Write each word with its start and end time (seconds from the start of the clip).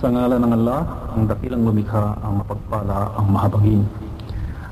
Sa 0.00 0.08
ngalan 0.08 0.40
ng 0.40 0.52
Allah, 0.56 0.80
ang 1.12 1.28
dakilang 1.28 1.60
lumikha, 1.60 2.16
ang 2.24 2.40
mapagpala, 2.40 3.20
ang 3.20 3.36
mahabagin. 3.36 3.84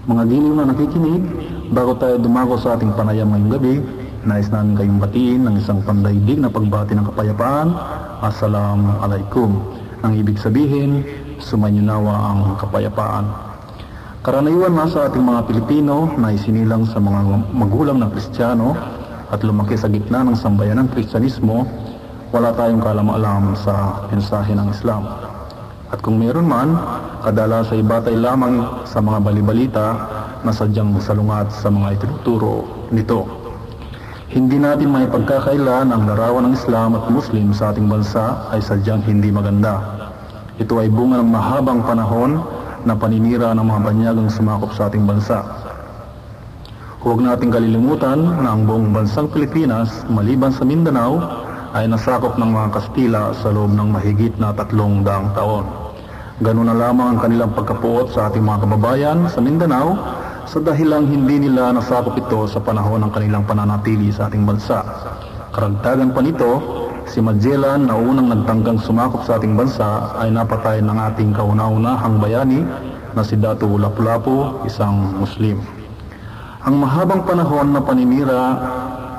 Mga 0.08 0.24
giliw 0.24 0.56
na 0.56 0.72
nakikinig, 0.72 1.20
bago 1.68 1.92
tayo 2.00 2.16
dumago 2.16 2.56
sa 2.56 2.80
ating 2.80 2.96
panayam 2.96 3.28
ngayong 3.36 3.52
gabi, 3.52 3.74
nais 4.24 4.48
namin 4.48 4.72
kayong 4.80 4.96
batiin 4.96 5.44
ng 5.44 5.54
isang 5.60 5.84
pandaigdig 5.84 6.40
na 6.40 6.48
pagbati 6.48 6.96
ng 6.96 7.12
kapayapaan. 7.12 7.76
Assalamu 8.24 8.88
alaikum. 9.04 9.52
Ang 10.00 10.16
ibig 10.16 10.40
sabihin, 10.40 11.04
sumainyo 11.44 11.84
nawa 11.84 12.32
ang 12.32 12.56
kapayapaan. 12.56 13.28
Karaniwan 14.24 14.80
na 14.80 14.88
sa 14.88 15.12
ating 15.12 15.28
mga 15.28 15.44
Pilipino 15.44 16.08
na 16.16 16.32
isinilang 16.32 16.88
sa 16.88 17.04
mga 17.04 17.52
magulang 17.52 18.00
na 18.00 18.08
Kristiyano 18.08 18.72
at 19.28 19.44
lumaki 19.44 19.76
sa 19.76 19.92
gitna 19.92 20.24
ng 20.24 20.40
sambayan 20.40 20.80
ng 20.80 20.88
Kristyanismo, 20.88 21.68
wala 22.28 22.52
tayong 22.52 22.84
kalam-alam 22.84 23.56
sa 23.56 24.04
mensahe 24.12 24.52
ng 24.52 24.68
Islam. 24.68 25.08
At 25.88 26.04
kung 26.04 26.20
meron 26.20 26.44
man, 26.44 26.76
kadalasan 27.24 27.80
ay 27.80 27.84
batay 27.88 28.16
lamang 28.20 28.84
sa 28.84 29.00
mga 29.00 29.18
balibalita 29.24 29.86
na 30.44 30.52
sadyang 30.52 30.92
salungat 31.00 31.48
sa 31.48 31.72
mga 31.72 31.96
itinuturo 31.96 32.68
nito. 32.92 33.24
Hindi 34.28 34.60
natin 34.60 34.92
may 34.92 35.08
pagkakailan 35.08 35.88
ang 35.88 36.04
larawan 36.04 36.52
ng 36.52 36.54
Islam 36.60 37.00
at 37.00 37.08
Muslim 37.08 37.56
sa 37.56 37.72
ating 37.72 37.88
bansa 37.88 38.44
ay 38.52 38.60
sadyang 38.60 39.00
hindi 39.08 39.32
maganda. 39.32 39.80
Ito 40.60 40.84
ay 40.84 40.92
bunga 40.92 41.24
ng 41.24 41.32
mahabang 41.32 41.80
panahon 41.80 42.44
na 42.84 42.92
paninira 42.92 43.56
ng 43.56 43.64
mga 43.64 43.80
banyagang 43.88 44.28
sumakop 44.28 44.76
sa 44.76 44.92
ating 44.92 45.08
bansa. 45.08 45.40
Huwag 47.00 47.24
nating 47.24 47.48
kalilimutan 47.48 48.20
na 48.44 48.52
ang 48.52 48.68
buong 48.68 48.92
bansang 48.92 49.32
Pilipinas, 49.32 50.04
maliban 50.12 50.52
sa 50.52 50.68
Mindanao, 50.68 51.47
ay 51.76 51.84
nasakop 51.88 52.40
ng 52.40 52.50
mga 52.52 52.68
Kastila 52.72 53.22
sa 53.36 53.52
loob 53.52 53.72
ng 53.76 53.88
mahigit 53.92 54.34
na 54.40 54.56
tatlong 54.56 55.04
daang 55.04 55.32
taon. 55.36 55.64
Ganun 56.38 56.70
na 56.70 56.76
lamang 56.76 57.16
ang 57.16 57.18
kanilang 57.18 57.52
pagkapuot 57.52 58.14
sa 58.14 58.30
ating 58.30 58.46
mga 58.46 58.64
kababayan 58.64 59.26
sa 59.26 59.42
Mindanao 59.42 59.98
sa 60.48 60.62
dahilang 60.64 61.10
hindi 61.10 61.44
nila 61.44 61.76
nasakop 61.76 62.16
ito 62.16 62.48
sa 62.48 62.62
panahon 62.62 63.04
ng 63.04 63.12
kanilang 63.12 63.44
pananatili 63.44 64.08
sa 64.08 64.32
ating 64.32 64.48
bansa. 64.48 64.80
Karagdagan 65.52 66.14
pa 66.16 66.20
nito, 66.24 66.52
si 67.10 67.20
Magellan 67.20 67.84
na 67.84 67.98
unang 67.98 68.32
nagtanggang 68.32 68.80
sumakop 68.80 69.28
sa 69.28 69.36
ating 69.36 69.58
bansa 69.58 70.14
ay 70.16 70.32
napatay 70.32 70.80
ng 70.80 70.98
ating 71.12 71.36
kauna-unahang 71.36 72.16
bayani 72.16 72.64
na 73.12 73.20
si 73.20 73.36
Datu 73.36 73.76
Lapu-Lapu, 73.76 74.64
isang 74.64 75.20
Muslim. 75.20 75.60
Ang 76.64 76.84
mahabang 76.84 77.24
panahon 77.24 77.72
na 77.72 77.80
paninira 77.80 78.40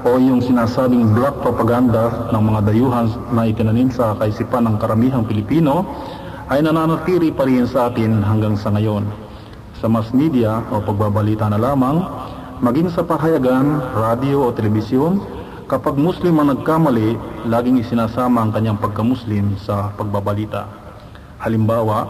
o 0.05 0.15
yung 0.15 0.39
sinasabing 0.39 1.11
black 1.11 1.43
propaganda 1.43 2.31
ng 2.31 2.41
mga 2.41 2.59
dayuhan 2.71 3.07
na 3.35 3.47
itinanim 3.47 3.91
sa 3.91 4.15
kaisipan 4.15 4.67
ng 4.69 4.75
karamihang 4.79 5.27
Pilipino 5.27 5.83
ay 6.49 6.63
nananatili 6.63 7.29
pa 7.29 7.45
rin 7.45 7.67
sa 7.69 7.91
atin 7.91 8.23
hanggang 8.23 8.57
sa 8.57 8.73
ngayon. 8.73 9.05
Sa 9.77 9.87
mass 9.91 10.09
media 10.15 10.65
o 10.73 10.81
pagbabalita 10.81 11.47
na 11.51 11.61
lamang, 11.61 12.01
maging 12.59 12.89
sa 12.91 13.05
pahayagan, 13.05 13.95
radio 13.95 14.49
o 14.49 14.55
telebisyon, 14.55 15.21
kapag 15.69 15.95
Muslim 15.95 16.41
ang 16.41 16.57
nagkamali, 16.57 17.15
laging 17.45 17.79
isinasama 17.85 18.41
ang 18.43 18.51
kanyang 18.51 18.81
pagka-Muslim 18.81 19.55
sa 19.61 19.93
pagbabalita. 19.93 20.65
Halimbawa, 21.39 22.09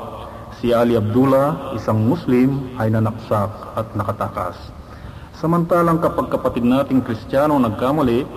si 0.58 0.72
Ali 0.72 0.95
Abdullah, 0.95 1.76
isang 1.76 2.02
Muslim, 2.08 2.73
ay 2.80 2.90
nanaksak 2.90 3.52
at 3.78 3.88
nakatakas. 3.94 4.79
Samantalang 5.40 6.04
kapag 6.04 6.28
kapatid 6.36 6.68
nating 6.68 7.00
Kristiyano 7.00 7.56
nagkamali, 7.56 8.28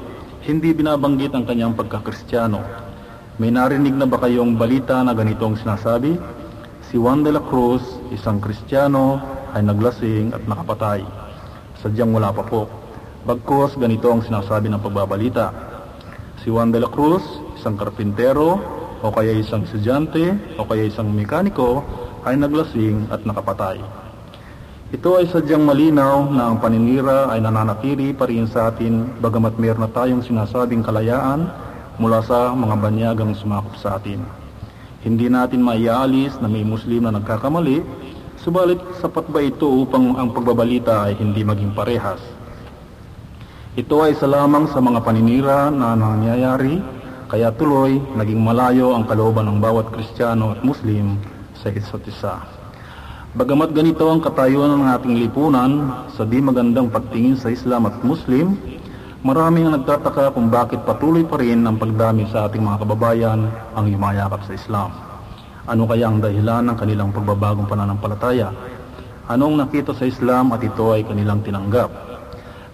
hindi 0.47 0.71
binabanggit 0.71 1.35
ang 1.35 1.43
kanyang 1.43 1.75
pagkakristyano. 1.75 2.63
May 3.43 3.51
narinig 3.51 3.99
na 3.99 4.07
ba 4.07 4.23
kayong 4.23 4.55
balita 4.55 5.03
na 5.03 5.11
ganito 5.11 5.43
ang 5.43 5.59
sinasabi? 5.59 6.15
Si 6.87 6.95
Juan 6.95 7.27
de 7.27 7.35
la 7.35 7.43
Cruz, 7.43 7.83
isang 8.15 8.39
Kristiyano, 8.39 9.19
ay 9.51 9.67
naglasing 9.67 10.31
at 10.31 10.47
nakapatay. 10.47 11.03
Sadyang 11.83 12.15
wala 12.15 12.31
pa 12.31 12.47
po. 12.47 12.71
Bagkos 13.27 13.75
ganito 13.83 14.07
ang 14.07 14.23
sinasabi 14.23 14.71
ng 14.71 14.79
pagbabalita. 14.79 15.51
Si 16.47 16.55
Juan 16.55 16.71
de 16.71 16.87
la 16.87 16.87
Cruz, 16.87 17.27
isang 17.59 17.75
karpintero, 17.75 18.63
o 19.03 19.11
kaya 19.11 19.35
isang 19.35 19.67
estudyante, 19.67 20.39
o 20.55 20.63
kaya 20.63 20.87
isang 20.87 21.11
mekaniko, 21.11 21.83
ay 22.23 22.39
naglasing 22.39 23.11
at 23.11 23.27
nakapatay. 23.27 23.83
Ito 24.93 25.17
ay 25.17 25.25
sadyang 25.33 25.65
malinaw 25.65 26.29
na 26.37 26.53
ang 26.53 26.61
paninira 26.61 27.33
ay 27.33 27.41
nananatili 27.41 28.13
pa 28.13 28.29
rin 28.29 28.45
sa 28.45 28.69
atin 28.69 29.09
bagamat 29.25 29.57
meron 29.57 29.89
na 29.89 29.89
tayong 29.89 30.21
sinasabing 30.21 30.85
kalayaan 30.85 31.49
mula 31.97 32.21
sa 32.21 32.53
mga 32.53 32.77
banyagang 32.77 33.33
sumakop 33.33 33.73
sa 33.81 33.97
atin. 33.97 34.21
Hindi 35.01 35.33
natin 35.33 35.65
maialis 35.65 36.37
na 36.45 36.47
may 36.53 36.61
Muslim 36.61 37.09
na 37.09 37.17
nagkakamali, 37.17 37.81
subalit 38.37 38.85
sapat 39.01 39.33
ba 39.33 39.41
ito 39.41 39.65
upang 39.65 40.13
ang 40.21 40.29
pagbabalita 40.29 41.09
ay 41.09 41.17
hindi 41.17 41.41
maging 41.41 41.73
parehas? 41.73 42.21
Ito 43.73 43.97
ay 44.05 44.13
isa 44.13 44.29
lamang 44.29 44.69
sa 44.77 44.85
mga 44.85 45.01
paninira 45.09 45.73
na 45.73 45.97
nangyayari, 45.97 46.85
kaya 47.33 47.49
tuloy 47.57 47.97
naging 48.13 48.45
malayo 48.45 48.93
ang 48.93 49.09
kalooban 49.09 49.49
ng 49.49 49.57
bawat 49.57 49.89
Kristiyano 49.89 50.53
at 50.53 50.61
Muslim 50.61 51.17
sa 51.57 51.73
isa't 51.73 52.05
isa. 52.05 52.61
Bagamat 53.33 53.73
ganito 53.73 54.05
ang 54.13 54.21
katayuan 54.21 54.77
ng 54.77 54.93
ating 54.93 55.17
lipunan 55.17 56.05
sa 56.13 56.29
di 56.29 56.37
magandang 56.37 56.93
pagtingin 56.93 57.33
sa 57.33 57.49
Islam 57.49 57.89
at 57.89 57.97
Muslim, 58.05 58.61
marami 59.25 59.65
ang 59.65 59.73
nagtataka 59.73 60.37
kung 60.37 60.53
bakit 60.53 60.85
patuloy 60.85 61.25
pa 61.25 61.41
rin 61.41 61.65
ang 61.65 61.81
pagdami 61.81 62.29
sa 62.29 62.45
ating 62.45 62.61
mga 62.61 62.85
kababayan 62.85 63.49
ang 63.73 63.89
yumayakap 63.89 64.45
sa 64.45 64.53
Islam. 64.53 64.93
Ano 65.65 65.89
kaya 65.89 66.13
ang 66.13 66.21
dahilan 66.21 66.61
ng 66.61 66.77
kanilang 66.77 67.09
pagbabagong 67.09 67.65
pananampalataya? 67.73 68.53
Anong 69.33 69.65
nakita 69.65 69.97
sa 69.97 70.05
Islam 70.05 70.53
at 70.53 70.61
ito 70.61 70.93
ay 70.93 71.01
kanilang 71.01 71.41
tinanggap? 71.41 71.89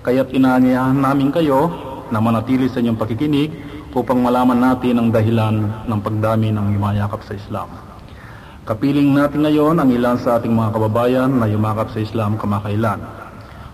Kaya't 0.03 0.35
inaanyayahan 0.35 0.99
namin 0.99 1.31
kayo 1.31 1.71
na 2.11 2.19
manatili 2.19 2.67
sa 2.67 2.83
inyong 2.83 2.99
pakikinig 2.99 3.55
upang 3.95 4.19
malaman 4.19 4.59
natin 4.59 4.99
ang 4.99 5.15
dahilan 5.15 5.87
ng 5.87 6.01
pagdami 6.03 6.51
ng 6.51 6.75
yumayakap 6.75 7.23
sa 7.23 7.39
Islam. 7.39 7.88
Kapiling 8.69 9.17
natin 9.17 9.49
ngayon 9.49 9.81
ang 9.81 9.89
ilan 9.89 10.21
sa 10.21 10.37
ating 10.37 10.53
mga 10.53 10.77
kababayan 10.77 11.33
na 11.41 11.49
yumakap 11.49 11.89
sa 11.89 12.05
Islam 12.05 12.37
kamakailan. 12.37 13.01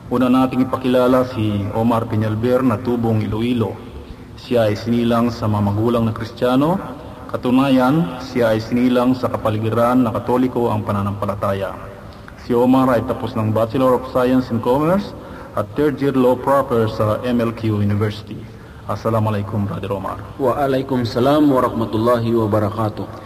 Una 0.07 0.31
nating 0.31 0.71
ipakilala 0.71 1.27
si 1.35 1.67
Omar 1.75 2.07
Peñalver 2.07 2.63
na 2.63 2.79
tubong 2.79 3.19
Iloilo. 3.19 3.75
Siya 4.39 4.71
ay 4.71 4.79
sinilang 4.79 5.35
sa 5.35 5.51
mga 5.51 5.75
magulang 5.75 6.07
na 6.07 6.15
Kristiyano. 6.15 6.79
Katunayan, 7.27 8.23
siya 8.23 8.55
ay 8.55 8.63
sinilang 8.63 9.19
sa 9.19 9.27
kapaligiran 9.27 10.07
na 10.07 10.15
Katoliko 10.15 10.71
ang 10.71 10.87
pananampalataya. 10.87 11.75
Si 12.47 12.55
Omar 12.55 12.87
ay 12.95 13.03
tapos 13.11 13.35
ng 13.35 13.51
Bachelor 13.51 13.99
of 13.99 14.07
Science 14.15 14.55
in 14.55 14.63
Commerce 14.63 15.11
at 15.59 15.67
third 15.75 15.99
year 15.99 16.15
law 16.15 16.39
proper 16.39 16.87
sa 16.87 17.19
MLQ 17.27 17.83
University. 17.83 18.39
Assalamualaikum, 18.87 19.67
Brother 19.67 19.91
Omar. 19.91 20.23
Waalaikumsalam 20.39 21.51
warahmatullahi 21.51 22.31
wabarakatuh. 22.31 23.24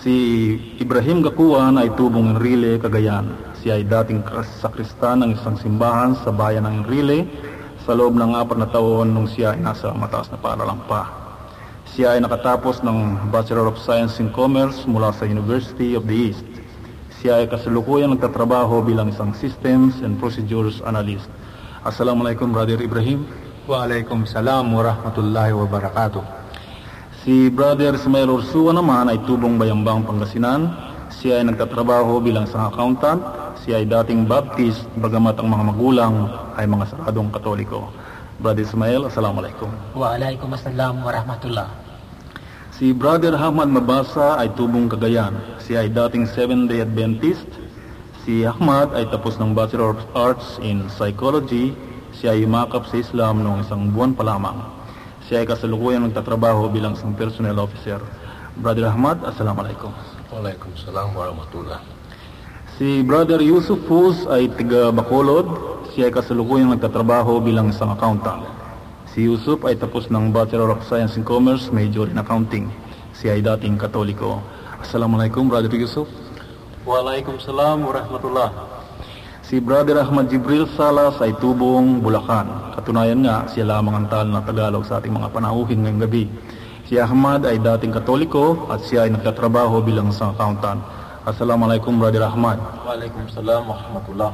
Si 0.00 0.56
Ibrahim 0.80 1.20
Gakuan 1.20 1.76
ay 1.76 1.92
tubong 1.92 2.32
Enrile, 2.32 2.80
Cagayan. 2.80 3.36
Siya 3.60 3.76
ay 3.76 3.84
dating 3.84 4.24
sakristan 4.56 5.20
ng 5.20 5.36
isang 5.36 5.60
simbahan 5.60 6.16
sa 6.24 6.32
bayan 6.32 6.64
ng 6.64 6.74
Enrile 6.80 7.28
sa 7.84 7.92
loob 7.92 8.16
ng 8.16 8.32
apat 8.32 8.56
na 8.56 8.68
taon 8.72 9.12
nung 9.12 9.28
siya 9.28 9.52
ay 9.52 9.60
nasa 9.60 9.92
mataas 9.92 10.32
na 10.32 10.40
paaralan 10.40 10.80
pa. 10.88 11.04
Siya 11.92 12.16
ay 12.16 12.24
nakatapos 12.24 12.80
ng 12.80 13.28
Bachelor 13.28 13.68
of 13.68 13.76
Science 13.76 14.16
in 14.24 14.32
Commerce 14.32 14.88
mula 14.88 15.12
sa 15.12 15.28
University 15.28 15.92
of 15.92 16.08
the 16.08 16.32
East. 16.32 16.48
Siya 17.20 17.44
ay 17.44 17.52
kasalukuyang 17.52 18.16
nagtatrabaho 18.16 18.80
bilang 18.80 19.12
isang 19.12 19.36
Systems 19.36 20.00
and 20.00 20.16
Procedures 20.16 20.80
Analyst. 20.80 21.28
Assalamualaikum, 21.84 22.48
Brother 22.56 22.80
Ibrahim. 22.80 23.28
Waalaikumsalam 23.68 24.64
warahmatullahi 24.64 25.52
wabarakatuh. 25.52 26.39
Si 27.20 27.52
Brother 27.52 28.00
Ismail 28.00 28.32
Ursua 28.32 28.72
naman 28.72 29.12
ay 29.12 29.20
tubong 29.28 29.60
Bayambang 29.60 30.08
Pangasinan. 30.08 30.72
Siya 31.12 31.44
ay 31.44 31.52
nagtatrabaho 31.52 32.16
bilang 32.16 32.48
isang 32.48 32.64
accountant. 32.64 33.20
Siya 33.60 33.76
ay 33.76 33.84
dating 33.84 34.24
Baptist, 34.24 34.88
bagamat 34.96 35.36
ang 35.36 35.52
mga 35.52 35.64
magulang 35.68 36.14
ay 36.56 36.64
mga 36.64 36.88
saradong 36.88 37.28
katoliko. 37.28 37.92
Brother 38.40 38.64
Ismail, 38.64 39.12
Assalamualaikum. 39.12 39.68
Waalaikumsalam 40.00 41.04
warahmatullah. 41.04 41.68
Si 42.72 42.96
Brother 42.96 43.36
Ahmad 43.36 43.68
Mabasa 43.68 44.40
ay 44.40 44.56
tubong 44.56 44.88
Cagayan. 44.88 45.60
Siya 45.60 45.84
ay 45.84 45.92
dating 45.92 46.24
Seventh-day 46.24 46.80
Adventist. 46.88 47.52
Si 48.24 48.48
Ahmad 48.48 48.96
ay 48.96 49.04
tapos 49.12 49.36
ng 49.36 49.52
Bachelor 49.52 49.92
of 49.92 50.00
Arts 50.16 50.56
in 50.64 50.88
Psychology. 50.88 51.76
Siya 52.16 52.32
ay 52.32 52.48
yumakap 52.48 52.88
sa 52.88 52.96
Islam 52.96 53.44
noong 53.44 53.60
isang 53.68 53.92
buwan 53.92 54.16
pa 54.16 54.24
lamang. 54.24 54.79
Siya 55.30 55.46
ay 55.46 55.54
kasalukuyang 55.54 56.10
nagtatrabaho 56.10 56.66
bilang 56.74 56.98
isang 56.98 57.14
personnel 57.14 57.62
officer. 57.62 58.02
Brother 58.58 58.90
Ahmad, 58.90 59.22
Assalamualaikum. 59.22 59.94
Waalaikumsalam 60.26 61.14
warahmatullah. 61.14 61.78
Si 62.74 63.06
Brother 63.06 63.38
Yusuf 63.38 63.78
Fuz 63.86 64.26
ay 64.26 64.50
tiga 64.58 64.90
Bacolod. 64.90 65.46
Siya 65.94 66.10
ay 66.10 66.12
kasalukuyang 66.18 66.74
nagtatrabaho 66.74 67.38
bilang 67.38 67.70
isang 67.70 67.94
accountant. 67.94 68.42
Si 69.14 69.22
Yusuf 69.22 69.62
ay 69.70 69.78
tapos 69.78 70.10
ng 70.10 70.34
Bachelor 70.34 70.74
of 70.74 70.82
Science 70.90 71.14
in 71.14 71.22
Commerce, 71.22 71.70
major 71.70 72.10
in 72.10 72.18
Accounting. 72.18 72.66
Siya 73.14 73.38
ay 73.38 73.46
dating 73.54 73.78
katoliko. 73.78 74.42
Assalamualaikum, 74.82 75.46
Brother 75.46 75.70
Yusuf. 75.70 76.10
Waalaikumsalam 76.82 77.86
warahmatullah. 77.86 78.69
Si 79.50 79.58
Brother 79.58 79.98
Ahmad 79.98 80.30
Jibril 80.30 80.62
Salas 80.78 81.18
ay 81.18 81.34
tubong 81.42 81.98
Bulacan. 81.98 82.70
Katunayan 82.78 83.18
nga, 83.26 83.50
siya 83.50 83.66
lamang 83.66 83.98
ang 83.98 84.06
tal 84.06 84.30
na 84.30 84.46
Tagalog 84.46 84.86
sa 84.86 85.02
ating 85.02 85.10
mga 85.10 85.26
panauhin 85.34 85.82
ngayong 85.82 86.06
gabi. 86.06 86.30
Si 86.86 86.94
Ahmad 87.02 87.42
ay 87.42 87.58
dating 87.58 87.90
katoliko 87.90 88.70
at 88.70 88.86
siya 88.86 89.10
ay 89.10 89.10
nagtatrabaho 89.10 89.82
bilang 89.82 90.14
isang 90.14 90.38
accountant. 90.38 90.78
Assalamualaikum, 91.26 91.98
Brother 91.98 92.30
Ahmad. 92.30 92.62
Waalaikumsalam 92.62 93.66
warahmatullah. 93.66 94.30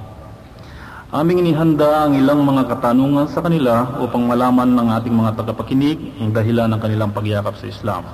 Aming 1.17 1.49
inihanda 1.49 2.05
ang 2.05 2.21
ilang 2.21 2.45
mga 2.45 2.77
katanungan 2.77 3.33
sa 3.33 3.41
kanila 3.41 3.97
upang 4.05 4.21
malaman 4.21 4.69
ng 4.69 5.01
ating 5.01 5.17
mga 5.17 5.33
tagapakinig 5.33 5.97
ang 6.21 6.37
dahilan 6.37 6.69
ng 6.77 6.81
kanilang 6.85 7.17
pagyakap 7.17 7.57
sa 7.57 7.65
Islam. 7.65 8.05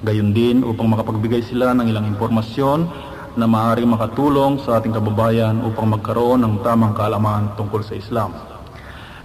Gayon 0.00 0.32
din 0.32 0.64
upang 0.64 0.88
makapagbigay 0.88 1.44
sila 1.44 1.76
ng 1.76 1.84
ilang 1.84 2.08
impormasyon 2.08 3.09
na 3.38 3.46
maaaring 3.46 3.86
makatulong 3.86 4.58
sa 4.62 4.82
ating 4.82 4.90
kababayan 4.90 5.62
upang 5.62 5.94
magkaroon 5.94 6.42
ng 6.42 6.54
tamang 6.66 6.94
kaalaman 6.96 7.54
tungkol 7.54 7.86
sa 7.86 7.94
Islam. 7.94 8.34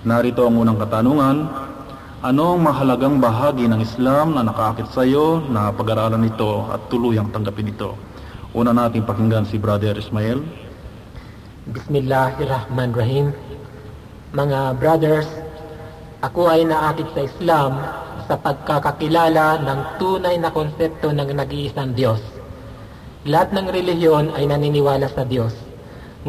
Narito 0.05 0.45
ang 0.45 0.61
unang 0.61 0.77
katanungan, 0.77 1.37
ano 2.21 2.43
ang 2.53 2.61
mahalagang 2.61 3.17
bahagi 3.17 3.65
ng 3.65 3.81
Islam 3.81 4.37
na 4.37 4.45
nakaakit 4.45 4.93
sa 4.93 5.01
iyo 5.01 5.41
na 5.49 5.73
pag-aralan 5.73 6.21
nito 6.21 6.69
at 6.69 6.85
tuluyang 6.89 7.33
tanggapin 7.33 7.73
ito? 7.73 7.97
Una 8.53 8.69
nating 8.69 9.03
pakinggan 9.03 9.49
si 9.49 9.57
Brother 9.57 9.97
Ismail. 9.97 10.39
Bismillahirrahmanirrahim. 11.65 13.33
Mga 14.37 14.59
brothers, 14.77 15.29
ako 16.21 16.49
ay 16.53 16.61
naakit 16.69 17.09
sa 17.17 17.21
Islam 17.25 17.71
sa 18.25 18.37
pagkakakilala 18.37 19.61
ng 19.65 19.79
tunay 19.97 20.37
na 20.37 20.53
konsepto 20.53 21.09
ng 21.09 21.29
nag-iisang 21.33 21.93
Diyos. 21.93 22.21
Lahat 23.25 23.49
ng 23.57 23.73
relihiyon 23.73 24.37
ay 24.37 24.45
naniniwala 24.45 25.09
sa 25.09 25.25
Diyos. 25.25 25.57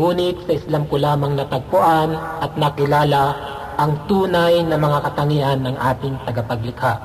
Ngunit 0.01 0.49
sa 0.49 0.57
Islam 0.57 0.89
ko 0.89 0.97
lamang 0.97 1.37
natagpuan 1.37 2.17
at 2.41 2.57
nakilala 2.57 3.37
ang 3.77 4.09
tunay 4.09 4.65
na 4.65 4.81
mga 4.81 5.05
katangian 5.05 5.61
ng 5.61 5.77
ating 5.77 6.17
tagapaglikha. 6.25 6.97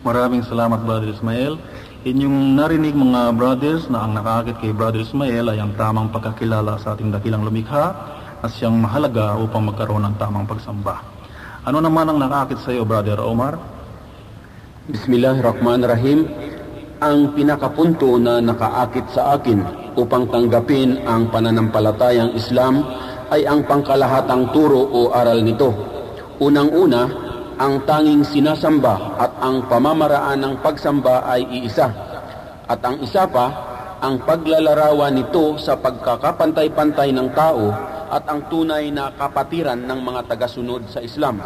Maraming 0.00 0.40
salamat 0.48 0.80
Brother 0.80 1.12
Ismael. 1.12 1.60
Inyong 2.08 2.56
narinig 2.56 2.96
mga 2.96 3.36
brothers 3.36 3.84
na 3.92 4.08
ang 4.08 4.16
nakaakit 4.16 4.56
kay 4.64 4.72
Brother 4.72 5.04
Ismael 5.04 5.52
ay 5.52 5.60
ang 5.60 5.76
tamang 5.76 6.08
pagkakilala 6.08 6.80
sa 6.80 6.96
ating 6.96 7.12
dakilang 7.12 7.44
lumikha 7.44 7.92
at 8.40 8.48
siyang 8.56 8.80
mahalaga 8.80 9.36
upang 9.36 9.68
magkaroon 9.68 10.08
ng 10.08 10.16
tamang 10.16 10.48
pagsamba. 10.48 11.04
Ano 11.68 11.84
naman 11.84 12.08
ang 12.08 12.16
nakaakit 12.16 12.64
sa 12.64 12.72
iyo 12.72 12.88
Brother 12.88 13.20
Omar? 13.20 13.60
Bismillahirrahmanirrahim. 14.88 16.24
Ang 17.00 17.32
pinakapunto 17.32 18.20
na 18.20 18.44
nakaakit 18.44 19.08
sa 19.16 19.32
akin 19.32 19.64
upang 19.96 20.28
tanggapin 20.28 21.00
ang 21.08 21.32
pananampalatayang 21.32 22.36
Islam 22.36 22.84
ay 23.32 23.48
ang 23.48 23.64
pangkalahatang 23.64 24.52
turo 24.52 24.84
o 24.84 25.08
aral 25.08 25.40
nito. 25.40 25.72
Unang-una, 26.44 27.08
ang 27.56 27.88
tanging 27.88 28.20
sinasamba 28.20 29.16
at 29.16 29.32
ang 29.40 29.64
pamamaraan 29.64 30.44
ng 30.44 30.54
pagsamba 30.60 31.24
ay 31.24 31.64
iisa. 31.64 31.88
At 32.68 32.84
ang 32.84 33.00
isa 33.00 33.24
pa, 33.24 33.48
ang 34.04 34.20
paglalarawan 34.20 35.16
nito 35.16 35.56
sa 35.56 35.80
pagkakapantay-pantay 35.80 37.16
ng 37.16 37.32
tao 37.32 37.72
at 38.12 38.28
ang 38.28 38.44
tunay 38.52 38.92
na 38.92 39.08
kapatiran 39.16 39.88
ng 39.88 40.00
mga 40.04 40.36
tagasunod 40.36 40.84
sa 40.92 41.00
Islam. 41.00 41.40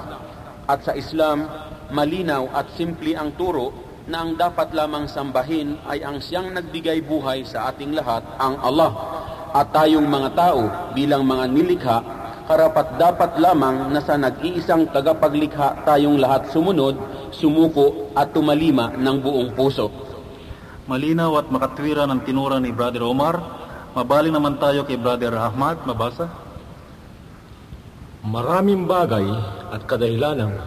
At 0.66 0.82
sa 0.82 0.98
Islam, 0.98 1.46
malinaw 1.94 2.50
at 2.50 2.74
simple 2.74 3.14
ang 3.14 3.38
turo 3.38 3.83
na 4.04 4.20
ang 4.20 4.36
dapat 4.36 4.76
lamang 4.76 5.08
sambahin 5.08 5.80
ay 5.88 6.04
ang 6.04 6.20
siyang 6.20 6.52
nagbigay 6.52 7.00
buhay 7.00 7.40
sa 7.48 7.72
ating 7.72 7.96
lahat, 7.96 8.20
ang 8.36 8.60
Allah. 8.60 8.92
At 9.54 9.72
tayong 9.72 10.04
mga 10.04 10.30
tao 10.34 10.62
bilang 10.92 11.24
mga 11.24 11.44
nilikha 11.48 11.96
karapat 12.44 13.00
dapat 13.00 13.40
lamang 13.40 13.88
na 13.88 14.04
sa 14.04 14.20
nag-iisang 14.20 14.92
tagapaglikha 14.92 15.88
tayong 15.88 16.20
lahat 16.20 16.52
sumunod, 16.52 16.96
sumuko 17.32 18.12
at 18.12 18.36
tumalima 18.36 18.92
ng 18.92 19.16
buong 19.24 19.56
puso. 19.56 19.88
Malinaw 20.84 21.40
at 21.40 21.48
makatwira 21.48 22.04
ng 22.04 22.20
tinura 22.28 22.60
ni 22.60 22.68
Brother 22.68 23.08
Omar. 23.08 23.40
Mabaling 23.96 24.36
naman 24.36 24.60
tayo 24.60 24.84
kay 24.84 25.00
Brother 25.00 25.32
Ahmad. 25.32 25.80
Mabasa? 25.88 26.28
Maraming 28.20 28.84
bagay 28.84 29.24
at 29.72 29.80
kadahilanan 29.88 30.60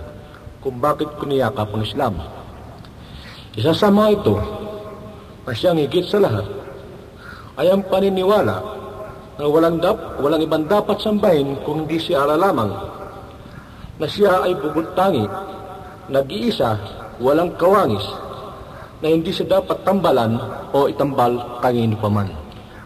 kung 0.58 0.82
bakit 0.82 1.14
kuniyakap 1.22 1.70
ang 1.70 1.86
Islam. 1.86 2.37
Isa 3.58 3.74
sa 3.74 3.90
mga 3.90 4.22
ito, 4.22 4.38
na 5.42 5.50
siyang 5.50 5.82
higit 5.82 6.06
sa 6.06 6.22
lahat, 6.22 6.46
ay 7.58 7.74
ang 7.74 7.82
paniniwala 7.90 8.62
na 9.42 9.44
walang, 9.50 9.82
dap, 9.82 9.98
walang 10.22 10.46
ibang 10.46 10.70
dapat 10.70 11.02
sambahin 11.02 11.58
kung 11.66 11.90
hindi 11.90 11.98
si 11.98 12.14
Allah 12.14 12.38
lamang, 12.38 12.70
na 13.98 14.06
siya 14.06 14.46
ay 14.46 14.54
bubuntangi, 14.62 15.26
nag-iisa, 16.14 16.78
walang 17.18 17.58
kawangis, 17.58 18.06
na 19.02 19.10
hindi 19.10 19.34
siya 19.34 19.58
dapat 19.58 19.82
tambalan 19.82 20.38
o 20.70 20.86
itambal 20.86 21.58
kangin 21.58 21.98
pa 21.98 22.14
man. 22.14 22.30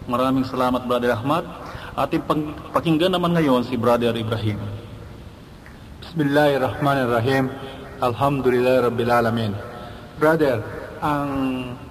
Maraming 0.07 0.47
salamat 0.47 0.87
Brother 0.87 1.19
Ahmad. 1.19 1.43
Ating 1.99 2.23
pakinggan 2.71 3.11
naman 3.11 3.35
ngayon 3.35 3.67
si 3.67 3.75
Brother 3.75 4.15
Ibrahim. 4.15 4.59
Bismillahirrahmanirrahim. 5.99 7.51
Alhamdulillah 7.99 8.87
Rabbil 8.87 9.11
Alamin. 9.11 9.70
Brother, 10.21 10.61
ang 11.01 11.29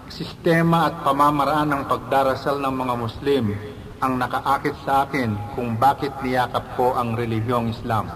sistema 0.07 0.87
at 0.87 1.03
pamamaraan 1.03 1.67
ng 1.67 1.83
pagdarasal 1.91 2.63
ng 2.63 2.75
mga 2.79 2.95
Muslim 2.95 3.45
ang 3.99 4.23
nakaakit 4.23 4.87
sa 4.87 5.03
akin 5.03 5.35
kung 5.59 5.75
bakit 5.75 6.15
niyakap 6.23 6.63
ko 6.79 6.95
ang 6.95 7.19
relihiyong 7.19 7.75
Islam. 7.75 8.07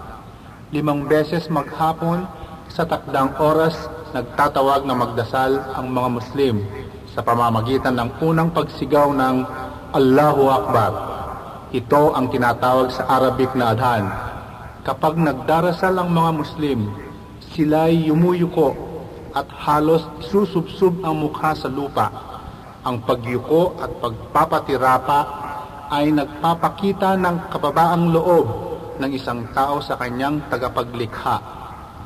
Limang 0.71 1.11
beses 1.11 1.51
maghapon 1.51 2.23
sa 2.71 2.87
takdang 2.87 3.35
oras 3.43 3.75
nagtatawag 4.15 4.87
na 4.87 4.95
magdasal 4.95 5.59
ang 5.75 5.91
mga 5.91 6.07
Muslim 6.07 6.63
sa 7.11 7.19
pamamagitan 7.19 7.99
ng 7.99 8.15
unang 8.23 8.55
pagsigaw 8.55 9.11
ng 9.11 9.35
Allahu 9.99 10.43
Akbar. 10.47 10.91
Ito 11.75 12.15
ang 12.15 12.31
tinatawag 12.31 12.87
sa 12.95 13.03
Arabic 13.19 13.51
na 13.51 13.75
adhan. 13.75 14.07
Kapag 14.87 15.19
nagdarasal 15.19 15.99
ang 15.99 16.07
mga 16.07 16.31
Muslim, 16.39 16.87
sila'y 17.51 18.07
yumuyuko 18.07 18.94
at 19.35 19.47
halos 19.67 20.07
susubsub 20.31 21.03
ang 21.03 21.19
mukha 21.19 21.51
sa 21.51 21.67
lupa. 21.67 22.07
Ang 22.87 23.03
pagyuko 23.03 23.75
at 23.77 23.91
pagpapatirapa 23.99 25.19
ay 25.91 26.15
nagpapakita 26.15 27.19
ng 27.19 27.51
kababaang 27.51 28.15
loob 28.15 28.45
ng 28.95 29.11
isang 29.11 29.43
tao 29.51 29.83
sa 29.83 29.99
kanyang 29.99 30.47
tagapaglikha. 30.47 31.37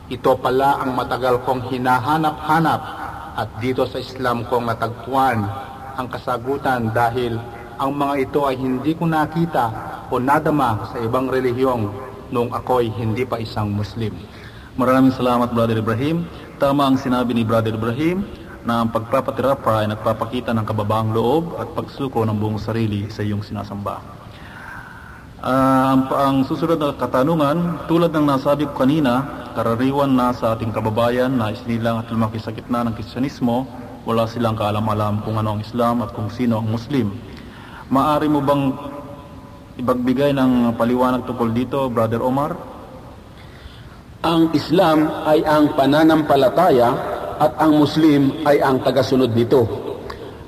Ito 0.10 0.42
pala 0.42 0.82
ang 0.82 0.98
matagal 0.98 1.46
kong 1.46 1.70
hinahanap-hanap 1.70 2.82
at 3.38 3.50
dito 3.62 3.86
sa 3.86 4.02
Islam 4.02 4.50
kong 4.50 4.66
natagpuan 4.66 5.46
ang 5.96 6.08
kasagutan 6.10 6.90
dahil 6.90 7.38
ang 7.78 7.94
mga 7.94 8.16
ito 8.26 8.42
ay 8.50 8.58
hindi 8.58 8.98
ko 8.98 9.06
nakita 9.06 9.66
o 10.10 10.18
nadama 10.18 10.90
sa 10.90 10.98
ibang 11.00 11.30
relihiyong 11.30 11.86
nung 12.34 12.50
ako'y 12.50 12.90
hindi 12.90 13.24
pa 13.24 13.38
isang 13.38 13.70
Muslim. 13.70 14.12
Maraming 14.76 15.14
salamat 15.14 15.54
Brother 15.54 15.78
Ibrahim. 15.78 16.49
Tama 16.60 16.92
ang 16.92 17.00
sinabi 17.00 17.32
ni 17.32 17.48
Brother 17.48 17.72
Ibrahim 17.72 18.28
na 18.68 18.84
ang 18.84 18.92
pagpapatirapa 18.92 19.80
ay 19.80 19.96
nagpapakita 19.96 20.52
ng 20.52 20.68
kababaang 20.68 21.16
loob 21.16 21.56
at 21.56 21.72
pagsuko 21.72 22.28
ng 22.28 22.36
buong 22.36 22.60
sarili 22.60 23.08
sa 23.08 23.24
iyong 23.24 23.40
sinasamba. 23.40 24.04
Ah, 25.40 25.96
ang, 25.96 26.12
ang 26.12 26.38
susunod 26.44 26.76
na 26.76 26.92
katanungan, 27.00 27.88
tulad 27.88 28.12
ng 28.12 28.28
nasabi 28.28 28.68
ko 28.68 28.76
kanina, 28.76 29.48
karariwan 29.56 30.12
na 30.12 30.36
sa 30.36 30.52
ating 30.52 30.76
kababayan 30.76 31.32
na 31.32 31.56
isinilang 31.56 32.04
at 32.04 32.12
lumaki 32.12 32.44
sa 32.44 32.52
gitna 32.52 32.84
ng 32.84 32.92
Kristyanismo, 32.92 33.64
wala 34.04 34.28
silang 34.28 34.60
kaalam-alam 34.60 35.24
kung 35.24 35.40
ano 35.40 35.56
ang 35.56 35.64
Islam 35.64 36.04
at 36.04 36.12
kung 36.12 36.28
sino 36.28 36.60
ang 36.60 36.68
Muslim. 36.68 37.16
Maari 37.88 38.28
mo 38.28 38.44
bang 38.44 38.76
ibagbigay 39.80 40.36
ng 40.36 40.76
paliwanag 40.76 41.24
tungkol 41.24 41.56
dito, 41.56 41.88
Brother 41.88 42.20
Omar? 42.20 42.79
Ang 44.20 44.52
Islam 44.52 45.08
ay 45.24 45.48
ang 45.48 45.80
pananampalataya 45.80 46.92
at 47.40 47.56
ang 47.56 47.80
Muslim 47.80 48.44
ay 48.44 48.60
ang 48.60 48.84
tagasunod 48.84 49.32
nito. 49.32 49.64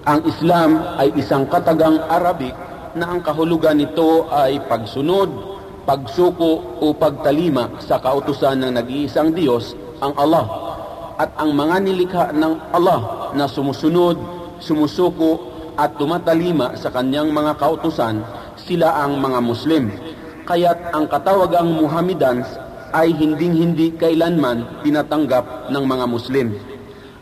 Ang 0.03 0.27
Islam 0.27 0.99
ay 0.99 1.15
isang 1.15 1.47
katagang 1.47 1.95
Arabic 2.11 2.51
na 2.99 3.15
ang 3.15 3.23
kahulugan 3.23 3.79
nito 3.79 4.27
ay 4.27 4.59
pagsunod, 4.67 5.31
pagsuko 5.87 6.83
o 6.83 6.91
pagtalima 6.91 7.79
sa 7.79 7.95
kautusan 8.03 8.59
ng 8.59 8.75
nag-iisang 8.75 9.31
Diyos, 9.31 9.71
ang 10.03 10.19
Allah. 10.19 10.51
At 11.15 11.31
ang 11.39 11.55
mga 11.55 11.75
nilikha 11.79 12.25
ng 12.35 12.75
Allah 12.75 13.31
na 13.39 13.47
sumusunod, 13.47 14.19
sumusuko 14.59 15.47
at 15.79 15.95
tumatalima 15.95 16.75
sa 16.75 16.91
kanyang 16.91 17.31
mga 17.31 17.55
kautusan, 17.55 18.19
sila 18.59 18.99
ang 18.99 19.15
mga 19.23 19.39
Muslim. 19.39 19.95
Kaya't 20.43 20.91
ang 20.91 21.07
katawagang 21.07 21.71
Muhammadans 21.71 22.51
ay 22.91 23.15
hinding-hindi 23.15 23.95
kailanman 23.95 24.83
tinatanggap 24.83 25.71
ng 25.71 25.83
mga 25.87 26.05
Muslim. 26.11 26.47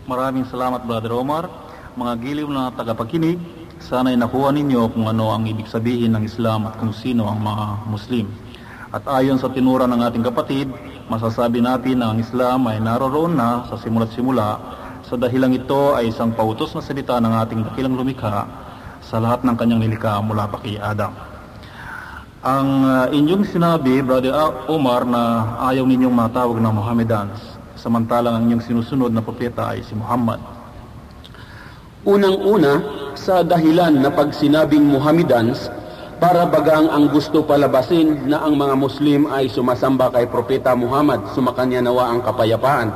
Maraming 0.09 0.49
salamat 0.49 0.81
Brother 0.89 1.13
Omar. 1.13 1.45
Mga 1.93 2.13
giliw 2.25 2.47
na 2.49 2.73
tagapakinig, 2.73 3.37
sana'y 3.77 4.17
nakuha 4.17 4.49
ninyo 4.49 4.89
kung 4.89 5.05
ano 5.05 5.29
ang 5.29 5.45
ibig 5.45 5.69
sabihin 5.69 6.17
ng 6.17 6.25
Islam 6.25 6.65
at 6.65 6.81
kung 6.81 6.89
sino 6.89 7.29
ang 7.29 7.41
mga 7.45 7.65
Muslim. 7.85 8.25
At 8.89 9.05
ayon 9.05 9.37
sa 9.37 9.53
tinura 9.53 9.85
ng 9.85 10.01
ating 10.01 10.25
kapatid, 10.25 10.73
masasabi 11.05 11.61
natin 11.61 12.01
na 12.01 12.09
ang 12.09 12.17
Islam 12.17 12.65
ay 12.65 12.81
naroroon 12.81 13.37
na 13.37 13.69
sa 13.69 13.77
simula't 13.77 14.09
simula 14.17 14.57
sa 15.05 15.13
dahilang 15.13 15.53
ito 15.53 15.93
ay 15.93 16.09
isang 16.09 16.33
pautos 16.33 16.73
na 16.73 16.81
salita 16.81 17.21
ng 17.21 17.33
ating 17.45 17.61
dakilang 17.69 17.93
lumikha 17.93 18.49
sa 19.05 19.21
lahat 19.21 19.45
ng 19.45 19.53
kanyang 19.53 19.85
nilikha 19.85 20.17
mula 20.25 20.49
pa 20.49 20.57
kay 20.57 20.81
Adam. 20.81 21.28
Ang 22.39 22.87
uh, 22.87 23.11
inyong 23.11 23.51
sinabi, 23.51 23.99
Brother 23.99 24.31
Omar, 24.71 25.03
na 25.03 25.59
ayaw 25.59 25.83
ninyong 25.83 26.15
matawag 26.15 26.55
na 26.63 26.71
Mohammedans, 26.71 27.35
samantalang 27.75 28.31
ang 28.31 28.43
inyong 28.47 28.63
sinusunod 28.63 29.11
na 29.11 29.19
propeta 29.19 29.75
ay 29.75 29.83
si 29.83 29.91
Muhammad. 29.91 30.39
Unang-una, 32.07 32.79
sa 33.19 33.43
dahilan 33.43 33.91
na 33.91 34.07
pag 34.07 34.31
sinabing 34.31 34.87
para 36.15 36.47
bagang 36.47 36.87
ang 36.87 37.11
gusto 37.11 37.43
palabasin 37.43 38.31
na 38.31 38.39
ang 38.39 38.55
mga 38.55 38.75
Muslim 38.79 39.27
ay 39.27 39.51
sumasamba 39.51 40.07
kay 40.07 40.31
Propeta 40.31 40.71
Muhammad, 40.79 41.35
sumakanya 41.35 41.83
nawa 41.91 42.07
ang 42.07 42.23
kapayapaan. 42.23 42.87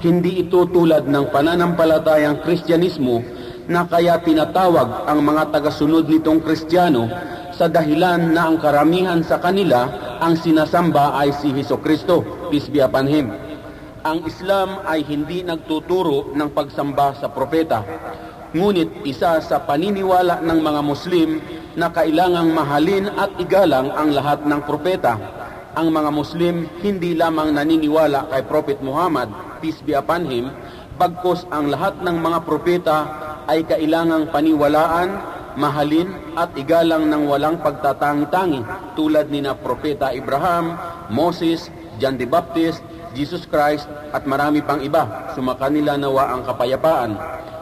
Hindi 0.00 0.48
ito 0.48 0.64
tulad 0.64 1.04
ng 1.04 1.28
pananampalatayang 1.28 2.40
Kristyanismo 2.40 3.20
na 3.68 3.84
kaya 3.84 4.16
tinatawag 4.24 5.04
ang 5.04 5.20
mga 5.20 5.52
tagasunod 5.52 6.08
nitong 6.08 6.40
Kristiyano 6.40 7.36
sa 7.60 7.68
dahilan 7.68 8.32
na 8.32 8.48
ang 8.48 8.56
karamihan 8.56 9.20
sa 9.20 9.36
kanila 9.36 9.84
ang 10.16 10.32
sinasamba 10.32 11.12
ay 11.20 11.28
si 11.36 11.52
Heso 11.52 11.76
Kristo, 11.76 12.48
peace 12.48 12.72
be 12.72 12.80
upon 12.80 13.04
him. 13.04 13.28
Ang 14.00 14.24
Islam 14.24 14.80
ay 14.88 15.04
hindi 15.04 15.44
nagtuturo 15.44 16.32
ng 16.32 16.56
pagsamba 16.56 17.20
sa 17.20 17.28
propeta. 17.28 17.84
Ngunit 18.56 19.04
isa 19.04 19.44
sa 19.44 19.60
paniniwala 19.60 20.40
ng 20.40 20.56
mga 20.56 20.80
Muslim 20.80 21.36
na 21.76 21.92
kailangang 21.92 22.48
mahalin 22.56 23.12
at 23.12 23.28
igalang 23.36 23.92
ang 23.92 24.08
lahat 24.08 24.40
ng 24.40 24.60
propeta. 24.64 25.20
Ang 25.76 25.92
mga 25.92 26.16
Muslim 26.16 26.64
hindi 26.80 27.12
lamang 27.12 27.52
naniniwala 27.52 28.32
kay 28.32 28.40
Prophet 28.48 28.80
Muhammad, 28.80 29.28
peace 29.60 29.84
be 29.84 29.92
upon 29.92 30.24
him, 30.32 30.48
bagkos 30.96 31.44
ang 31.52 31.68
lahat 31.68 32.00
ng 32.00 32.24
mga 32.24 32.40
propeta 32.40 32.98
ay 33.52 33.68
kailangang 33.68 34.32
paniwalaan, 34.32 35.39
mahalin 35.58 36.12
at 36.38 36.54
igalang 36.54 37.08
ng 37.10 37.26
walang 37.26 37.58
pagtatangi-tangi 37.58 38.62
tulad 38.94 39.30
ni 39.32 39.42
na 39.42 39.56
Propeta 39.56 40.14
Abraham, 40.14 40.76
Moses, 41.10 41.72
John 41.98 42.18
the 42.18 42.26
Baptist, 42.26 42.82
Jesus 43.14 43.46
Christ 43.46 43.90
at 44.14 44.26
marami 44.26 44.62
pang 44.62 44.78
iba. 44.78 45.32
Sumakanila 45.34 45.98
nawa 45.98 46.34
ang 46.34 46.46
kapayapaan. 46.46 47.12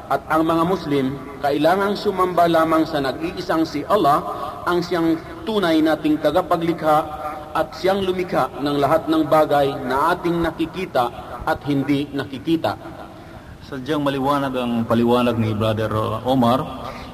At 0.09 0.25
ang 0.33 0.49
mga 0.49 0.65
Muslim, 0.65 1.21
kailangang 1.45 1.93
sumamba 1.93 2.49
lamang 2.49 2.89
sa 2.89 2.97
nag-iisang 2.97 3.69
si 3.69 3.85
Allah, 3.85 4.25
ang 4.65 4.81
siyang 4.81 5.21
tunay 5.45 5.85
nating 5.85 6.25
tagapaglikha 6.25 6.97
at 7.53 7.77
siyang 7.77 8.01
lumikha 8.01 8.49
ng 8.61 8.77
lahat 8.81 9.05
ng 9.05 9.29
bagay 9.29 9.69
na 9.85 10.17
ating 10.17 10.41
nakikita 10.41 11.13
at 11.45 11.61
hindi 11.69 12.09
nakikita. 12.13 12.77
Sadyang 13.69 14.01
maliwanag 14.01 14.53
ang 14.57 14.73
paliwanag 14.89 15.37
ni 15.37 15.53
Brother 15.53 15.93
Omar, 16.25 16.65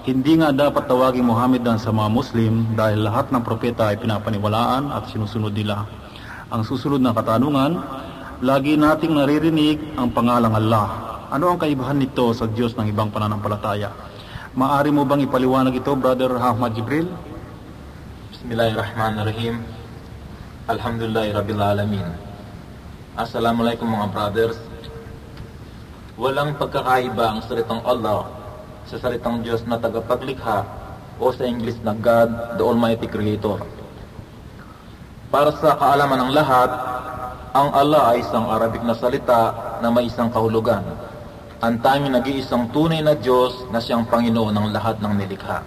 hindi 0.05 0.37
nga 0.37 0.53
dapat 0.53 0.85
tawagin 0.85 1.25
Muhammad 1.25 1.65
sa 1.81 1.89
mga 1.89 2.13
Muslim 2.13 2.77
dahil 2.77 3.09
lahat 3.09 3.33
ng 3.33 3.41
propeta 3.41 3.89
ay 3.89 3.97
pinapaniwalaan 3.97 4.93
at 4.93 5.09
sinusunod 5.09 5.57
nila. 5.57 5.89
Ang 6.53 6.61
susunod 6.61 7.01
na 7.01 7.17
katanungan, 7.17 7.81
lagi 8.45 8.77
nating 8.77 9.17
naririnig 9.17 9.81
ang 9.97 10.13
pangalang 10.13 10.53
Allah. 10.53 11.17
Ano 11.33 11.49
ang 11.49 11.57
kaibahan 11.57 11.97
nito 11.97 12.37
sa 12.37 12.45
Diyos 12.45 12.77
ng 12.77 12.85
ibang 12.93 13.09
pananampalataya? 13.09 13.97
Maari 14.53 14.93
mo 14.93 15.09
bang 15.09 15.25
ipaliwanag 15.25 15.73
ito, 15.73 15.97
Brother 15.97 16.37
Ahmad 16.37 16.77
Jibril? 16.77 17.09
Bismillahirrahmanirrahim. 18.37 19.65
Alhamdulillah 20.69 21.33
Rabbil 21.33 21.63
Alamin. 21.65 22.09
Assalamualaikum 23.17 23.89
mga 23.89 24.13
brothers. 24.13 24.61
Walang 26.21 26.61
pagkakaiba 26.61 27.25
ang 27.25 27.41
salitang 27.49 27.81
Allah 27.89 28.44
sa 28.89 28.97
salitang 29.01 29.41
Diyos 29.41 29.65
na 29.65 29.81
tagapaglikha 29.81 30.65
o 31.21 31.31
sa 31.31 31.45
English 31.47 31.79
na 31.81 31.97
God, 31.97 32.59
the 32.59 32.65
Almighty 32.65 33.09
Creator. 33.09 33.63
Para 35.29 35.51
sa 35.57 35.75
kaalaman 35.77 36.29
ng 36.29 36.33
lahat, 36.35 36.71
ang 37.55 37.71
Allah 37.71 38.15
ay 38.15 38.23
isang 38.23 38.51
Arabic 38.51 38.83
na 38.83 38.95
salita 38.99 39.55
na 39.79 39.89
may 39.91 40.11
isang 40.11 40.31
kahulugan 40.31 40.83
ang 41.65 41.81
tanging 41.81 42.13
nag-iisang 42.13 42.69
tunay 42.77 43.01
na 43.01 43.17
Diyos 43.17 43.65
na 43.73 43.81
siyang 43.81 44.05
Panginoon 44.05 44.53
ng 44.53 44.69
lahat 44.69 45.01
ng 45.01 45.17
nilikha. 45.17 45.65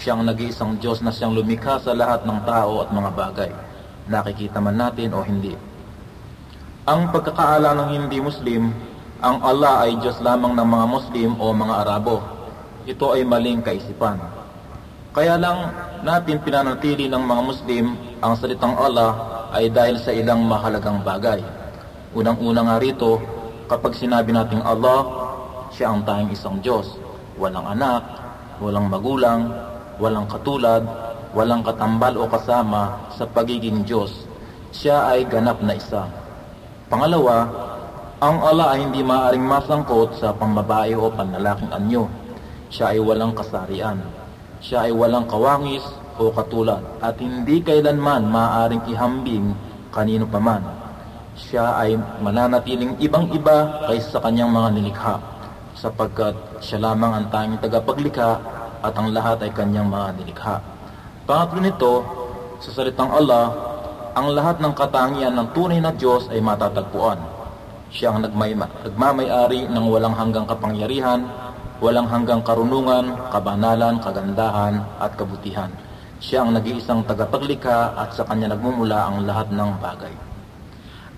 Siyang 0.00 0.24
nag-iisang 0.24 0.80
Diyos 0.80 1.04
na 1.04 1.12
siyang 1.12 1.36
lumikha 1.36 1.76
sa 1.84 1.92
lahat 1.92 2.24
ng 2.24 2.48
tao 2.48 2.80
at 2.80 2.88
mga 2.88 3.10
bagay. 3.12 3.50
Nakikita 4.08 4.56
man 4.64 4.80
natin 4.80 5.12
o 5.12 5.20
hindi. 5.20 5.52
Ang 6.88 7.12
pagkakaala 7.12 7.76
ng 7.76 7.88
hindi 7.92 8.24
Muslim, 8.24 8.72
ang 9.20 9.44
Allah 9.44 9.84
ay 9.84 10.00
Diyos 10.00 10.16
lamang 10.24 10.56
ng 10.56 10.64
mga 10.64 10.86
Muslim 10.88 11.30
o 11.36 11.44
mga 11.52 11.74
Arabo. 11.84 12.24
Ito 12.84 13.16
ay 13.16 13.24
maling 13.24 13.64
kaisipan. 13.64 14.20
Kaya 15.16 15.40
lang 15.40 15.72
natin 16.04 16.36
pinanatili 16.44 17.08
ng 17.08 17.24
mga 17.24 17.42
Muslim 17.48 17.96
ang 18.20 18.36
salitang 18.36 18.76
Allah 18.76 19.16
ay 19.56 19.72
dahil 19.72 19.96
sa 19.96 20.12
ilang 20.12 20.44
mahalagang 20.44 21.00
bagay. 21.00 21.40
Unang-una 22.12 22.60
nga 22.60 22.76
rito, 22.76 23.24
kapag 23.72 23.96
sinabi 23.96 24.36
nating 24.36 24.60
Allah, 24.60 25.00
siya 25.72 25.96
ang 25.96 26.04
tanging 26.04 26.36
isang 26.36 26.60
Diyos. 26.60 27.00
Walang 27.40 27.64
anak, 27.72 28.04
walang 28.60 28.92
magulang, 28.92 29.48
walang 29.96 30.28
katulad, 30.28 30.84
walang 31.32 31.64
katambal 31.64 32.20
o 32.20 32.28
kasama 32.28 33.08
sa 33.16 33.24
pagiging 33.24 33.80
Diyos. 33.80 34.28
Siya 34.76 35.08
ay 35.08 35.24
ganap 35.24 35.56
na 35.64 35.72
isa. 35.72 36.04
Pangalawa, 36.92 37.48
ang 38.20 38.44
Allah 38.44 38.76
ay 38.76 38.84
hindi 38.84 39.00
maaaring 39.00 39.46
masangkot 39.46 40.20
sa 40.20 40.36
pambabae 40.36 40.92
o 40.92 41.08
panlalaking 41.08 41.72
anyo. 41.72 42.23
Siya 42.74 42.90
ay 42.90 42.98
walang 42.98 43.38
kasarian. 43.38 44.02
Siya 44.58 44.90
ay 44.90 44.92
walang 44.98 45.30
kawangis 45.30 45.86
o 46.18 46.34
katulad 46.34 46.82
at 46.98 47.14
hindi 47.22 47.62
kailanman 47.62 48.26
maaaring 48.26 48.82
ihambing 48.90 49.54
kanino 49.94 50.26
paman. 50.26 50.58
Siya 51.38 51.78
ay 51.78 51.94
mananatiling 52.18 52.98
ibang-iba 52.98 53.86
kaysa 53.86 54.18
sa 54.18 54.26
kanyang 54.26 54.50
mga 54.50 54.68
nilikha 54.74 55.14
sapagkat 55.78 56.34
siya 56.58 56.82
lamang 56.82 57.14
ang 57.14 57.26
tanging 57.30 57.62
tagapaglikha 57.62 58.42
at 58.82 58.94
ang 58.98 59.14
lahat 59.14 59.46
ay 59.46 59.54
kanyang 59.54 59.86
mga 59.86 60.18
nilikha. 60.18 60.58
Pangatlo 61.30 61.62
nito, 61.62 61.92
sa 62.58 62.74
salitang 62.74 63.14
Allah, 63.14 63.54
ang 64.18 64.34
lahat 64.34 64.58
ng 64.58 64.74
katangian 64.74 65.30
ng 65.38 65.46
tunay 65.54 65.78
na 65.78 65.94
Diyos 65.94 66.26
ay 66.26 66.42
matatagpuan. 66.42 67.22
Siya 67.94 68.10
ang 68.10 68.26
nagmay, 68.26 68.58
nagmamayari 68.58 69.70
ng 69.70 69.84
walang 69.86 70.18
hanggang 70.18 70.42
kapangyarihan, 70.42 71.22
walang 71.84 72.08
hanggang 72.08 72.40
karunungan, 72.40 73.12
kabanalan, 73.28 74.00
kagandahan 74.00 74.80
at 74.96 75.12
kabutihan. 75.20 75.68
Siya 76.16 76.40
ang 76.40 76.56
nag-iisang 76.56 77.04
tagapaglikha 77.04 78.00
at 78.00 78.16
sa 78.16 78.24
kanya 78.24 78.56
nagmumula 78.56 79.12
ang 79.12 79.28
lahat 79.28 79.52
ng 79.52 79.70
bagay. 79.84 80.14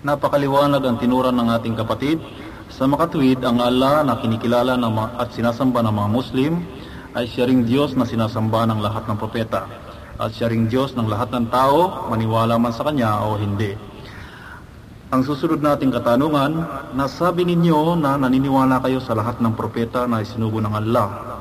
Napakaliwanag 0.03 0.83
ang 0.83 0.99
tinuran 0.99 1.39
ng 1.39 1.47
ating 1.55 1.79
kapatid 1.79 2.19
sa 2.67 2.83
makatwid, 2.83 3.39
ang 3.47 3.63
Allah 3.63 4.03
na 4.03 4.19
kinikilala 4.19 4.75
ng 4.75 4.91
mga, 4.91 5.09
at 5.15 5.31
sinasamba 5.31 5.79
ng 5.87 5.95
mga 5.95 6.09
Muslim 6.11 6.53
ay 7.15 7.23
siya 7.31 7.47
ring 7.47 7.63
Diyos 7.63 7.95
na 7.95 8.03
sinasamba 8.03 8.67
ng 8.67 8.83
lahat 8.83 9.07
ng 9.07 9.15
propeta 9.15 9.63
at 10.19 10.35
siya 10.35 10.51
ring 10.51 10.67
Diyos 10.67 10.91
ng 10.99 11.07
lahat 11.07 11.31
ng 11.31 11.47
tao, 11.47 12.11
maniwala 12.11 12.59
man 12.59 12.75
sa 12.75 12.83
Kanya 12.83 13.23
o 13.23 13.39
hindi. 13.39 13.71
Ang 15.07 15.23
susunod 15.23 15.63
nating 15.63 15.87
katanungan, 15.95 16.67
nasabi 16.91 17.47
ninyo 17.47 17.95
na 17.95 18.19
naniniwala 18.19 18.83
kayo 18.83 18.99
sa 18.99 19.15
lahat 19.15 19.39
ng 19.39 19.55
propeta 19.55 20.03
na 20.03 20.19
isinugo 20.19 20.59
ng 20.59 20.75
Allah. 20.75 21.39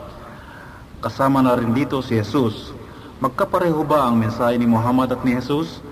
Kasama 1.02 1.42
na 1.42 1.58
rin 1.58 1.75
dito 1.75 1.99
si 1.99 2.14
Jesus. 2.14 2.70
Magkapareho 3.18 3.82
ba 3.82 4.06
ang 4.06 4.23
mensahe 4.23 4.54
ni 4.54 4.70
Muhammad 4.70 5.18
at 5.18 5.26
ni 5.26 5.35
Jesus? 5.35 5.82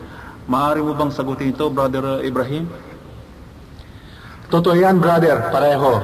Maari 0.46 0.86
mo 0.86 0.94
bang 0.94 1.10
sagutin 1.10 1.50
ito, 1.50 1.66
Brother 1.66 2.22
Ibrahim? 2.22 2.70
Totoo 4.54 4.78
yan, 4.78 5.02
brother, 5.02 5.50
pareho. 5.50 5.98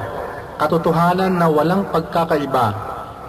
Katotohanan 0.59 1.39
na 1.39 1.47
walang 1.47 1.87
pagkakaiba. 1.87 2.67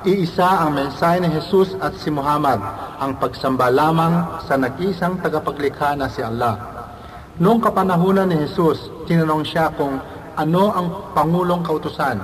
Iisa 0.03 0.67
ang 0.67 0.75
mensahe 0.75 1.23
ni 1.23 1.31
Jesus 1.31 1.79
at 1.79 1.95
si 1.95 2.11
Muhammad, 2.11 2.59
ang 2.99 3.23
pagsamba 3.23 3.71
lamang 3.71 4.43
sa 4.43 4.59
nag-isang 4.59 5.23
tagapaglikha 5.23 5.95
na 5.95 6.11
si 6.11 6.27
Allah. 6.27 6.72
Noong 7.41 7.65
kapanahunan 7.65 8.29
ni 8.29 8.45
Jesus, 8.45 8.93
tinanong 9.09 9.49
siya 9.49 9.73
kung 9.73 9.97
ano 10.37 10.65
ang 10.69 11.17
Pangulong 11.17 11.65
Kautusan. 11.65 12.21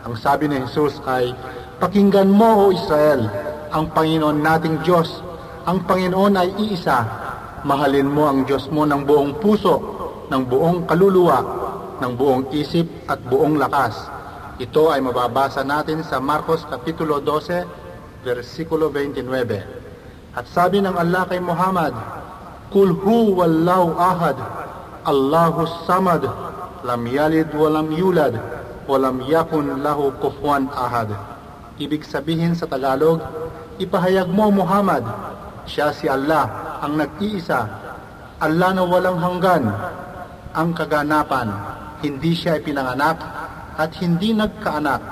Ang 0.00 0.16
sabi 0.16 0.48
ni 0.48 0.56
Jesus 0.64 0.96
ay, 1.04 1.36
Pakinggan 1.76 2.32
mo, 2.32 2.64
O 2.64 2.72
Israel, 2.72 3.28
ang 3.68 3.92
Panginoon 3.92 4.40
nating 4.40 4.80
Diyos. 4.80 5.20
Ang 5.68 5.84
Panginoon 5.84 6.40
ay 6.40 6.48
iisa. 6.56 7.04
Mahalin 7.68 8.08
mo 8.08 8.32
ang 8.32 8.48
Diyos 8.48 8.72
mo 8.72 8.88
ng 8.88 9.04
buong 9.04 9.44
puso, 9.44 9.76
ng 10.32 10.42
buong 10.48 10.88
kaluluwa, 10.88 11.38
ng 12.00 12.12
buong 12.16 12.48
isip 12.56 12.88
at 13.12 13.20
buong 13.28 13.60
lakas. 13.60 14.08
Ito 14.56 14.88
ay 14.88 15.04
mababasa 15.04 15.68
natin 15.68 16.00
sa 16.00 16.16
Marcos 16.16 16.64
Kapitulo 16.64 17.20
12, 17.20 18.24
versikulo 18.24 18.88
29. 18.88 20.32
At 20.32 20.48
sabi 20.48 20.80
ng 20.80 20.96
Allah 20.96 21.28
kay 21.28 21.44
Muhammad, 21.44 21.92
Kul 22.74 22.90
hu 22.98 23.38
wallahu 23.38 23.94
ahad, 23.94 24.36
Allahu 25.06 25.86
samad, 25.86 26.26
lam 26.82 27.02
yalid 27.06 27.50
walam 27.54 27.94
yulad, 27.94 28.34
walam 28.90 29.22
yakun 29.26 29.82
lahu 29.82 30.10
kufuwan 30.18 30.66
ahad. 30.74 31.14
Ibig 31.78 32.02
sabihin 32.02 32.58
sa 32.58 32.66
Tagalog, 32.66 33.22
ipahayag 33.78 34.26
mo 34.26 34.50
Muhammad, 34.50 35.06
siya 35.68 35.94
si 35.94 36.10
Allah, 36.10 36.78
ang 36.82 36.98
nag-iisa, 36.98 37.66
Allah 38.42 38.70
na 38.74 38.82
walang 38.82 39.18
hanggan, 39.22 39.64
ang 40.56 40.74
kaganapan, 40.74 41.52
hindi 42.02 42.32
siya 42.32 42.58
ipinanganak 42.58 43.18
at 43.76 43.92
hindi 44.00 44.32
nagkaanak 44.32 45.02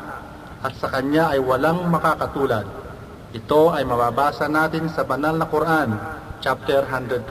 at 0.65 0.73
sa 0.81 0.89
kanya 0.89 1.37
ay 1.37 1.41
walang 1.45 1.85
makakatulad. 1.93 2.65
Ito 3.37 3.77
ay 3.77 3.85
mababasa 3.85 4.49
natin 4.49 4.89
sa 4.89 5.05
banal 5.05 5.37
na 5.37 5.45
Quran, 5.45 5.91
chapter 6.45 6.85
112. 6.85 7.25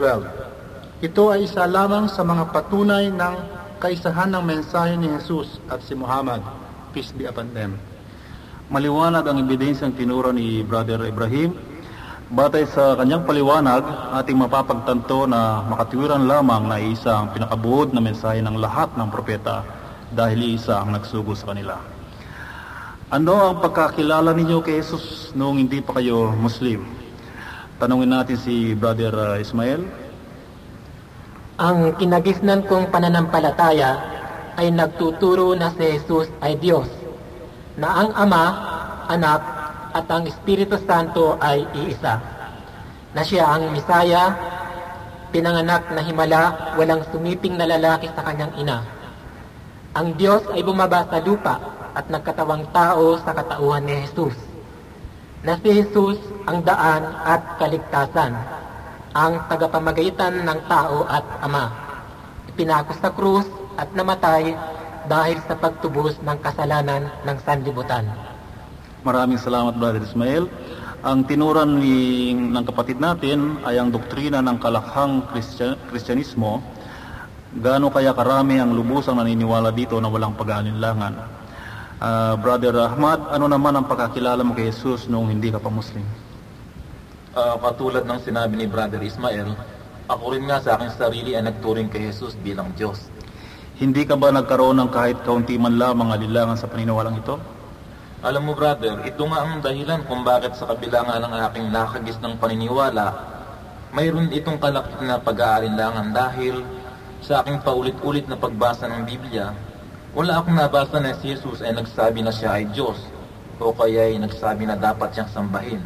Ito 1.06 1.24
ay 1.30 1.46
isa 1.46 1.70
lamang 1.70 2.10
sa 2.10 2.26
mga 2.26 2.50
patunay 2.50 3.14
ng 3.14 3.36
kaisahan 3.78 4.34
ng 4.34 4.42
mensahe 4.42 4.98
ni 4.98 5.06
Jesus 5.06 5.62
at 5.70 5.86
si 5.86 5.94
Muhammad, 5.94 6.42
peace 6.98 7.14
be 7.14 7.30
upon 7.30 7.54
them. 7.54 7.78
Maliwanag 8.74 9.22
ang 9.22 9.38
ebidensyang 9.38 9.94
tinuro 9.94 10.34
ni 10.34 10.66
Brother 10.66 10.98
Ibrahim. 11.06 11.54
Batay 12.34 12.66
sa 12.66 12.98
kanyang 12.98 13.22
paliwanag, 13.30 13.86
ating 14.18 14.34
mapapagtanto 14.34 15.30
na 15.30 15.62
makatiwiran 15.62 16.26
lamang 16.26 16.66
na 16.66 16.82
isa 16.82 17.14
ang 17.14 17.30
pinakabuod 17.38 17.94
na 17.94 18.02
mensahe 18.02 18.42
ng 18.42 18.58
lahat 18.58 18.98
ng 18.98 19.14
propeta 19.14 19.62
dahil 20.10 20.58
isa 20.58 20.82
ang 20.82 20.90
nagsugo 20.90 21.38
sa 21.38 21.54
kanila. 21.54 21.78
Ano 23.14 23.38
ang 23.38 23.62
pagkakilala 23.62 24.34
ninyo 24.34 24.58
kay 24.66 24.82
Jesus 24.82 25.38
noong 25.38 25.62
hindi 25.62 25.86
pa 25.86 26.02
kayo 26.02 26.34
Muslim? 26.34 27.03
Tanungin 27.84 28.16
natin 28.16 28.40
si 28.40 28.72
Brother 28.80 29.12
uh, 29.12 29.44
Ismael. 29.44 29.84
Ang 31.60 32.00
kinagisnan 32.00 32.64
kong 32.64 32.88
pananampalataya 32.88 34.00
ay 34.56 34.72
nagtuturo 34.72 35.52
na 35.52 35.68
si 35.76 36.00
Jesus 36.00 36.32
ay 36.40 36.56
Diyos, 36.64 36.88
na 37.76 37.92
ang 37.92 38.16
Ama, 38.16 38.46
Anak, 39.12 39.42
at 39.92 40.08
ang 40.08 40.24
Espiritu 40.24 40.80
Santo 40.88 41.36
ay 41.44 41.68
iisa, 41.76 42.24
na 43.12 43.20
siya 43.20 43.52
ang 43.52 43.76
Misaya, 43.76 44.32
pinanganak 45.36 45.92
na 45.92 46.08
himala, 46.08 46.72
walang 46.80 47.04
sumiping 47.12 47.60
na 47.60 47.68
lalaki 47.68 48.08
sa 48.16 48.24
kanyang 48.24 48.64
ina, 48.64 48.80
ang 49.92 50.16
Diyos 50.16 50.48
ay 50.56 50.64
bumaba 50.64 51.04
sa 51.12 51.20
lupa 51.20 51.60
at 51.92 52.08
nagkatawang 52.08 52.64
tao 52.72 53.20
sa 53.20 53.36
katauhan 53.36 53.84
ni 53.84 54.08
Jesus. 54.08 54.53
Na 55.44 55.60
si 55.60 55.70
Jesus 55.76 56.20
ang 56.48 56.64
daan 56.64 57.04
at 57.04 57.60
kaligtasan, 57.60 58.32
ang 59.12 59.34
tagapamagitan 59.52 60.48
ng 60.48 60.60
tao 60.72 61.04
at 61.06 61.24
Ama. 61.44 61.68
Ipinako 62.48 62.92
sa 62.98 63.12
krus 63.12 63.48
at 63.76 63.92
namatay 63.92 64.56
dahil 65.12 65.38
sa 65.44 65.60
pagtubos 65.60 66.16
ng 66.24 66.38
kasalanan 66.40 67.12
ng 67.28 67.38
sanlibutan. 67.44 68.08
Maraming 69.04 69.36
salamat 69.36 69.76
Brother 69.76 70.00
Ismael. 70.00 70.48
Ang 71.04 71.28
tinuran 71.28 71.84
ni, 71.84 72.32
ng 72.32 72.64
kapatid 72.64 73.04
natin 73.04 73.60
ay 73.68 73.76
ang 73.76 73.92
doktrina 73.92 74.40
ng 74.40 74.56
kalakhang 74.64 75.28
Kristyanismo 75.92 76.64
Gaano 77.54 77.94
kaya 77.94 78.18
karami 78.18 78.58
ang 78.58 78.74
lubusang 78.74 79.22
naniniwala 79.22 79.70
dito 79.70 80.02
na 80.02 80.10
walang 80.10 80.34
pag-aalinlangan? 80.34 81.43
Uh, 82.04 82.36
Brother 82.36 82.76
Ahmad, 82.84 83.32
ano 83.32 83.48
naman 83.48 83.80
ang 83.80 83.88
pagkakilala 83.88 84.44
mo 84.44 84.52
kay 84.52 84.68
Jesus 84.68 85.08
noong 85.08 85.32
hindi 85.32 85.48
ka 85.56 85.56
pa 85.56 85.72
Muslim? 85.72 86.04
Uh, 87.32 87.56
katulad 87.64 88.04
ng 88.04 88.20
sinabi 88.20 88.60
ni 88.60 88.68
Brother 88.68 89.00
Ismael, 89.00 89.56
ako 90.12 90.36
rin 90.36 90.44
nga 90.44 90.60
sa 90.60 90.76
aking 90.76 90.92
sarili 91.00 91.32
ay 91.32 91.48
nagturing 91.48 91.88
kay 91.88 92.12
Jesus 92.12 92.36
bilang 92.44 92.76
Diyos. 92.76 93.08
Hindi 93.80 94.04
ka 94.04 94.20
ba 94.20 94.36
nagkaroon 94.36 94.84
ng 94.84 94.92
kahit 94.92 95.24
kaunti 95.24 95.56
man 95.56 95.80
lamang 95.80 96.12
alilangan 96.12 96.60
sa 96.60 96.68
paniniwalang 96.68 97.24
ito? 97.24 97.40
Alam 98.20 98.52
mo 98.52 98.54
brother, 98.60 99.00
ito 99.08 99.24
nga 99.24 99.40
ang 99.40 99.64
dahilan 99.64 100.04
kung 100.04 100.28
bakit 100.28 100.60
sa 100.60 100.76
kabila 100.76 101.08
nga 101.08 101.24
ng 101.24 101.34
aking 101.48 101.72
nakagis 101.72 102.20
ng 102.20 102.36
paniniwala, 102.36 103.16
mayroon 103.96 104.28
itong 104.36 104.60
kalakit 104.60 105.00
na 105.08 105.24
pag-aalinlangan 105.24 106.12
dahil 106.12 106.68
sa 107.24 107.40
aking 107.40 107.64
paulit-ulit 107.64 108.28
na 108.28 108.36
pagbasa 108.36 108.92
ng 108.92 109.08
Biblia, 109.08 109.56
wala 110.14 110.38
akong 110.38 110.54
nabasa 110.54 111.02
na 111.02 111.18
si 111.18 111.34
Jesus 111.34 111.66
ay 111.66 111.74
nagsabi 111.74 112.22
na 112.22 112.30
siya 112.30 112.62
ay 112.62 112.70
Diyos 112.70 113.02
o 113.58 113.74
kaya 113.74 114.14
ay 114.14 114.22
nagsabi 114.22 114.70
na 114.70 114.78
dapat 114.78 115.10
siyang 115.10 115.34
sambahin. 115.34 115.82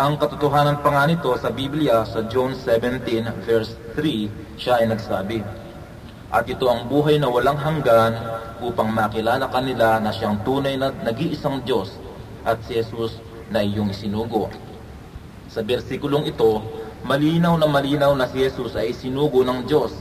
Ang 0.00 0.16
katotohanan 0.16 0.80
pa 0.80 0.88
nga 0.88 1.04
nito 1.04 1.28
sa 1.36 1.52
Biblia 1.52 2.08
sa 2.08 2.24
John 2.24 2.56
17 2.56 3.04
verse 3.44 3.76
3, 3.92 4.56
siya 4.56 4.80
ay 4.80 4.88
nagsabi, 4.88 5.44
At 6.32 6.48
ito 6.48 6.64
ang 6.72 6.88
buhay 6.88 7.20
na 7.20 7.28
walang 7.28 7.60
hanggan 7.60 8.16
upang 8.64 8.88
makilala 8.88 9.44
kanila 9.52 10.00
na 10.00 10.08
siyang 10.08 10.40
tunay 10.40 10.80
na 10.80 10.88
nag-iisang 11.04 11.68
Diyos 11.68 12.00
at 12.48 12.64
si 12.64 12.80
Jesus 12.80 13.20
na 13.52 13.60
iyong 13.60 13.92
isinugo. 13.92 14.48
Sa 15.52 15.60
bersikulong 15.60 16.24
ito, 16.32 16.64
malinaw 17.04 17.60
na 17.60 17.68
malinaw 17.68 18.16
na 18.16 18.24
si 18.24 18.40
Jesus 18.40 18.72
ay 18.72 18.96
isinugo 18.96 19.44
ng 19.44 19.68
Diyos 19.68 19.92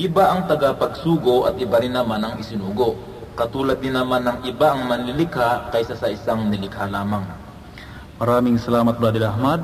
Iba 0.00 0.32
ang 0.32 0.48
tagapagsugo 0.48 1.44
at 1.44 1.60
iba 1.60 1.76
rin 1.76 1.92
naman 1.92 2.24
ang 2.24 2.40
isinugo. 2.40 2.96
Katulad 3.36 3.76
din 3.76 3.92
naman 3.92 4.24
ng 4.24 4.48
iba 4.48 4.72
ang 4.72 4.88
manlilikha 4.88 5.68
kaysa 5.68 6.00
sa 6.00 6.08
isang 6.08 6.48
nilikha 6.48 6.88
lamang. 6.88 7.20
Maraming 8.16 8.56
salamat 8.56 8.96
Brother 8.96 9.28
Ahmad. 9.28 9.60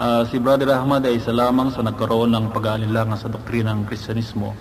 Uh, 0.00 0.24
si 0.32 0.40
Brother 0.40 0.72
Ahmad 0.72 1.04
ay 1.04 1.20
isa 1.20 1.28
lamang 1.28 1.68
sa 1.76 1.84
nagkaroon 1.84 2.32
ng 2.32 2.56
pag-aalinlangan 2.56 3.20
sa 3.20 3.28
doktrina 3.28 3.76
ng 3.76 3.84
Kristyanismo. 3.84 4.56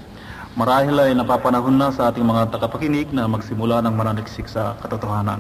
Marahil 0.59 0.99
ay 0.99 1.15
napapanahon 1.15 1.79
na 1.79 1.95
sa 1.95 2.12
ating 2.12 2.27
mga 2.27 2.51
tagapakinig 2.59 3.15
na 3.15 3.23
magsimula 3.23 3.79
ng 3.79 3.95
mananiksik 3.95 4.51
sa 4.51 4.75
katotohanan. 4.83 5.39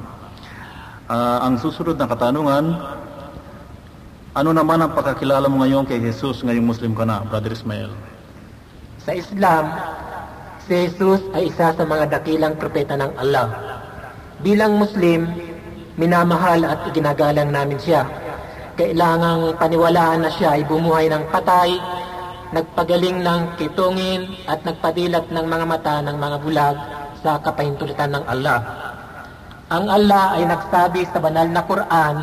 Uh, 1.11 1.43
ang 1.43 1.59
susunod 1.59 1.99
na 1.99 2.07
katanungan, 2.07 2.79
ano 4.39 4.49
naman 4.55 4.79
ang 4.79 4.95
pagkakilala 4.95 5.51
mo 5.51 5.67
ngayon 5.67 5.83
kay 5.83 5.99
Jesus 5.99 6.47
ngayong 6.47 6.63
Muslim 6.63 6.95
ka 6.95 7.03
na, 7.03 7.27
Brother 7.27 7.51
Ismael? 7.51 7.91
Sa 8.99 9.15
Islam, 9.15 9.65
si 10.67 10.75
Jesus 10.75 11.23
ay 11.31 11.47
isa 11.47 11.71
sa 11.71 11.83
mga 11.87 12.19
dakilang 12.19 12.59
propeta 12.59 12.99
ng 12.99 13.15
Allah. 13.15 13.47
Bilang 14.43 14.75
Muslim, 14.75 15.23
minamahal 15.95 16.67
at 16.67 16.83
iginagalang 16.91 17.47
namin 17.47 17.79
siya. 17.79 18.03
Kailangang 18.75 19.55
paniwalaan 19.55 20.27
na 20.27 20.31
siya 20.31 20.59
ay 20.59 20.67
bumuhay 20.67 21.07
ng 21.07 21.31
patay, 21.31 21.79
nagpagaling 22.51 23.23
ng 23.23 23.41
kitungin 23.55 24.35
at 24.51 24.63
nagpadilat 24.67 25.31
ng 25.31 25.45
mga 25.47 25.65
mata 25.67 25.95
ng 26.03 26.17
mga 26.19 26.37
bulag 26.43 26.75
sa 27.23 27.39
kapahintulutan 27.39 28.19
ng 28.19 28.23
Allah. 28.27 28.59
Ang 29.71 29.85
Allah 29.87 30.25
ay 30.35 30.43
nagsabi 30.43 31.07
sa 31.07 31.23
banal 31.23 31.47
na 31.47 31.63
Quran, 31.63 32.15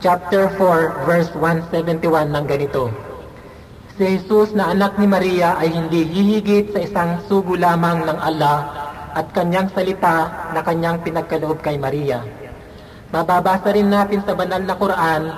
chapter 0.00 0.48
4, 0.56 1.04
verse 1.04 1.32
171 1.36 2.32
ng 2.32 2.44
ganito, 2.48 3.11
Si 3.92 4.08
Jesus 4.08 4.56
na 4.56 4.72
anak 4.72 4.96
ni 4.96 5.04
Maria 5.04 5.60
ay 5.60 5.68
hindi 5.68 6.08
hihigit 6.08 6.72
sa 6.72 6.80
isang 6.80 7.10
sugo 7.28 7.60
lamang 7.60 8.08
ng 8.08 8.18
Allah 8.24 8.64
at 9.12 9.28
kanyang 9.36 9.68
salita 9.68 10.48
na 10.56 10.64
kanyang 10.64 11.04
pinagkaloob 11.04 11.60
kay 11.60 11.76
Maria. 11.76 12.24
Mababasa 13.12 13.68
rin 13.76 13.92
natin 13.92 14.24
sa 14.24 14.32
banal 14.32 14.64
na 14.64 14.72
Quran, 14.80 15.28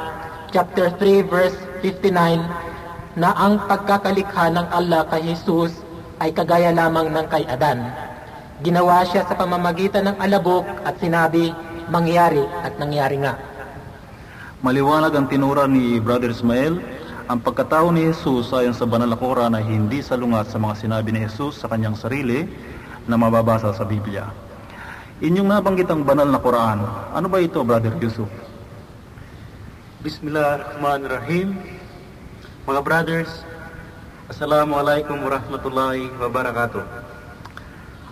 chapter 0.54 0.94
3, 1.02 1.26
verse 1.26 1.58
59, 1.82 3.18
na 3.18 3.34
ang 3.34 3.58
pagkakalikha 3.66 4.46
ng 4.54 4.66
Allah 4.70 5.02
kay 5.10 5.34
Jesus 5.34 5.74
ay 6.22 6.30
kagaya 6.30 6.70
lamang 6.70 7.10
ng 7.10 7.26
kay 7.26 7.42
Adan. 7.50 7.82
Ginawa 8.62 9.02
siya 9.02 9.26
sa 9.26 9.34
pamamagitan 9.34 10.14
ng 10.14 10.16
alabok 10.22 10.62
at 10.86 10.94
sinabi, 11.02 11.50
mangyari 11.90 12.46
at 12.62 12.78
nangyari 12.78 13.18
nga. 13.18 13.34
Maliwanag 14.62 15.10
ang 15.10 15.26
tinura 15.26 15.66
ni 15.66 15.98
Brother 15.98 16.30
Ismael 16.30 17.02
ang 17.24 17.40
pagkatao 17.40 17.88
ni 17.88 18.04
Jesus 18.04 18.52
ayon 18.52 18.76
sa 18.76 18.84
banal 18.84 19.08
na 19.08 19.16
Quran 19.16 19.56
ay 19.56 19.64
hindi 19.64 20.04
salungat 20.04 20.52
sa 20.52 20.60
mga 20.60 20.76
sinabi 20.76 21.08
ni 21.08 21.24
Jesus 21.24 21.56
sa 21.56 21.72
kanyang 21.72 21.96
sarili 21.96 22.44
na 23.08 23.16
mababasa 23.16 23.72
sa 23.72 23.88
Biblia. 23.88 24.28
Inyong 25.24 25.48
nabanggit 25.48 25.88
ang 25.88 26.04
banal 26.04 26.28
na 26.28 26.36
Quran. 26.36 26.84
Ano 27.16 27.26
ba 27.32 27.40
ito, 27.40 27.64
Brother 27.64 27.96
Yusuf? 27.96 28.28
Bismillahirrahmanirrahim. 30.04 31.56
Mga 32.68 32.80
brothers, 32.84 33.32
Assalamualaikum 34.24 35.20
warahmatullahi 35.20 36.08
wabarakatuh. 36.20 36.84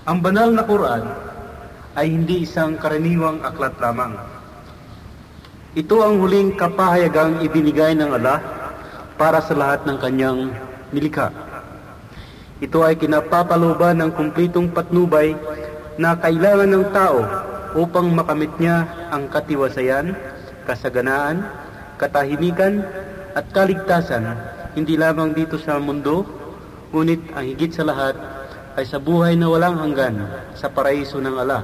Ang 0.09 0.19
banal 0.25 0.53
na 0.57 0.65
Quran 0.65 1.05
ay 2.01 2.09
hindi 2.09 2.49
isang 2.49 2.81
karaniwang 2.81 3.45
aklat 3.45 3.77
lamang. 3.77 4.17
Ito 5.73 5.97
ang 6.01 6.21
huling 6.21 6.57
kapahayagang 6.57 7.45
ibinigay 7.45 7.97
ng 7.97 8.09
Allah 8.13 8.62
para 9.23 9.39
sa 9.39 9.55
lahat 9.55 9.87
ng 9.87 10.03
kanyang 10.03 10.51
nilikha. 10.91 11.31
Ito 12.59 12.83
ay 12.83 12.99
kinapapaluban 12.99 14.03
ng 14.03 14.11
kumplitong 14.19 14.75
patnubay 14.75 15.39
na 15.95 16.19
kailangan 16.19 16.67
ng 16.67 16.87
tao 16.91 17.23
upang 17.79 18.11
makamit 18.11 18.51
niya 18.59 18.83
ang 19.15 19.31
katiwasayan, 19.31 20.19
kasaganaan, 20.67 21.47
katahimikan 22.03 22.83
at 23.39 23.47
kaligtasan 23.55 24.27
hindi 24.75 24.99
lamang 24.99 25.39
dito 25.39 25.55
sa 25.55 25.79
mundo, 25.79 26.27
ngunit 26.91 27.23
ang 27.39 27.47
higit 27.47 27.71
sa 27.71 27.87
lahat 27.87 28.19
ay 28.75 28.83
sa 28.83 28.99
buhay 28.99 29.39
na 29.39 29.47
walang 29.47 29.79
hanggan 29.79 30.19
sa 30.59 30.67
paraiso 30.67 31.23
ng 31.23 31.37
Allah. 31.39 31.63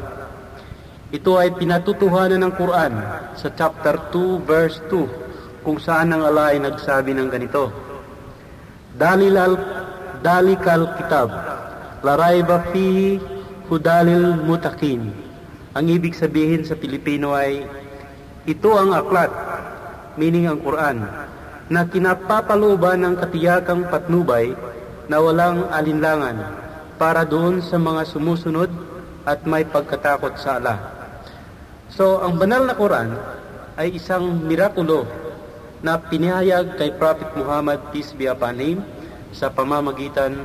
Ito 1.10 1.42
ay 1.42 1.58
pinatutuhanan 1.58 2.38
ng 2.38 2.54
Quran 2.54 2.94
sa 3.34 3.50
chapter 3.50 4.14
2 4.14 4.46
verse 4.46 4.78
2 4.86 5.27
kung 5.68 5.76
saan 5.76 6.16
ang 6.16 6.24
Allah 6.24 6.56
ay 6.56 6.64
nagsabi 6.64 7.12
ng 7.12 7.28
ganito. 7.28 7.68
Dalilal 8.96 9.52
dalikal 10.24 10.96
kitab 10.96 11.28
larayba 12.00 12.72
fihi 12.72 13.20
hudalil 13.68 14.48
mutakin. 14.48 15.12
Ang 15.76 15.92
ibig 15.92 16.16
sabihin 16.16 16.64
sa 16.64 16.72
Pilipino 16.72 17.36
ay 17.36 17.68
ito 18.48 18.70
ang 18.72 18.96
aklat, 18.96 19.28
meaning 20.16 20.48
ang 20.48 20.56
Quran, 20.64 21.04
na 21.68 21.84
kinapapalooban 21.84 23.04
ng 23.04 23.14
katiyakang 23.20 23.92
patnubay 23.92 24.56
na 25.04 25.20
walang 25.20 25.68
alinlangan 25.68 26.48
para 26.96 27.28
doon 27.28 27.60
sa 27.60 27.76
mga 27.76 28.08
sumusunod 28.08 28.72
at 29.28 29.44
may 29.44 29.68
pagkatakot 29.68 30.32
sa 30.40 30.56
Allah. 30.56 30.80
So, 31.92 32.24
ang 32.24 32.40
banal 32.40 32.64
na 32.64 32.72
Quran 32.72 33.12
ay 33.76 34.00
isang 34.00 34.48
mirakulo 34.48 35.27
na 35.84 35.98
pinahayag 35.98 36.78
kay 36.78 36.94
Prophet 36.96 37.30
Muhammad 37.38 37.78
peace 37.94 38.14
be 38.16 38.26
upon 38.26 38.58
him 38.58 38.78
sa 39.30 39.52
pamamagitan 39.52 40.38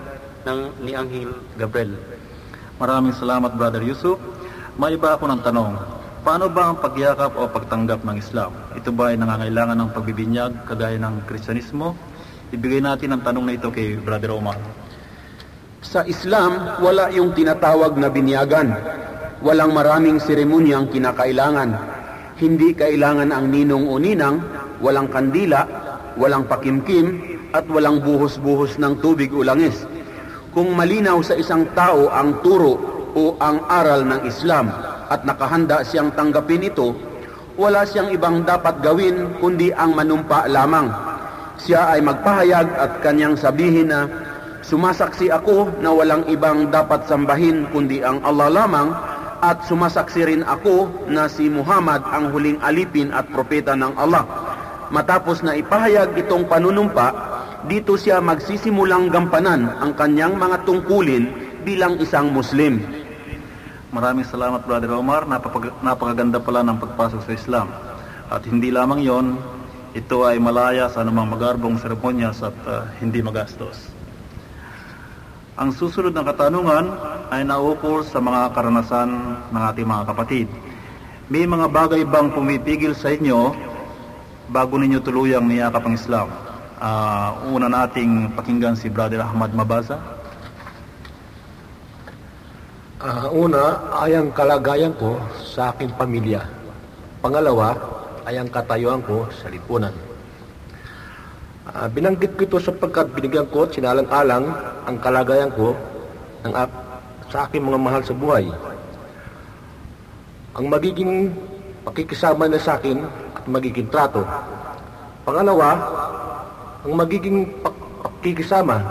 ng 0.44 0.60
ni 0.84 0.94
Anghel 0.94 1.34
Gabriel. 1.56 1.98
Maraming 2.78 3.16
salamat 3.16 3.56
Brother 3.56 3.82
Yusuf. 3.82 4.20
May 4.76 4.98
iba 4.98 5.14
ako 5.14 5.30
ng 5.30 5.42
tanong. 5.46 5.74
Paano 6.24 6.48
ba 6.50 6.72
ang 6.72 6.78
pagyakap 6.80 7.36
o 7.36 7.46
pagtanggap 7.48 8.02
ng 8.02 8.16
Islam? 8.18 8.52
Ito 8.74 8.90
ba 8.96 9.12
ay 9.12 9.20
nangangailangan 9.20 9.78
ng 9.78 9.90
pagbibinyag 9.92 10.52
kagaya 10.66 10.98
ng 10.98 11.28
Kristyanismo? 11.28 11.94
Ibigay 12.50 12.80
natin 12.82 13.14
ang 13.14 13.22
tanong 13.22 13.46
na 13.46 13.54
ito 13.54 13.70
kay 13.70 14.00
Brother 14.00 14.32
Omar. 14.34 14.58
Sa 15.84 16.08
Islam, 16.08 16.80
wala 16.80 17.12
yung 17.12 17.36
tinatawag 17.36 18.00
na 18.00 18.08
binyagan 18.08 18.72
Walang 19.44 19.76
maraming 19.76 20.24
seremonyang 20.24 20.88
kinakailangan. 20.88 21.76
Hindi 22.40 22.72
kailangan 22.72 23.28
ang 23.28 23.52
ninong 23.52 23.92
o 23.92 24.00
ninang, 24.00 24.40
walang 24.80 25.12
kandila, 25.12 25.68
walang 26.16 26.48
pakimkim, 26.48 27.22
at 27.54 27.70
walang 27.70 28.02
buhos-buhos 28.02 28.82
ng 28.82 28.98
tubig 28.98 29.30
o 29.30 29.46
langis. 29.46 29.86
Kung 30.54 30.74
malinaw 30.74 31.22
sa 31.22 31.38
isang 31.38 31.70
tao 31.78 32.10
ang 32.10 32.42
turo 32.42 32.78
o 33.14 33.38
ang 33.38 33.62
aral 33.70 34.06
ng 34.06 34.22
Islam 34.26 34.70
at 35.10 35.22
nakahanda 35.26 35.86
siyang 35.86 36.14
tanggapin 36.14 36.66
ito, 36.66 36.98
wala 37.54 37.86
siyang 37.86 38.10
ibang 38.10 38.42
dapat 38.42 38.82
gawin 38.82 39.38
kundi 39.38 39.70
ang 39.74 39.94
manumpa 39.94 40.50
lamang. 40.50 40.90
Siya 41.62 41.94
ay 41.94 42.02
magpahayag 42.02 42.68
at 42.74 42.92
kanyang 43.06 43.38
sabihin 43.38 43.94
na 43.94 44.10
sumasaksi 44.66 45.30
ako 45.30 45.70
na 45.78 45.94
walang 45.94 46.26
ibang 46.26 46.74
dapat 46.74 47.06
sambahin 47.06 47.70
kundi 47.70 48.02
ang 48.02 48.18
Allah 48.26 48.50
lamang 48.50 48.90
at 49.46 49.62
sumasaksi 49.70 50.26
rin 50.26 50.42
ako 50.42 50.90
na 51.12 51.30
si 51.30 51.52
Muhammad 51.52 52.02
ang 52.10 52.34
huling 52.34 52.58
alipin 52.66 53.14
at 53.14 53.30
propeta 53.30 53.78
ng 53.78 53.94
Allah. 54.02 54.26
Matapos 54.94 55.42
na 55.42 55.58
ipahayag 55.58 56.14
itong 56.22 56.46
panunumpa, 56.46 57.08
dito 57.66 57.98
siya 57.98 58.22
magsisimulang 58.22 59.10
gampanan 59.10 59.66
ang 59.82 59.98
kanyang 59.98 60.38
mga 60.38 60.70
tungkulin 60.70 61.34
bilang 61.66 61.98
isang 61.98 62.30
Muslim. 62.30 62.78
Maraming 63.90 64.22
salamat 64.22 64.62
Brother 64.62 64.94
Omar, 64.94 65.26
Napapag 65.26 65.74
napakaganda 65.82 66.38
pala 66.38 66.62
ng 66.62 66.78
pagpasok 66.78 67.26
sa 67.26 67.34
Islam. 67.34 67.68
At 68.30 68.46
hindi 68.46 68.70
lamang 68.70 69.02
yon, 69.02 69.42
ito 69.98 70.30
ay 70.30 70.38
malaya 70.38 70.86
sa 70.94 71.02
anumang 71.02 71.34
magarbong 71.34 71.82
seremonyas 71.82 72.46
at 72.46 72.58
uh, 72.70 72.86
hindi 73.02 73.26
magastos. 73.26 73.90
Ang 75.58 75.74
susunod 75.74 76.14
na 76.14 76.22
katanungan 76.22 76.86
ay 77.34 77.42
naukol 77.42 78.06
sa 78.06 78.22
mga 78.22 78.54
karanasan 78.54 79.10
ng 79.50 79.64
ating 79.74 79.90
mga 79.90 80.06
kapatid. 80.14 80.48
May 81.34 81.50
mga 81.50 81.66
bagay 81.74 82.06
bang 82.06 82.30
pumipigil 82.30 82.94
sa 82.94 83.10
inyo 83.10 83.73
bago 84.52 84.76
ninyo 84.76 85.00
tuluyang 85.00 85.48
niyakap 85.48 85.86
ang 85.88 85.96
Islam? 85.96 86.28
Uh, 86.84 87.56
una 87.56 87.72
nating 87.72 88.36
pakinggan 88.36 88.76
si 88.76 88.92
Brother 88.92 89.24
Ahmad 89.24 89.56
Mabaza. 89.56 89.96
Uh, 93.00 93.28
una 93.32 93.80
ay 94.04 94.20
ang 94.20 94.32
kalagayan 94.36 94.92
ko 95.00 95.16
sa 95.40 95.72
aking 95.72 95.96
pamilya. 95.96 96.44
Pangalawa 97.24 97.76
ay 98.28 98.40
ang 98.40 98.52
katayuan 98.52 99.00
ko 99.04 99.28
sa 99.32 99.48
lipunan. 99.48 99.96
Uh, 101.72 101.88
binanggit 101.88 102.36
ko 102.36 102.44
ito 102.44 102.60
sapagkat 102.60 103.16
binigyan 103.16 103.48
ko 103.48 103.64
at 103.64 103.72
sinalang-alang 103.72 104.44
ang 104.84 104.98
kalagayan 105.00 105.52
ko 105.56 105.72
ng, 106.44 106.52
sa 107.32 107.48
aking 107.48 107.64
mga 107.64 107.80
mahal 107.80 108.02
sa 108.04 108.12
buhay. 108.12 108.52
Ang 110.60 110.66
magiging 110.68 111.32
pakikisama 111.88 112.52
na 112.52 112.60
sa 112.60 112.76
akin 112.76 113.23
magiging 113.48 113.88
trato. 113.90 114.24
Pangalawa, 115.24 115.70
ang 116.84 116.94
magiging 117.00 117.48
pakikisama, 117.64 118.84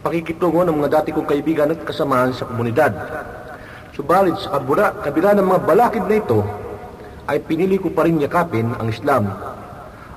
pakikitungo 0.00 0.64
ng 0.64 0.76
mga 0.80 1.00
dati 1.00 1.12
kong 1.12 1.28
kaibigan 1.28 1.72
at 1.72 1.84
kasamahan 1.84 2.32
sa 2.32 2.48
komunidad. 2.48 2.92
Subalit 3.92 4.36
sa 4.40 4.56
kabura, 4.56 4.96
kabila 5.04 5.36
ng 5.36 5.44
mga 5.44 5.60
balakid 5.64 6.04
na 6.08 6.16
ito, 6.16 6.40
ay 7.28 7.38
pinili 7.44 7.76
ko 7.76 7.92
pa 7.92 8.08
rin 8.08 8.18
yakapin 8.18 8.72
ang 8.80 8.88
Islam. 8.88 9.28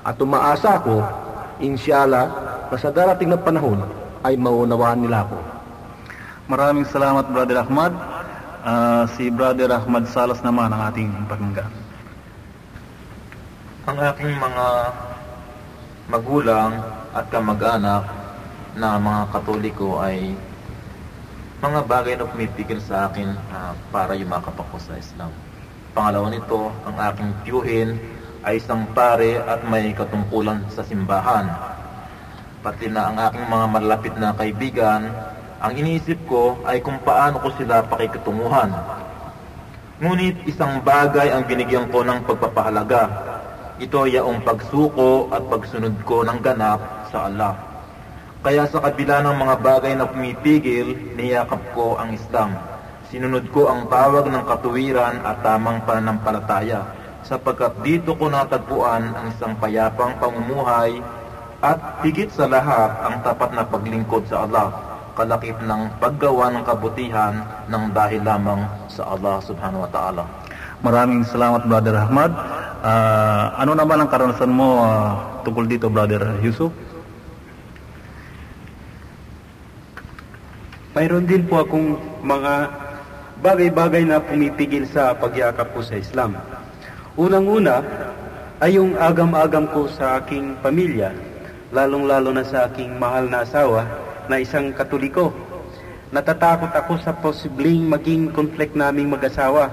At 0.04 0.16
umaasa 0.20 0.80
ako 0.80 1.24
Inshallah, 1.62 2.26
na 2.66 2.76
sa 2.76 2.90
darating 2.90 3.30
na 3.30 3.38
panahon 3.38 3.78
ay 4.26 4.34
maunawaan 4.34 5.06
nila 5.06 5.22
ako. 5.22 5.38
Maraming 6.50 6.86
salamat 6.90 7.30
Brother 7.30 7.62
Ahmad. 7.62 7.94
Uh, 8.64 9.04
si 9.14 9.28
Brother 9.28 9.70
Ahmad 9.70 10.08
Salas 10.10 10.40
naman 10.42 10.72
ang 10.72 10.90
ating 10.90 11.12
pakinggan. 11.30 11.83
Ang 13.84 14.00
aking 14.00 14.40
mga 14.40 14.66
magulang 16.08 16.72
at 17.12 17.28
kamag-anak 17.28 18.08
na 18.80 18.96
mga 18.96 19.28
katoliko 19.28 20.00
ay 20.00 20.32
mga 21.60 21.84
bagay 21.84 22.16
na 22.16 22.24
pumipigil 22.24 22.80
sa 22.80 23.12
akin 23.12 23.36
uh, 23.52 23.76
para 23.92 24.16
yumakap 24.16 24.56
ako 24.56 24.80
sa 24.80 24.96
Islam. 24.96 25.28
Pangalawa 25.92 26.32
nito, 26.32 26.72
ang 26.88 26.96
aking 26.96 27.28
tiyuhin 27.44 28.00
ay 28.40 28.56
isang 28.56 28.88
pare 28.96 29.44
at 29.44 29.60
may 29.68 29.92
katungkulan 29.92 30.64
sa 30.72 30.80
simbahan. 30.80 31.52
Pati 32.64 32.88
na 32.88 33.12
ang 33.12 33.20
aking 33.20 33.44
mga 33.52 33.66
malapit 33.68 34.14
na 34.16 34.32
kaibigan, 34.32 35.12
ang 35.60 35.72
iniisip 35.76 36.24
ko 36.24 36.56
ay 36.64 36.80
kung 36.80 37.04
paano 37.04 37.36
ko 37.36 37.52
sila 37.60 37.84
pakikitunguhan. 37.84 38.72
Ngunit 40.00 40.48
isang 40.48 40.80
bagay 40.80 41.36
ang 41.36 41.44
binigyan 41.44 41.92
ko 41.92 42.00
ng 42.00 42.24
pagpapahalaga. 42.24 43.33
Ito 43.74 44.06
ay 44.06 44.22
ang 44.22 44.38
pagsuko 44.46 45.34
at 45.34 45.42
pagsunod 45.50 45.98
ko 46.06 46.22
ng 46.22 46.38
ganap 46.38 47.10
sa 47.10 47.26
Allah. 47.26 47.58
Kaya 48.38 48.70
sa 48.70 48.78
kabila 48.78 49.18
ng 49.26 49.34
mga 49.34 49.56
bagay 49.66 49.92
na 49.98 50.06
pumipigil, 50.06 50.94
niyakap 51.18 51.58
ko 51.74 51.98
ang 51.98 52.14
Islam. 52.14 52.54
Sinunod 53.10 53.50
ko 53.50 53.66
ang 53.66 53.90
tawag 53.90 54.30
ng 54.30 54.46
katuwiran 54.46 55.26
at 55.26 55.42
tamang 55.42 55.82
pananampalataya 55.82 56.86
sapagkat 57.26 57.74
dito 57.82 58.14
ko 58.14 58.30
natagpuan 58.30 59.10
ang 59.10 59.26
isang 59.34 59.58
payapang 59.58 60.22
pamumuhay 60.22 61.02
at 61.58 62.04
higit 62.06 62.30
sa 62.30 62.46
lahat 62.46 62.94
ang 63.02 63.26
tapat 63.26 63.58
na 63.58 63.66
paglingkod 63.66 64.28
sa 64.30 64.46
Allah, 64.46 64.70
kalakip 65.18 65.56
ng 65.64 65.98
paggawa 65.98 66.52
ng 66.52 66.62
kabutihan 66.62 67.42
ng 67.66 67.84
dahil 67.90 68.22
lamang 68.22 68.62
sa 68.86 69.08
Allah 69.08 69.42
subhanahu 69.42 69.82
wa 69.82 69.90
ta'ala. 69.90 70.24
Maraming 70.84 71.24
salamat 71.24 71.64
Brother 71.64 71.96
Ahmad. 71.96 72.53
Uh, 72.84 73.48
ano 73.56 73.72
naman 73.72 73.96
ang 73.96 74.12
karanasan 74.12 74.52
mo 74.52 74.76
uh, 74.76 75.40
tungkol 75.40 75.64
dito 75.64 75.88
Brother 75.88 76.36
Yusuf? 76.44 76.68
Mayroon 80.92 81.24
din 81.24 81.48
po 81.48 81.64
akong 81.64 81.96
mga 82.20 82.52
bagay-bagay 83.40 84.04
na 84.04 84.20
pumipigil 84.20 84.84
sa 84.84 85.16
pagyakap 85.16 85.72
ko 85.72 85.80
sa 85.80 85.96
Islam. 85.96 86.36
Unang-una 87.16 87.80
ay 88.60 88.76
yung 88.76 89.00
agam-agam 89.00 89.64
ko 89.72 89.88
sa 89.88 90.20
aking 90.20 90.60
pamilya, 90.60 91.16
lalong-lalo 91.72 92.36
na 92.36 92.44
sa 92.44 92.68
aking 92.68 93.00
mahal 93.00 93.32
na 93.32 93.48
asawa 93.48 93.88
na 94.28 94.44
isang 94.44 94.76
katoliko. 94.76 95.32
Natatakot 96.12 96.68
ako 96.68 97.00
sa 97.00 97.16
posibleng 97.16 97.88
maging 97.88 98.28
konflikt 98.28 98.76
naming 98.76 99.08
mag-asawa 99.08 99.72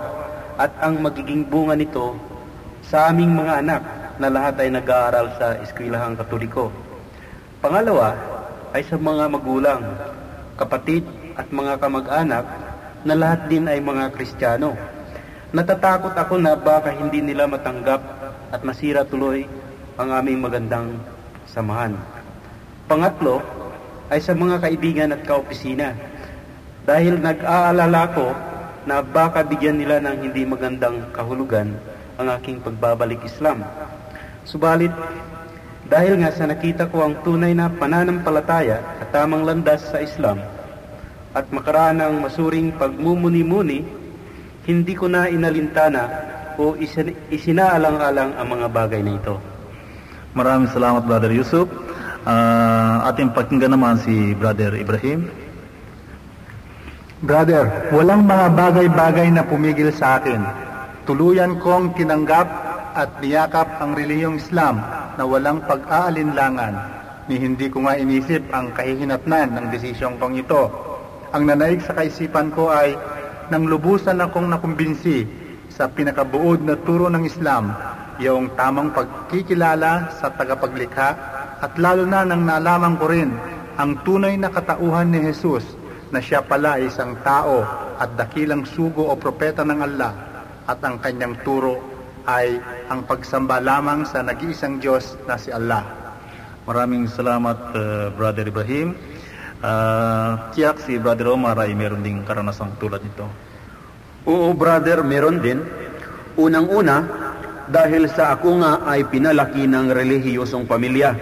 at 0.56 0.71
ang 0.80 1.04
magiging 1.04 1.43
bunga 1.43 1.76
nito 1.76 2.31
sa 2.91 3.08
aming 3.08 3.32
mga 3.32 3.63
anak 3.63 3.82
na 4.19 4.27
lahat 4.27 4.60
ay 4.60 4.69
nag-aaral 4.75 5.32
sa 5.39 5.56
eskwelahang 5.63 6.19
katoliko. 6.19 6.67
Pangalawa 7.63 8.19
ay 8.75 8.84
sa 8.84 8.99
mga 8.99 9.32
magulang, 9.32 9.80
kapatid 10.60 11.08
at 11.39 11.47
mga 11.47 11.80
kamag-anak 11.80 12.43
na 13.08 13.15
lahat 13.15 13.47
din 13.47 13.71
ay 13.71 13.80
mga 13.80 14.12
Kristiyano 14.12 14.75
Natatakot 15.51 16.15
ako 16.15 16.39
na 16.39 16.56
baka 16.56 16.95
hindi 16.95 17.19
nila 17.19 17.43
matanggap 17.43 17.99
at 18.56 18.63
masira 18.63 19.04
tuloy 19.04 19.43
ang 19.99 20.08
aming 20.08 20.39
magandang 20.39 20.95
samahan. 21.43 21.91
Pangatlo 22.88 23.43
ay 24.08 24.23
sa 24.23 24.32
mga 24.32 24.63
kaibigan 24.63 25.12
at 25.12 25.27
kaopisina. 25.27 25.91
Dahil 26.88 27.19
nag-aalala 27.19 28.15
ko 28.15 28.32
na 28.88 29.04
baka 29.04 29.43
bigyan 29.43 29.75
nila 29.75 29.99
ng 29.99 30.32
hindi 30.32 30.47
magandang 30.47 31.12
kahulugan 31.12 31.75
ang 32.21 32.29
aking 32.38 32.62
pagbabalik 32.62 33.25
Islam. 33.25 33.65
Subalit, 34.45 34.93
dahil 35.89 36.21
nga 36.21 36.31
sa 36.31 36.45
nakita 36.47 36.88
ko 36.88 37.03
ang 37.03 37.19
tunay 37.25 37.51
na 37.51 37.67
pananampalataya 37.67 39.01
at 39.01 39.12
tamang 39.12 39.43
landas 39.43 39.84
sa 39.89 39.99
Islam 39.99 40.39
at 41.36 41.49
makaraan 41.51 41.99
ng 41.99 42.23
masuring 42.23 42.71
pagmumuni-muni 42.79 43.84
hindi 44.63 44.93
ko 44.93 45.10
na 45.10 45.25
inalintana 45.27 46.07
o 46.55 46.77
isin- 46.77 47.17
isinaalang-alang 47.34 48.38
ang 48.38 48.47
mga 48.47 48.67
bagay 48.69 49.01
na 49.01 49.17
ito. 49.17 49.36
Maraming 50.38 50.69
salamat 50.69 51.03
Brother 51.03 51.34
Yusuf. 51.34 51.67
Ah, 52.21 53.10
ating 53.10 53.34
pakinggan 53.34 53.73
naman 53.73 53.97
si 53.99 54.38
Brother 54.38 54.77
Ibrahim. 54.77 55.27
Brother, 57.21 57.89
walang 57.93 58.25
mga 58.25 58.47
bagay-bagay 58.53 59.27
na 59.34 59.43
pumigil 59.45 59.89
sa 59.93 60.21
akin. 60.21 60.41
Tuluyan 61.12 61.60
kong 61.60 62.00
tinanggap 62.00 62.47
at 62.95 63.19
niyakap 63.19 63.84
ang 63.84 64.00
relihiyong 64.00 64.39
Islam 64.39 64.80
na 65.19 65.28
walang 65.28 65.60
pag-aalinlangan 65.67 66.71
ni 67.28 67.36
hindi 67.36 67.67
ko 67.67 67.84
nga 67.84 68.00
inisip 68.00 68.39
ang 68.56 68.71
kahihinatnan 68.71 69.60
ng 69.60 69.65
desisyong 69.76 70.15
kong 70.15 70.39
ito. 70.39 70.71
Ang 71.36 71.52
nanaig 71.52 71.84
sa 71.84 72.00
kaisipan 72.00 72.56
ko 72.56 72.71
ay 72.71 72.95
nang 73.52 73.67
lubusan 73.67 74.24
akong 74.24 74.47
nakumbinsi 74.47 75.28
sa 75.67 75.91
pinakabuod 75.91 76.63
na 76.63 76.80
turo 76.80 77.12
ng 77.12 77.28
Islam, 77.28 77.76
yung 78.24 78.56
tamang 78.56 78.95
pagkikilala 78.95 80.15
sa 80.15 80.32
tagapaglikha 80.32 81.10
at 81.60 81.76
lalo 81.76 82.08
na 82.08 82.24
nang 82.24 82.47
nalaman 82.47 82.95
ko 82.95 83.12
rin 83.12 83.36
ang 83.76 84.00
tunay 84.08 84.39
na 84.39 84.47
katauhan 84.47 85.12
ni 85.12 85.19
Jesus 85.28 85.76
na 86.08 86.24
siya 86.24 86.39
pala 86.39 86.80
ay 86.80 86.88
isang 86.88 87.19
tao 87.19 87.67
at 88.00 88.15
dakilang 88.15 88.63
sugo 88.63 89.12
o 89.12 89.19
propeta 89.19 89.67
ng 89.67 89.82
Allah 89.84 90.31
at 90.71 90.79
ang 90.88 91.03
kanyang 91.03 91.36
turo 91.43 91.84
ay 92.23 92.55
ang 92.88 93.03
pagsamba 93.03 93.60
lamang 93.60 94.07
sa 94.07 94.23
nag-iisang 94.23 94.79
Diyos 94.79 95.19
na 95.27 95.36
si 95.36 95.51
Allah. 95.51 95.84
Maraming 96.63 97.12
salamat 97.12 97.75
uh, 97.75 98.07
Brother 98.15 98.47
Ibrahim. 98.47 98.95
Ah, 99.62 100.49
tiyak 100.57 100.81
si 100.81 100.97
Brother 100.97 101.29
Omar 101.29 101.53
ay 101.62 101.77
meron 101.77 102.01
ding 102.01 102.25
karanasang 102.25 102.73
tulad 102.81 102.97
nito. 103.05 103.29
Oo, 104.25 104.57
brother, 104.57 105.05
meron 105.05 105.38
din. 105.38 105.62
Unang-una, 106.34 107.05
dahil 107.69 108.10
sa 108.10 108.34
ako 108.34 108.57
nga 108.62 108.81
ay 108.89 109.05
pinalaki 109.05 109.69
ng 109.69 109.93
relihiyosong 109.93 110.65
pamilya. 110.65 111.13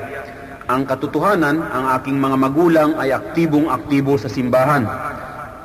Ang 0.71 0.87
katotohanan, 0.87 1.59
ang 1.59 1.85
aking 1.99 2.15
mga 2.15 2.37
magulang 2.39 2.89
ay 2.95 3.11
aktibong-aktibo 3.11 4.15
sa 4.15 4.31
simbahan. 4.31 4.87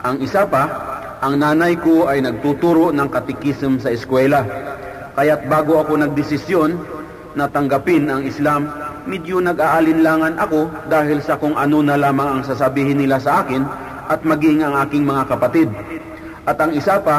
Ang 0.03 0.19
isa 0.27 0.43
pa, 0.43 0.94
ang 1.25 1.41
nanay 1.41 1.81
ko 1.81 2.05
ay 2.05 2.21
nagtuturo 2.21 2.93
ng 2.93 3.09
katikism 3.09 3.81
sa 3.81 3.89
eskwela. 3.89 4.45
Kaya't 5.17 5.49
bago 5.49 5.81
ako 5.81 5.97
nagdesisyon 5.97 6.77
na 7.33 7.49
tanggapin 7.49 8.13
ang 8.13 8.29
Islam, 8.29 8.69
medyo 9.09 9.41
nag-aalinlangan 9.41 10.37
ako 10.37 10.69
dahil 10.93 11.25
sa 11.25 11.41
kung 11.41 11.57
ano 11.57 11.81
na 11.81 11.97
lamang 11.97 12.29
ang 12.29 12.43
sasabihin 12.45 13.01
nila 13.01 13.17
sa 13.17 13.41
akin 13.41 13.65
at 14.13 14.21
maging 14.21 14.61
ang 14.69 14.77
aking 14.85 15.09
mga 15.09 15.25
kapatid. 15.33 15.73
At 16.45 16.61
ang 16.61 16.77
isa 16.77 17.01
pa, 17.01 17.17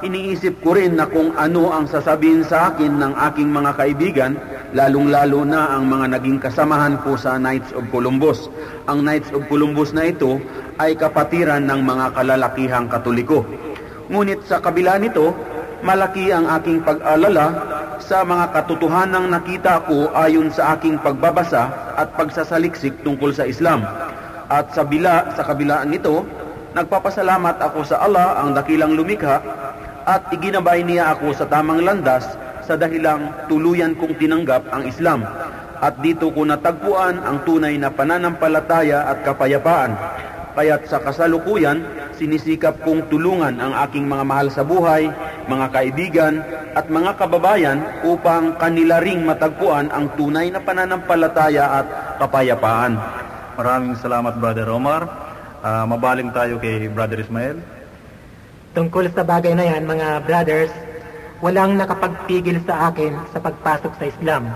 iniisip 0.00 0.64
ko 0.64 0.72
rin 0.72 0.96
na 0.96 1.04
kung 1.04 1.36
ano 1.36 1.76
ang 1.76 1.84
sasabihin 1.84 2.48
sa 2.48 2.72
akin 2.72 2.96
ng 2.96 3.12
aking 3.20 3.52
mga 3.52 3.70
kaibigan, 3.76 4.32
lalong-lalo 4.72 5.44
na 5.44 5.76
ang 5.76 5.84
mga 5.84 6.16
naging 6.16 6.40
kasamahan 6.40 6.96
ko 7.04 7.12
sa 7.16 7.36
Knights 7.36 7.76
of 7.76 7.84
Columbus. 7.92 8.48
Ang 8.88 9.04
Knights 9.04 9.28
of 9.36 9.44
Columbus 9.52 9.92
na 9.92 10.08
ito 10.08 10.40
ay 10.80 10.96
kapatiran 10.96 11.68
ng 11.68 11.80
mga 11.84 12.16
kalalakihang 12.16 12.88
katoliko. 12.88 13.44
Ngunit 14.08 14.40
sa 14.48 14.64
kabila 14.64 14.96
nito, 14.96 15.36
malaki 15.84 16.32
ang 16.32 16.48
aking 16.48 16.80
pag-alala 16.80 17.46
sa 18.00 18.24
mga 18.24 18.50
katotohanang 18.56 19.28
nakita 19.28 19.84
ko 19.84 20.08
ayon 20.16 20.48
sa 20.48 20.74
aking 20.74 20.96
pagbabasa 21.04 21.68
at 21.94 22.08
pagsasaliksik 22.16 22.96
tungkol 23.04 23.30
sa 23.30 23.44
Islam. 23.44 23.84
At 24.48 24.72
sa 24.72 24.88
bila 24.88 25.32
sa 25.36 25.44
kabilaan 25.44 25.92
nito, 25.92 26.24
nagpapasalamat 26.72 27.60
ako 27.60 27.84
sa 27.84 28.00
Allah 28.00 28.40
ang 28.40 28.56
dakilang 28.56 28.96
lumikha 28.96 29.38
at 30.08 30.32
iginabay 30.32 30.82
niya 30.82 31.14
ako 31.14 31.30
sa 31.36 31.46
tamang 31.46 31.84
landas 31.84 32.26
sa 32.62 32.78
dahilang 32.78 33.50
tuluyan 33.50 33.94
kong 33.98 34.18
tinanggap 34.18 34.66
ang 34.70 34.86
Islam. 34.86 35.26
At 35.82 35.98
dito 35.98 36.30
ko 36.30 36.46
natagpuan 36.46 37.18
ang 37.26 37.42
tunay 37.42 37.74
na 37.74 37.90
pananampalataya 37.90 39.10
at 39.10 39.26
kapayapaan. 39.26 39.92
Kaya't 40.52 40.86
sa 40.86 41.02
kasalukuyan, 41.02 41.82
sinisikap 42.14 42.84
kong 42.86 43.10
tulungan 43.10 43.56
ang 43.58 43.72
aking 43.88 44.06
mga 44.06 44.24
mahal 44.24 44.48
sa 44.52 44.62
buhay, 44.62 45.10
mga 45.48 45.66
kaibigan, 45.74 46.34
at 46.76 46.86
mga 46.86 47.18
kababayan 47.18 47.82
upang 48.06 48.54
kanila 48.60 49.02
ring 49.02 49.26
matagpuan 49.26 49.90
ang 49.90 50.12
tunay 50.14 50.52
na 50.52 50.62
pananampalataya 50.62 51.82
at 51.82 51.86
kapayapaan. 52.22 52.94
Maraming 53.58 53.98
salamat 53.98 54.38
Brother 54.38 54.68
Omar. 54.70 55.02
Ah, 55.62 55.88
mabaling 55.88 56.30
tayo 56.30 56.58
kay 56.62 56.86
Brother 56.90 57.22
Ismael. 57.22 57.58
Tungkol 58.72 59.08
sa 59.12 59.20
bagay 59.26 59.52
na 59.52 59.68
yan, 59.68 59.84
mga 59.84 60.24
brothers, 60.24 60.72
walang 61.42 61.74
nakapagpigil 61.74 62.62
sa 62.62 62.88
akin 62.88 63.18
sa 63.34 63.42
pagpasok 63.42 63.92
sa 63.98 64.04
Islam. 64.06 64.46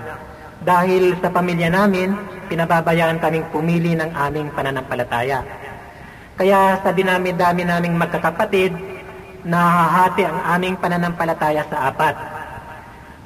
Dahil 0.62 1.18
sa 1.18 1.28
pamilya 1.34 1.68
namin, 1.68 2.14
pinababayaan 2.46 3.18
kaming 3.18 3.46
pumili 3.50 3.98
ng 3.98 4.14
aming 4.14 4.48
pananampalataya. 4.54 5.42
Kaya 6.38 6.78
sa 6.80 6.94
dinami-dami 6.94 7.66
naming 7.66 7.98
magkakapatid, 7.98 8.70
nahahati 9.42 10.22
ang 10.24 10.38
aming 10.56 10.78
pananampalataya 10.78 11.66
sa 11.66 11.90
apat. 11.90 12.14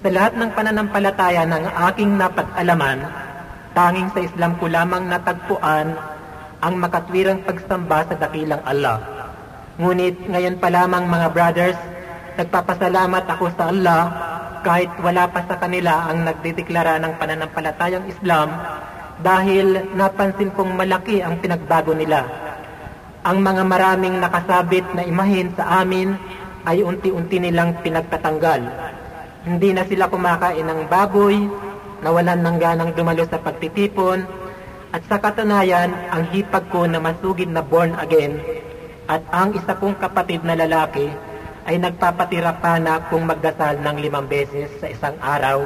Sa 0.01 0.09
lahat 0.09 0.33
ng 0.41 0.51
pananampalataya 0.57 1.45
ng 1.45 1.65
aking 1.93 2.17
napag-alaman, 2.17 2.99
tanging 3.77 4.09
sa 4.17 4.21
Islam 4.25 4.57
ko 4.57 4.73
lamang 4.73 5.05
natagpuan 5.05 5.93
ang 6.65 6.75
makatwirang 6.81 7.45
pagsamba 7.45 8.09
sa 8.09 8.15
dakilang 8.17 8.65
Allah. 8.65 9.01
Ngunit 9.81 10.29
ngayon 10.29 10.57
pa 10.61 10.69
lamang 10.73 11.09
mga 11.09 11.29
brothers, 11.33 11.79
nagpapasalamat 12.41 13.25
ako 13.37 13.45
sa 13.53 13.69
Allah 13.69 14.03
kahit 14.65 14.89
wala 15.05 15.29
pa 15.29 15.45
sa 15.45 15.61
kanila 15.61 16.09
ang 16.09 16.25
nagdideklara 16.25 16.97
ng 17.01 17.13
pananampalatayang 17.21 18.09
Islam 18.09 18.49
dahil 19.21 19.93
napansin 19.93 20.49
kong 20.57 20.73
malaki 20.73 21.21
ang 21.21 21.37
pinagbago 21.37 21.93
nila. 21.93 22.25
Ang 23.21 23.45
mga 23.45 23.63
maraming 23.69 24.17
nakasabit 24.17 24.97
na 24.97 25.05
imahin 25.05 25.53
sa 25.53 25.85
amin 25.85 26.17
ay 26.65 26.81
unti-unti 26.81 27.37
nilang 27.37 27.77
pinagtatanggal. 27.85 28.65
Hindi 29.45 29.77
na 29.77 29.85
sila 29.85 30.09
kumakain 30.09 30.65
ng 30.65 30.89
baboy, 30.89 31.37
nawalan 32.01 32.41
ng 32.41 32.57
ganang 32.57 32.93
dumalo 32.97 33.29
sa 33.29 33.41
pagtitipon, 33.41 34.25
at 34.91 35.05
sa 35.07 35.21
katunayan, 35.21 35.93
ang 36.09 36.25
hipag 36.33 36.67
ko 36.73 36.89
na 36.89 36.99
masugid 36.99 37.53
na 37.53 37.61
born 37.61 37.93
again 38.01 38.41
at 39.07 39.23
ang 39.31 39.55
isa 39.55 39.75
kong 39.79 39.99
kapatid 39.99 40.43
na 40.43 40.59
lalaki 40.59 41.11
ay 41.69 41.77
nagpapatira 41.77 42.57
pa 42.63 42.81
na 42.81 43.03
kung 43.13 43.29
magdasal 43.29 43.81
ng 43.81 43.97
limang 44.01 44.29
beses 44.31 44.73
sa 44.81 44.89
isang 44.89 45.17
araw 45.21 45.65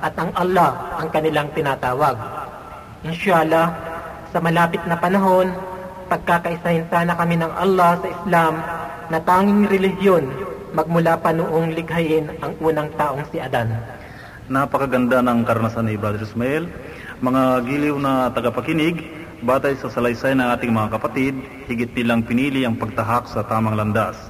at 0.00 0.16
ang 0.16 0.32
Allah 0.36 0.96
ang 1.00 1.08
kanilang 1.12 1.48
tinatawag. 1.52 2.16
Inshallah, 3.04 3.72
sa 4.32 4.38
malapit 4.40 4.80
na 4.84 4.96
panahon, 4.96 5.52
pagkakaisahin 6.12 6.88
sana 6.92 7.16
kami 7.16 7.40
ng 7.40 7.52
Allah 7.52 7.96
sa 8.00 8.08
Islam 8.08 8.54
na 9.10 9.18
tanging 9.24 9.66
relihiyon 9.68 10.24
magmula 10.70 11.18
pa 11.18 11.34
noong 11.34 11.74
likhayin 11.74 12.30
ang 12.38 12.54
unang 12.62 12.90
taong 12.94 13.26
si 13.34 13.42
Adan. 13.42 13.74
Napakaganda 14.50 15.22
ng 15.22 15.42
karanasan 15.46 15.90
ni 15.90 15.98
Brother 15.98 16.22
Ismael. 16.22 16.70
Mga 17.20 17.42
giliw 17.66 17.96
na 17.98 18.30
tagapakinig, 18.30 19.02
batay 19.42 19.74
sa 19.78 19.90
salaysay 19.90 20.34
ng 20.38 20.48
ating 20.58 20.72
mga 20.72 20.98
kapatid, 20.98 21.34
higit 21.66 21.90
nilang 21.94 22.22
pinili 22.22 22.62
ang 22.62 22.78
pagtahak 22.78 23.26
sa 23.26 23.42
tamang 23.46 23.74
landas. 23.74 24.29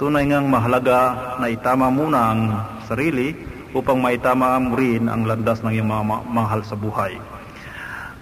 Tunay 0.00 0.32
ngang 0.32 0.48
mahalaga 0.48 1.36
na 1.36 1.52
itama 1.52 1.92
muna 1.92 2.32
ang 2.32 2.40
sarili 2.88 3.36
upang 3.76 4.00
maitama 4.00 4.56
mo 4.56 4.72
rin 4.72 5.12
ang 5.12 5.28
landas 5.28 5.60
ng 5.60 5.76
iyong 5.76 5.92
mga 5.92 6.04
ma- 6.08 6.24
mahal 6.24 6.64
sa 6.64 6.72
buhay. 6.72 7.20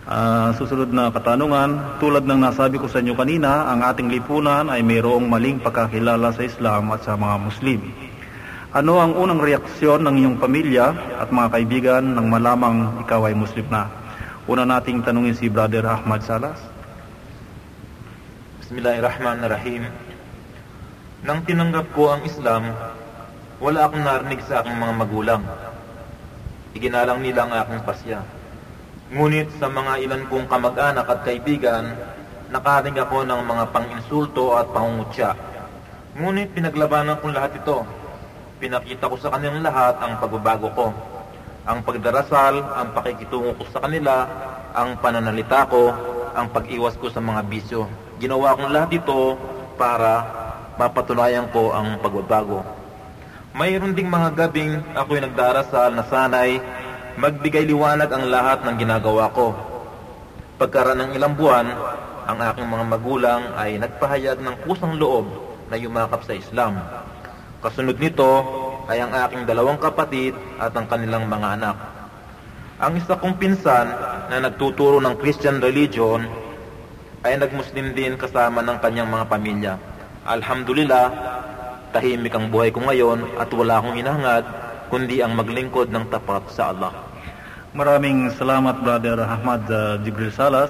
Ah, 0.03 0.51
susunod 0.59 0.91
na 0.91 1.15
katanungan, 1.15 2.03
tulad 2.03 2.27
ng 2.27 2.43
nasabi 2.43 2.83
ko 2.83 2.91
sa 2.91 2.99
inyo 2.99 3.15
kanina, 3.15 3.71
ang 3.71 3.87
ating 3.87 4.11
lipunan 4.11 4.67
ay 4.67 4.83
mayroong 4.83 5.31
maling 5.31 5.63
pagkakilala 5.63 6.35
sa 6.35 6.43
Islam 6.43 6.91
at 6.91 7.07
sa 7.07 7.15
mga 7.15 7.47
Muslim. 7.47 7.81
Ano 8.75 8.99
ang 8.99 9.15
unang 9.15 9.39
reaksyon 9.39 10.03
ng 10.03 10.19
iyong 10.19 10.37
pamilya 10.43 10.91
at 11.23 11.31
mga 11.31 11.49
kaibigan 11.55 12.03
nang 12.11 12.27
malamang 12.27 13.07
ikaw 13.07 13.31
ay 13.31 13.39
Muslim 13.39 13.71
na? 13.71 13.87
Una 14.51 14.67
nating 14.67 15.07
tanungin 15.07 15.39
si 15.39 15.47
Brother 15.47 15.87
Ahmad 15.87 16.27
Salas. 16.27 16.59
Bismillahirrahmanirrahim. 18.67 20.08
Nang 21.27 21.43
tinanggap 21.43 21.91
ko 21.95 22.15
ang 22.15 22.23
Islam, 22.23 22.71
Wala 23.59 23.91
akong 23.91 24.07
narinig 24.07 24.39
sa 24.47 24.63
aking 24.63 24.79
mga 24.79 24.95
magulang. 24.95 25.43
Iginalang 26.79 27.27
nila 27.27 27.43
ang 27.43 27.53
aking 27.59 27.83
pasya. 27.83 28.23
Ngunit 29.11 29.51
sa 29.59 29.67
mga 29.67 29.99
ilan 29.99 30.31
kong 30.31 30.47
kamag-anak 30.47 31.03
at 31.11 31.27
kaibigan, 31.27 31.91
nakarinig 32.55 33.03
ako 33.03 33.27
ng 33.27 33.41
mga 33.43 33.65
pang-insulto 33.75 34.55
at 34.55 34.71
pangungutya. 34.71 35.35
Ngunit 36.15 36.55
pinaglabanan 36.55 37.19
kong 37.19 37.35
lahat 37.35 37.59
ito. 37.59 37.83
Pinakita 38.63 39.11
ko 39.11 39.19
sa 39.19 39.35
kanilang 39.35 39.67
lahat 39.67 39.99
ang 40.07 40.23
pagbabago 40.23 40.71
ko. 40.79 40.87
Ang 41.67 41.83
pagdarasal, 41.83 42.63
ang 42.63 42.95
pakikitungo 42.95 43.59
ko 43.59 43.67
sa 43.75 43.83
kanila, 43.83 44.23
ang 44.71 45.03
pananalita 45.03 45.67
ko, 45.67 45.91
ang 46.31 46.47
pag-iwas 46.55 46.95
ko 46.95 47.11
sa 47.11 47.19
mga 47.19 47.43
bisyo. 47.51 47.91
Ginawa 48.23 48.55
kong 48.55 48.71
lahat 48.71 49.03
ito 49.03 49.35
para 49.75 50.47
mapatunayan 50.79 51.51
ko 51.51 51.75
ang 51.75 51.99
pagbabago. 51.99 52.63
Mayroon 53.59 53.99
ding 53.99 54.07
mga 54.07 54.39
gabing 54.39 54.79
ako'y 54.95 55.19
nagdarasal 55.19 55.91
na 55.91 56.07
sanay 56.07 56.63
magbigay 57.19 57.67
liwanag 57.67 58.07
ang 58.15 58.31
lahat 58.31 58.63
ng 58.63 58.79
ginagawa 58.79 59.27
ko. 59.35 59.51
Pagkaraan 60.63 61.03
ng 61.03 61.13
ilang 61.19 61.35
buwan, 61.35 61.67
ang 62.31 62.39
aking 62.39 62.69
mga 62.71 62.85
magulang 62.87 63.43
ay 63.59 63.75
nagpahayag 63.83 64.39
ng 64.39 64.55
kusang 64.63 64.95
loob 64.95 65.27
na 65.67 65.75
yumakap 65.75 66.23
sa 66.23 66.39
Islam. 66.39 66.79
Kasunod 67.59 67.99
nito 67.99 68.31
ay 68.87 69.03
ang 69.03 69.11
aking 69.11 69.51
dalawang 69.51 69.83
kapatid 69.83 70.39
at 70.63 70.71
ang 70.79 70.87
kanilang 70.87 71.27
mga 71.27 71.59
anak. 71.59 71.77
Ang 72.79 73.03
isa 73.03 73.19
kong 73.19 73.35
pinsan 73.43 73.91
na 74.31 74.39
nagtuturo 74.39 75.03
ng 75.03 75.19
Christian 75.19 75.59
religion 75.59 76.23
ay 77.27 77.35
nagmuslim 77.35 77.99
din 77.99 78.15
kasama 78.15 78.63
ng 78.63 78.79
kanyang 78.79 79.11
mga 79.11 79.27
pamilya. 79.27 79.75
Alhamdulillah, 80.29 81.09
tahimik 81.97 82.37
ang 82.37 82.53
buhay 82.53 82.69
ko 82.69 82.85
ngayon 82.85 83.41
at 83.41 83.49
wala 83.49 83.81
akong 83.81 83.97
hinahangad 83.97 84.45
kundi 84.93 85.25
ang 85.25 85.33
maglingkod 85.33 85.89
ng 85.89 86.05
tapat 86.13 86.45
sa 86.53 86.69
Allah. 86.69 86.93
Maraming 87.73 88.29
salamat 88.37 88.85
Brother 88.85 89.25
Ahmad 89.25 89.65
uh, 89.73 89.97
Jibril 90.05 90.29
Salas. 90.29 90.69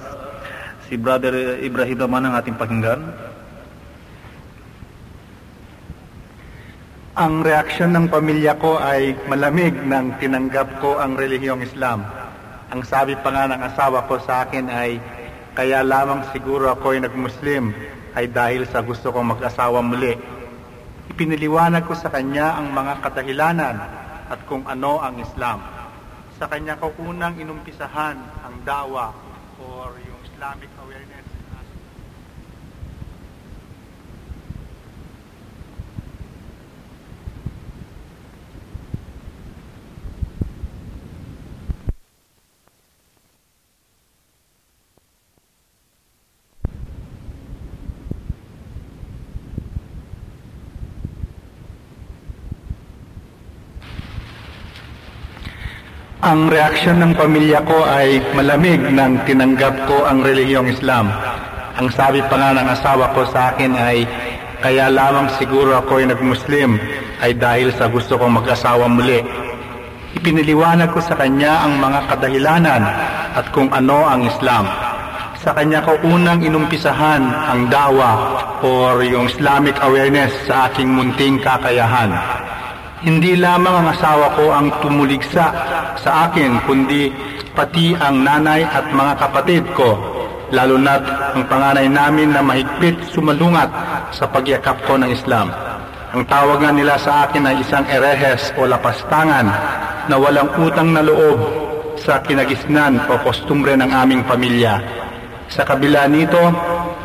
Si 0.87 0.95
Brother 0.95 1.59
Ibrahim 1.59 1.99
naman 1.99 2.23
ang 2.23 2.39
ating 2.39 2.55
pakinggan. 2.55 3.03
Ang 7.19 7.43
reaksyon 7.43 7.91
ng 7.91 8.07
pamilya 8.07 8.55
ko 8.63 8.79
ay 8.79 9.11
malamig 9.27 9.75
nang 9.75 10.15
tinanggap 10.23 10.79
ko 10.79 11.03
ang 11.03 11.19
relihiyong 11.19 11.67
Islam. 11.67 12.07
Ang 12.71 12.87
sabi 12.87 13.11
pa 13.19 13.27
nga 13.27 13.51
ng 13.51 13.59
asawa 13.59 14.07
ko 14.07 14.23
sa 14.23 14.47
akin 14.47 14.71
ay, 14.71 15.03
kaya 15.51 15.83
lamang 15.83 16.23
siguro 16.31 16.71
ako 16.71 16.95
ay 16.95 17.03
nagmuslim 17.03 17.75
ay 18.15 18.29
dahil 18.29 18.65
sa 18.65 18.81
gusto 18.81 19.13
kong 19.13 19.37
mag-asawa 19.37 19.81
muli. 19.83 20.13
Ipiniliwanag 21.09 21.85
ko 21.89 21.93
sa 21.97 22.13
kanya 22.13 22.57
ang 22.57 22.71
mga 22.73 23.01
kadahilanan 23.03 23.75
at 24.29 24.39
kung 24.45 24.63
ano 24.69 25.01
ang 25.01 25.17
Islam. 25.17 25.59
Sa 26.37 26.47
kanya 26.47 26.79
ko 26.79 26.93
unang 27.01 27.35
inumpisahan 27.41 28.17
ang 28.45 28.55
dawa 28.63 29.11
or 29.59 29.97
yung 29.99 30.21
Islamic 30.23 30.71
awareness. 30.79 31.27
Ang 56.19 56.51
reaksyon 56.51 56.99
ng 56.99 57.15
pamilya 57.15 57.63
ko 57.63 57.79
ay 57.87 58.19
malamig 58.35 58.83
nang 58.91 59.23
tinanggap 59.23 59.87
ko 59.87 60.03
ang 60.03 60.19
relihiyong 60.19 60.67
Islam. 60.67 61.07
Ang 61.79 61.87
sabi 61.95 62.19
pa 62.27 62.35
nga 62.35 62.51
ng 62.59 62.67
asawa 62.67 63.15
ko 63.15 63.23
sa 63.31 63.55
akin 63.55 63.71
ay, 63.71 64.03
kaya 64.59 64.91
lamang 64.91 65.31
siguro 65.39 65.79
ako 65.79 66.03
ay 66.03 66.11
nagmuslim 66.11 66.75
ay 67.23 67.39
dahil 67.39 67.71
sa 67.71 67.87
gusto 67.87 68.19
kong 68.19 68.35
mag-asawa 68.35 68.91
muli. 68.91 69.23
Ipiniliwanag 70.19 70.91
ko 70.91 70.99
sa 70.99 71.15
kanya 71.15 71.63
ang 71.63 71.79
mga 71.79 72.11
kadahilanan 72.11 72.83
at 73.39 73.47
kung 73.55 73.71
ano 73.71 74.03
ang 74.03 74.27
Islam. 74.27 74.67
Sa 75.39 75.55
kanya 75.55 75.79
ko 75.87 76.03
unang 76.03 76.43
inumpisahan 76.43 77.23
ang 77.23 77.71
dawa 77.71 78.43
or 78.59 79.07
yung 79.07 79.31
Islamic 79.31 79.79
awareness 79.79 80.35
sa 80.51 80.67
aking 80.67 80.91
munting 80.91 81.39
kakayahan. 81.39 82.11
Hindi 82.99 83.39
lamang 83.39 83.79
ang 83.79 83.87
asawa 83.95 84.35
ko 84.35 84.51
ang 84.51 84.75
tumuligsa 84.83 85.45
sa 85.95 86.27
akin, 86.27 86.59
kundi 86.67 87.07
pati 87.55 87.95
ang 87.95 88.27
nanay 88.27 88.59
at 88.67 88.91
mga 88.91 89.13
kapatid 89.15 89.63
ko, 89.71 89.95
lalo 90.51 90.75
na't 90.75 91.07
ang 91.31 91.47
panganay 91.47 91.87
namin 91.87 92.35
na 92.35 92.43
mahigpit 92.43 92.99
sumalungat 93.15 93.71
sa 94.11 94.27
pagyakap 94.27 94.83
ko 94.83 94.99
ng 94.99 95.15
Islam. 95.15 95.47
Ang 96.11 96.27
tawag 96.27 96.59
nga 96.59 96.75
nila 96.75 96.99
sa 96.99 97.23
akin 97.23 97.47
ay 97.47 97.63
isang 97.63 97.87
erehes 97.87 98.51
o 98.59 98.67
lapastangan 98.67 99.47
na 100.11 100.15
walang 100.19 100.51
utang 100.59 100.91
na 100.91 100.99
loob 100.99 101.39
sa 102.03 102.19
kinagisnan 102.19 102.99
o 103.07 103.15
kostumbre 103.23 103.79
ng 103.79 103.95
aming 103.95 104.27
pamilya. 104.27 104.75
Sa 105.47 105.63
kabila 105.63 106.03
nito, 106.11 106.51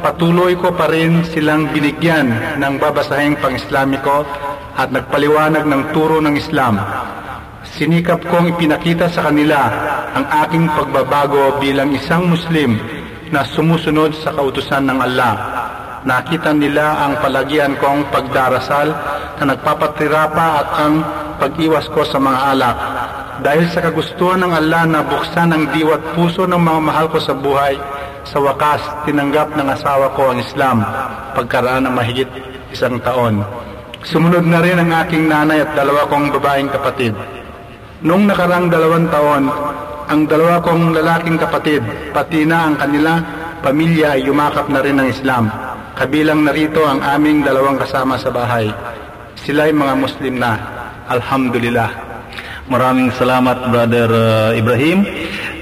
patuloy 0.02 0.58
ko 0.58 0.74
pa 0.74 0.90
rin 0.90 1.22
silang 1.22 1.70
binigyan 1.70 2.58
ng 2.58 2.82
babasahing 2.82 3.38
pang-Islamiko 3.38 4.26
at 4.74 4.90
nagpaliwanag 4.90 5.64
ng 5.66 5.82
turo 5.94 6.18
ng 6.18 6.34
Islam. 6.34 6.78
Sinikap 7.74 8.22
kong 8.28 8.54
ipinakita 8.54 9.10
sa 9.10 9.30
kanila 9.30 9.60
ang 10.14 10.26
aking 10.46 10.70
pagbabago 10.70 11.58
bilang 11.58 11.90
isang 11.94 12.30
Muslim 12.30 12.78
na 13.34 13.42
sumusunod 13.42 14.14
sa 14.14 14.30
kautusan 14.30 14.86
ng 14.86 14.98
Allah. 15.00 15.34
Nakita 16.04 16.52
nila 16.52 17.00
ang 17.08 17.18
palagian 17.18 17.74
kong 17.80 18.12
pagdarasal 18.12 18.92
na 19.40 19.44
nagpapatira 19.56 20.28
pa 20.30 20.46
at 20.60 20.68
ang 20.76 20.94
pag-iwas 21.40 21.88
ko 21.90 22.04
sa 22.04 22.20
mga 22.20 22.38
alak. 22.54 22.78
Dahil 23.42 23.66
sa 23.72 23.82
kagustuhan 23.82 24.44
ng 24.44 24.52
Allah 24.54 24.86
na 24.86 25.00
buksan 25.02 25.50
ang 25.50 25.74
diwat 25.74 26.14
puso 26.14 26.46
ng 26.46 26.60
mga 26.60 26.80
mahal 26.84 27.06
ko 27.10 27.18
sa 27.18 27.34
buhay, 27.34 27.74
sa 28.22 28.38
wakas 28.38 28.80
tinanggap 29.04 29.52
ng 29.58 29.68
asawa 29.68 30.14
ko 30.14 30.30
ang 30.30 30.38
Islam 30.38 30.80
pagkaraan 31.34 31.90
ng 31.90 31.94
mahigit 31.96 32.30
isang 32.70 33.02
taon. 33.02 33.42
Sumunod 34.04 34.44
na 34.44 34.60
rin 34.60 34.76
ang 34.76 34.92
aking 34.92 35.32
nanay 35.32 35.64
at 35.64 35.72
dalawa 35.72 36.04
kong 36.12 36.28
babaeng 36.36 36.68
kapatid. 36.68 37.16
Noong 38.04 38.28
nakarang 38.28 38.68
dalawang 38.68 39.08
taon, 39.08 39.48
ang 40.12 40.28
dalawa 40.28 40.60
kong 40.60 40.92
lalaking 40.92 41.40
kapatid, 41.40 41.80
pati 42.12 42.44
na 42.44 42.68
ang 42.68 42.76
kanila 42.76 43.16
pamilya 43.64 44.20
ay 44.20 44.28
yumakap 44.28 44.68
na 44.68 44.84
rin 44.84 45.00
ng 45.00 45.08
Islam. 45.08 45.48
Kabilang 45.96 46.44
narito 46.44 46.84
ang 46.84 47.00
aming 47.00 47.48
dalawang 47.48 47.80
kasama 47.80 48.20
sa 48.20 48.28
bahay. 48.28 48.68
Sila 49.40 49.64
ay 49.64 49.72
mga 49.72 49.94
Muslim 49.96 50.36
na. 50.36 50.52
Alhamdulillah. 51.08 51.88
Maraming 52.68 53.08
salamat 53.16 53.72
Brother 53.72 54.08
uh, 54.12 54.50
Ibrahim. 54.52 55.04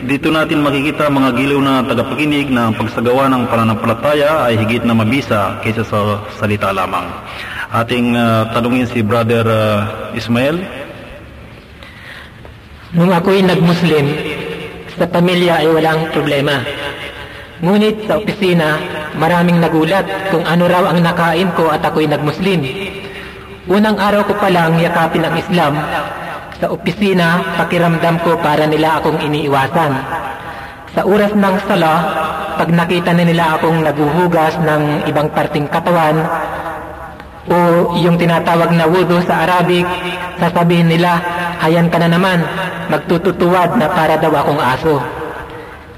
Dito 0.02 0.34
natin 0.34 0.66
makikita 0.66 1.06
mga 1.06 1.30
giliw 1.38 1.62
na 1.62 1.86
tagapakinig 1.86 2.50
na 2.50 2.70
ang 2.70 2.74
pagsagawa 2.74 3.30
ng 3.30 3.46
pananampalataya 3.46 4.50
ay 4.50 4.58
higit 4.58 4.82
na 4.82 4.98
mabisa 4.98 5.62
kaysa 5.62 5.86
sa 5.86 6.26
salita 6.42 6.74
lamang. 6.74 7.06
Ating 7.72 8.12
uh, 8.12 8.52
tanungin 8.52 8.84
si 8.84 9.00
Brother 9.00 9.48
uh, 9.48 10.12
Ismael. 10.12 10.60
Nung 12.92 13.08
ako'y 13.08 13.40
nag-Muslim, 13.40 14.12
sa 14.92 15.08
pamilya 15.08 15.64
ay 15.64 15.72
walang 15.72 16.12
problema. 16.12 16.60
Ngunit 17.64 18.04
sa 18.04 18.20
opisina, 18.20 18.76
maraming 19.16 19.56
nagulat 19.56 20.04
kung 20.28 20.44
ano 20.44 20.68
raw 20.68 20.92
ang 20.92 21.00
nakain 21.00 21.48
ko 21.56 21.72
at 21.72 21.80
ako'y 21.80 22.04
nag-Muslim. 22.12 22.60
Unang 23.72 23.96
araw 23.96 24.28
ko 24.28 24.36
pa 24.36 24.52
lang 24.52 24.76
yakapin 24.76 25.24
ang 25.24 25.32
Islam. 25.40 25.72
Sa 26.60 26.76
opisina, 26.76 27.56
pakiramdam 27.56 28.20
ko 28.20 28.36
para 28.36 28.68
nila 28.68 29.00
akong 29.00 29.16
iniiwasan. 29.16 29.92
Sa 30.92 31.08
oras 31.08 31.32
ng 31.32 31.56
sala, 31.64 31.94
pag 32.60 32.68
nakita 32.68 33.16
na 33.16 33.24
nila 33.24 33.56
akong 33.56 33.80
naguhugas 33.80 34.60
ng 34.60 35.08
ibang 35.08 35.32
parting 35.32 35.64
katawan, 35.72 36.20
o 37.50 37.58
yung 37.98 38.14
tinatawag 38.14 38.70
na 38.74 38.86
wudu 38.86 39.18
sa 39.26 39.42
Arabic, 39.48 39.82
sasabihin 40.38 40.86
nila, 40.86 41.18
ayan 41.58 41.90
ka 41.90 41.98
na 41.98 42.10
naman, 42.10 42.38
magtututuwad 42.86 43.74
na 43.78 43.90
para 43.90 44.14
daw 44.18 44.30
akong 44.30 44.62
aso. 44.62 44.96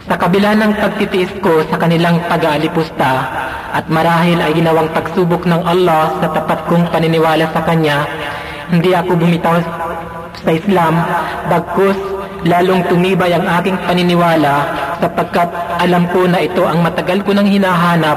Sa 0.05 0.21
kabila 0.21 0.53
ng 0.57 0.73
pagtitiis 0.77 1.33
ko 1.41 1.65
sa 1.69 1.81
kanilang 1.81 2.21
pag-aalipusta 2.29 3.11
at 3.73 3.85
marahil 3.89 4.37
ay 4.41 4.53
ginawang 4.53 4.93
pagsubok 4.93 5.49
ng 5.49 5.65
Allah 5.65 6.21
sa 6.21 6.29
tapat 6.29 6.69
kong 6.69 6.93
paniniwala 6.93 7.49
sa 7.53 7.65
Kanya, 7.65 8.05
hindi 8.69 8.93
ako 8.93 9.17
bumitaw 9.17 9.57
sa 10.45 10.51
Islam, 10.53 10.95
bagkus 11.49 11.97
lalong 12.45 12.85
tumibay 12.93 13.33
ang 13.33 13.49
aking 13.49 13.81
paniniwala 13.89 14.84
sapagkat 15.05 15.53
alam 15.85 16.09
ko 16.09 16.25
na 16.25 16.41
ito 16.41 16.65
ang 16.65 16.81
matagal 16.81 17.21
ko 17.29 17.37
nang 17.37 17.45
hinahanap 17.45 18.17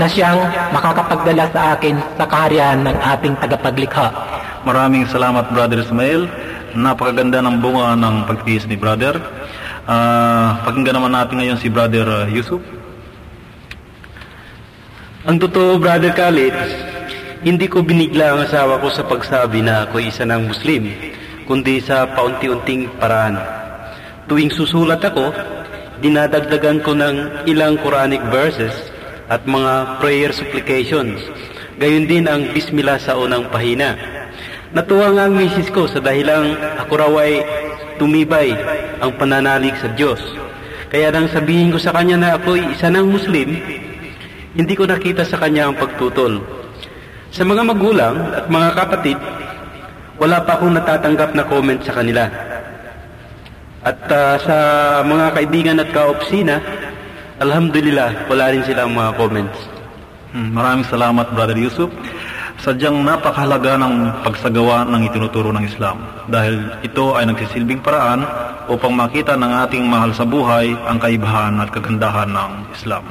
na 0.00 0.06
siyang 0.08 0.40
makakapagdala 0.72 1.44
sa 1.52 1.76
akin 1.76 2.00
sa 2.16 2.24
kaharian 2.24 2.88
ng 2.88 2.96
ating 2.96 3.36
tagapaglikha. 3.36 4.08
Maraming 4.64 5.04
salamat 5.12 5.52
Brother 5.52 5.84
Ismail. 5.84 6.24
Napakaganda 6.72 7.44
ng 7.44 7.60
bunga 7.60 7.92
ng 8.00 8.24
pagtiis 8.24 8.64
ni 8.64 8.80
Brother. 8.80 9.20
Uh, 9.84 10.56
pakinggan 10.64 10.96
naman 10.96 11.12
natin 11.12 11.36
ngayon 11.36 11.58
si 11.60 11.68
Brother 11.68 12.08
uh, 12.08 12.24
Yusuf. 12.32 12.64
Ang 15.28 15.36
totoo, 15.36 15.76
Brother 15.76 16.16
Khalid, 16.16 16.54
hindi 17.44 17.68
ko 17.68 17.84
binigla 17.84 18.32
ang 18.32 18.40
asawa 18.42 18.80
ko 18.80 18.88
sa 18.90 19.04
pagsabi 19.04 19.60
na 19.60 19.86
ako 19.86 20.02
isa 20.02 20.26
ng 20.26 20.50
Muslim, 20.50 20.90
kundi 21.46 21.78
sa 21.78 22.10
paunti-unting 22.10 22.90
paraan. 22.98 23.38
Tuwing 24.26 24.50
susulat 24.50 24.98
ako, 24.98 25.30
dinadagdagan 26.02 26.82
ko 26.82 26.92
ng 26.98 27.46
ilang 27.46 27.78
Quranic 27.78 28.20
verses 28.34 28.74
at 29.30 29.46
mga 29.46 30.02
prayer 30.02 30.34
supplications. 30.34 31.22
Gayon 31.78 32.10
din 32.10 32.26
ang 32.26 32.50
bismillah 32.50 32.98
sa 32.98 33.14
unang 33.14 33.48
pahina. 33.48 33.94
Natuwa 34.74 35.14
nga 35.14 35.30
ang 35.30 35.34
misis 35.38 35.70
ko 35.70 35.86
sa 35.86 36.02
dahilang 36.02 36.58
ako 36.82 36.92
raw 36.98 37.12
ay 37.22 37.40
tumibay 38.02 38.52
ang 38.98 39.14
pananalig 39.14 39.78
sa 39.78 39.88
Diyos. 39.94 40.20
Kaya 40.90 41.08
nang 41.14 41.30
sabihin 41.30 41.72
ko 41.72 41.78
sa 41.78 41.94
kanya 41.94 42.18
na 42.18 42.30
ako 42.36 42.58
ay 42.58 42.74
isa 42.74 42.90
ng 42.90 43.06
Muslim, 43.06 43.48
hindi 44.52 44.74
ko 44.76 44.84
nakita 44.84 45.24
sa 45.24 45.40
kanya 45.40 45.70
ang 45.70 45.78
pagtutol 45.78 46.62
sa 47.32 47.48
mga 47.48 47.64
magulang 47.64 48.28
at 48.36 48.44
mga 48.52 48.70
kapatid, 48.76 49.16
wala 50.20 50.44
pa 50.44 50.60
akong 50.60 50.76
natatanggap 50.76 51.32
na 51.32 51.48
comment 51.48 51.80
sa 51.80 51.96
kanila. 51.96 52.28
At 53.82 53.98
uh, 54.06 54.38
sa 54.38 54.56
mga 55.02 55.34
kaibigan 55.34 55.82
at 55.82 55.90
kaopsina, 55.90 56.62
alhamdulillah, 57.42 58.30
wala 58.30 58.54
rin 58.54 58.62
silang 58.62 58.94
mga 58.94 59.18
comments. 59.18 59.58
Hmm, 60.30 60.54
maraming 60.54 60.86
salamat, 60.86 61.34
Brother 61.34 61.58
Yusuf. 61.58 61.90
Sadyang 62.62 63.02
napakahalaga 63.02 63.74
ng 63.82 64.22
pagsagawa 64.22 64.86
ng 64.86 65.02
itinuturo 65.10 65.50
ng 65.50 65.66
Islam 65.66 65.98
dahil 66.30 66.78
ito 66.86 67.18
ay 67.18 67.26
nagsisilbing 67.26 67.82
paraan 67.82 68.22
upang 68.70 68.94
makita 68.94 69.34
ng 69.34 69.50
ating 69.66 69.82
mahal 69.82 70.14
sa 70.14 70.22
buhay 70.22 70.70
ang 70.86 71.02
kaibahan 71.02 71.58
at 71.58 71.74
kagandahan 71.74 72.30
ng 72.30 72.52
Islam. 72.70 73.02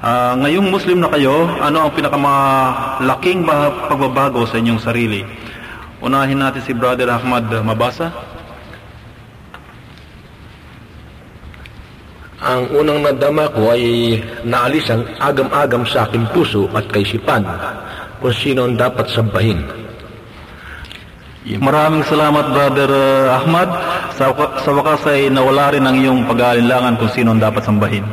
Uh, 0.00 0.32
ngayong 0.40 0.72
Muslim 0.72 1.04
na 1.04 1.12
kayo, 1.12 1.44
ano 1.60 1.84
ang 1.84 1.92
pinakamalaking 1.92 3.44
pagbabago 3.90 4.48
sa 4.48 4.56
inyong 4.56 4.80
sarili? 4.80 5.28
Unahin 6.00 6.40
natin 6.40 6.64
si 6.64 6.72
Brother 6.72 7.10
Ahmad 7.12 7.50
Mabasa. 7.52 8.27
Ang 12.48 12.72
unang 12.72 13.04
nadama 13.04 13.52
ko 13.52 13.76
ay 13.76 14.16
naalis 14.40 14.88
ang 14.88 15.04
agam-agam 15.20 15.84
sa 15.84 16.08
aking 16.08 16.24
puso 16.32 16.64
at 16.72 16.88
kaisipan 16.88 17.44
kung 18.24 18.32
sino 18.32 18.64
ang 18.64 18.72
dapat 18.72 19.04
sambahin. 19.12 19.60
Maraming 21.44 22.04
salamat 22.08 22.44
Brother 22.52 22.88
ah, 22.88 23.40
Ahmad. 23.44 23.68
Sa, 24.16 24.32
sa 24.64 24.70
wakas 24.72 25.04
ay 25.12 25.28
nawala 25.28 25.76
rin 25.76 25.84
ang 25.84 25.96
iyong 26.00 26.24
pag-aalinlangan 26.24 26.96
kung 26.96 27.12
sino 27.12 27.36
ang 27.36 27.40
dapat 27.40 27.62
sambahin. 27.68 28.04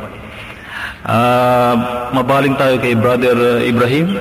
Uh, 1.05 1.73
mabaling 2.11 2.59
tayo 2.59 2.75
kay 2.77 2.91
Brother 2.91 3.63
Ibrahim. 3.63 4.19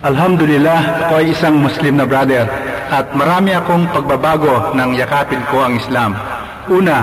Alhamdulillah, 0.00 1.08
ako 1.08 1.12
ay 1.18 1.26
isang 1.34 1.60
Muslim 1.60 1.98
na 1.98 2.06
brother 2.06 2.46
at 2.94 3.10
marami 3.16 3.50
akong 3.56 3.90
pagbabago 3.90 4.70
nang 4.78 4.94
yakapin 4.94 5.42
ko 5.50 5.66
ang 5.66 5.82
Islam. 5.82 6.14
Una, 6.66 6.98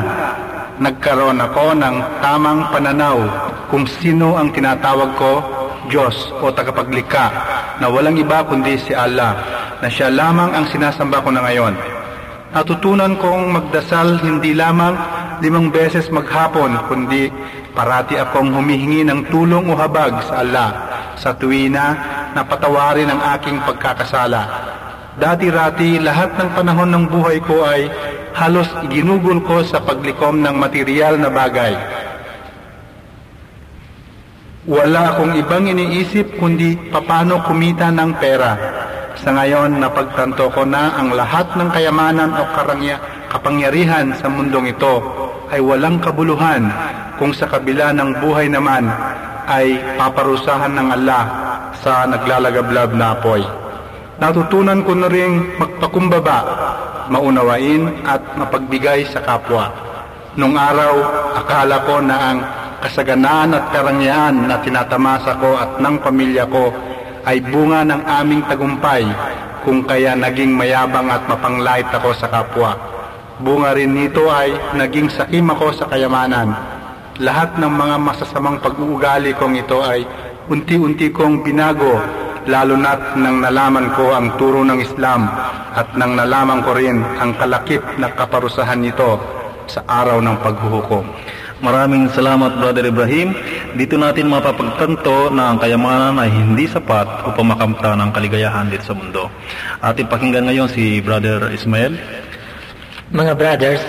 nagkaroon 0.75 1.39
ako 1.39 1.71
ng 1.79 1.95
tamang 2.19 2.67
pananaw 2.67 3.15
kung 3.71 3.87
sino 3.87 4.35
ang 4.35 4.51
tinatawag 4.51 5.15
ko 5.15 5.39
Diyos 5.87 6.35
o 6.43 6.51
tagapaglikha 6.51 7.25
na 7.79 7.87
walang 7.87 8.19
iba 8.19 8.43
kundi 8.43 8.75
si 8.75 8.91
Allah 8.91 9.39
na 9.79 9.87
siya 9.87 10.11
lamang 10.11 10.51
ang 10.51 10.67
sinasamba 10.67 11.23
ko 11.23 11.31
na 11.31 11.47
ngayon. 11.47 11.79
Natutunan 12.51 13.15
kong 13.15 13.55
magdasal 13.55 14.19
hindi 14.19 14.51
lamang 14.51 14.99
limang 15.39 15.71
beses 15.71 16.11
maghapon, 16.11 16.83
kundi 16.91 17.31
parati 17.71 18.19
akong 18.19 18.51
humihingi 18.51 19.07
ng 19.07 19.31
tulong 19.31 19.71
o 19.71 19.79
habag 19.79 20.27
sa 20.27 20.43
Allah 20.43 20.69
sa 21.15 21.31
tuwina 21.39 21.85
na 22.35 22.43
patawarin 22.43 23.07
ang 23.07 23.21
aking 23.39 23.63
pagkakasala. 23.63 24.43
Dati-rati 25.13 26.01
lahat 26.01 26.41
ng 26.41 26.49
panahon 26.57 26.89
ng 26.89 27.05
buhay 27.05 27.37
ko 27.45 27.61
ay 27.61 27.85
halos 28.33 28.65
ginugol 28.89 29.45
ko 29.45 29.61
sa 29.61 29.77
paglikom 29.77 30.41
ng 30.41 30.57
material 30.57 31.21
na 31.21 31.29
bagay. 31.29 31.77
Wala 34.65 35.13
akong 35.13 35.37
ibang 35.37 35.69
iniisip 35.69 36.41
kundi 36.41 36.73
papano 36.89 37.45
kumita 37.45 37.93
ng 37.93 38.11
pera. 38.17 38.57
Sa 39.21 39.29
ngayon, 39.29 39.77
napagtanto 39.77 40.49
ko 40.49 40.65
na 40.65 40.97
ang 40.97 41.13
lahat 41.13 41.53
ng 41.53 41.69
kayamanan 41.69 42.33
o 42.33 42.49
karangya, 42.57 42.97
kapangyarihan 43.29 44.17
sa 44.17 44.25
mundong 44.31 44.73
ito 44.73 45.03
ay 45.53 45.61
walang 45.61 46.01
kabuluhan 46.01 46.73
kung 47.21 47.29
sa 47.37 47.45
kabila 47.45 47.93
ng 47.93 48.17
buhay 48.17 48.49
naman 48.49 48.89
ay 49.45 49.77
paparusahan 49.99 50.73
ng 50.73 50.87
Allah 50.89 51.23
sa 51.85 52.09
naglalagablab 52.09 52.97
na 52.97 53.13
apoy. 53.13 53.62
Natutunan 54.21 54.85
ko 54.85 54.93
na 54.93 55.09
rin 55.09 55.57
magpakumbaba, 55.57 56.37
maunawain 57.09 58.05
at 58.05 58.21
mapagbigay 58.37 59.09
sa 59.09 59.25
kapwa. 59.25 59.73
Nung 60.37 60.53
araw, 60.53 60.93
akala 61.33 61.81
ko 61.81 61.97
na 61.97 62.17
ang 62.21 62.39
kasaganaan 62.85 63.57
at 63.57 63.73
karangyaan 63.73 64.45
na 64.45 64.61
tinatamasa 64.61 65.33
ko 65.41 65.57
at 65.57 65.81
ng 65.81 65.97
pamilya 65.97 66.45
ko 66.45 66.69
ay 67.25 67.41
bunga 67.41 67.81
ng 67.81 68.01
aming 68.05 68.45
tagumpay 68.45 69.01
kung 69.65 69.81
kaya 69.81 70.13
naging 70.13 70.53
mayabang 70.53 71.09
at 71.09 71.25
mapanglait 71.25 71.89
ako 71.89 72.13
sa 72.13 72.29
kapwa. 72.29 72.77
Bunga 73.41 73.73
rin 73.73 73.97
nito 73.97 74.29
ay 74.29 74.77
naging 74.77 75.09
sakim 75.09 75.49
ako 75.49 75.73
sa 75.73 75.89
kayamanan. 75.89 76.53
Lahat 77.17 77.57
ng 77.57 77.71
mga 77.71 77.97
masasamang 77.97 78.61
pag-uugali 78.61 79.33
kong 79.33 79.57
ito 79.57 79.81
ay 79.81 80.05
unti-unti 80.53 81.09
kong 81.09 81.41
binago 81.41 81.97
lalo 82.47 82.75
na't 82.75 83.15
nang 83.19 83.43
nalaman 83.43 83.91
ko 83.95 84.11
ang 84.13 84.35
turo 84.39 84.63
ng 84.63 84.79
Islam 84.79 85.27
at 85.73 85.95
nang 85.97 86.15
nalaman 86.15 86.61
ko 86.61 86.75
rin 86.75 86.99
ang 87.19 87.35
kalakip 87.35 87.81
na 87.97 88.11
kaparusahan 88.11 88.79
nito 88.79 89.17
sa 89.67 89.81
araw 89.87 90.19
ng 90.19 90.37
paghuhukom. 90.43 91.05
Maraming 91.63 92.11
salamat 92.11 92.59
Brother 92.59 92.91
Ibrahim. 92.91 93.31
Dito 93.79 93.95
natin 93.95 94.27
mapapagtanto 94.27 95.31
na 95.31 95.55
ang 95.55 95.57
kayamanan 95.63 96.19
ay 96.19 96.27
hindi 96.27 96.67
sapat 96.67 97.07
upang 97.23 97.55
makamta 97.55 97.95
ng 97.95 98.11
kaligayahan 98.11 98.67
dito 98.67 98.83
sa 98.83 98.95
mundo. 98.97 99.31
Ating 99.79 100.11
pakinggan 100.11 100.51
ngayon 100.51 100.67
si 100.67 100.99
Brother 100.99 101.47
Ismael. 101.55 101.95
Mga 103.15 103.33
brothers, 103.39 103.79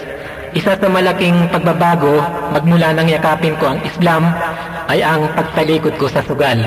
isa 0.54 0.78
sa 0.78 0.86
malaking 0.86 1.50
pagbabago 1.50 2.22
magmula 2.54 2.94
nang 2.94 3.10
yakapin 3.10 3.58
ko 3.58 3.74
ang 3.74 3.82
Islam 3.82 4.22
ay 4.86 5.02
ang 5.02 5.26
pagtalikod 5.34 5.98
ko 5.98 6.06
sa 6.06 6.22
sugal. 6.22 6.62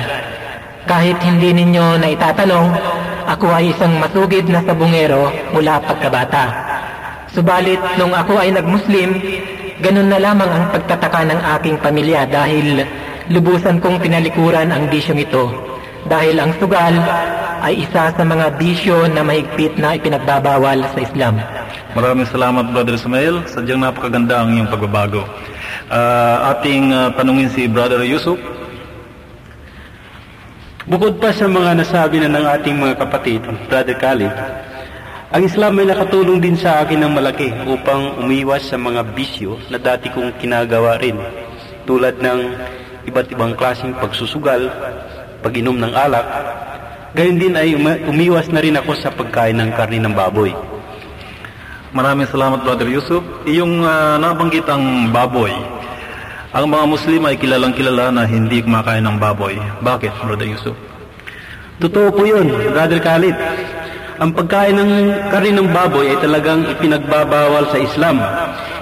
Kahit 0.87 1.19
hindi 1.19 1.51
ninyo 1.51 1.99
na 1.99 2.07
itatanong, 2.15 2.67
ako 3.27 3.51
ay 3.51 3.75
isang 3.75 3.99
masugid 3.99 4.47
na 4.47 4.63
sabungero 4.63 5.27
mula 5.51 5.83
pagkabata. 5.83 6.47
Subalit 7.35 7.83
nung 7.99 8.15
ako 8.15 8.39
ay 8.39 8.55
nagmuslim, 8.55 9.19
ganun 9.83 10.07
na 10.07 10.15
lamang 10.15 10.47
ang 10.47 10.65
pagtataka 10.71 11.27
ng 11.27 11.41
aking 11.59 11.75
pamilya 11.83 12.23
dahil 12.23 12.87
lubusan 13.27 13.83
kong 13.83 13.99
tinalikuran 13.99 14.71
ang 14.71 14.87
bisyong 14.87 15.19
ito. 15.19 15.51
Dahil 16.07 16.39
ang 16.39 16.55
sugal 16.55 16.95
ay 17.67 17.83
isa 17.83 18.15
sa 18.15 18.23
mga 18.23 18.55
bisyo 18.55 19.11
na 19.11 19.27
mahigpit 19.27 19.75
na 19.75 19.99
ipinagbabawal 19.99 20.87
sa 20.87 20.99
Islam. 21.03 21.35
Maraming 21.99 22.31
salamat 22.31 22.71
Brother 22.71 22.95
Ismail. 22.95 23.43
Sadyang 23.51 23.83
napakaganda 23.83 24.39
ang 24.39 24.55
iyong 24.55 24.71
pagbabago. 24.71 25.27
Uh, 25.91 26.55
ating 26.55 26.95
uh, 26.95 27.11
tanungin 27.19 27.51
si 27.51 27.67
Brother 27.67 28.07
Yusuf. 28.07 28.39
Bukod 30.87 31.19
pa 31.19 31.35
sa 31.35 31.51
mga 31.51 31.83
nasabi 31.83 32.23
na 32.23 32.31
ng 32.31 32.47
ating 32.47 32.79
mga 32.79 32.95
kapatid, 32.95 33.43
Brother 33.67 33.99
Khalid, 33.99 34.31
ang 35.35 35.43
Islam 35.43 35.83
ay 35.83 35.91
nakatulong 35.91 36.39
din 36.39 36.55
sa 36.55 36.79
akin 36.79 37.03
ng 37.03 37.11
malaki 37.11 37.51
upang 37.67 38.23
umiwas 38.23 38.71
sa 38.71 38.79
mga 38.79 39.03
bisyo 39.11 39.59
na 39.67 39.75
dati 39.83 40.07
kong 40.07 40.39
kinagawa 40.39 40.95
rin, 41.03 41.19
tulad 41.83 42.15
ng 42.23 42.39
iba't 43.03 43.27
ibang 43.35 43.51
klaseng 43.59 43.99
pagsusugal, 43.99 44.63
pag-inom 45.43 45.75
ng 45.75 45.91
alak, 45.91 46.23
gayon 47.11 47.35
din 47.35 47.59
ay 47.59 47.75
umiwas 48.07 48.47
na 48.47 48.63
rin 48.63 48.79
ako 48.79 48.95
sa 48.95 49.11
pagkain 49.11 49.59
ng 49.59 49.75
karni 49.75 49.99
ng 49.99 50.15
baboy. 50.15 50.55
Maraming 51.91 52.31
salamat 52.31 52.63
Brother 52.63 52.87
Yusuf. 52.87 53.23
Iyong 53.43 53.83
uh, 53.83 54.15
nabanggit 54.23 54.63
ang 54.71 55.11
baboy. 55.11 55.51
Ang 56.55 56.71
mga 56.71 56.85
Muslim 56.87 57.27
ay 57.27 57.35
kilalang 57.35 57.75
kilala 57.75 58.07
na 58.07 58.23
hindi 58.23 58.63
kumakain 58.63 59.03
ng 59.03 59.19
baboy. 59.19 59.59
Bakit, 59.83 60.15
Brother 60.23 60.47
Yusuf? 60.47 60.79
Totoo 61.83 62.07
po 62.15 62.23
yun, 62.23 62.47
Brother 62.71 63.03
Khalid. 63.03 63.35
Ang 64.23 64.31
pagkain 64.31 64.79
ng 64.79 64.91
karin 65.27 65.59
ng 65.59 65.67
baboy 65.75 66.07
ay 66.07 66.17
talagang 66.23 66.63
ipinagbabawal 66.71 67.67
sa 67.67 67.77
Islam. 67.83 68.23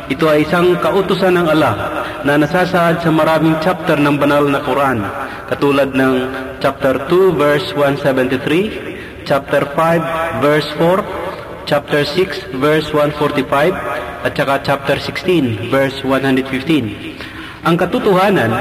Ito 0.05 0.30
ay 0.30 0.45
isang 0.45 0.78
kautusan 0.78 1.34
ng 1.34 1.47
Allah 1.49 1.74
na 2.22 2.38
nasasaad 2.38 3.01
sa 3.01 3.09
maraming 3.09 3.57
chapter 3.66 3.97
ng 3.97 4.13
banal 4.22 4.45
na 4.45 4.61
Quran, 4.61 5.01
katulad 5.49 5.89
ng 5.89 6.13
chapter 6.61 7.01
2 7.09 7.34
verse 7.34 7.74
173, 7.74 9.26
chapter 9.26 9.66
5 9.74 10.45
verse 10.45 10.70
4, 10.78 11.66
chapter 11.66 12.05
6 12.05 12.61
verse 12.61 12.93
145, 12.93 13.74
at 14.22 14.38
saka 14.38 14.61
chapter 14.61 15.01
16 15.01 15.74
verse 15.74 16.05
115. 16.05 17.26
Ang 17.66 17.82
katotohanan, 17.82 18.53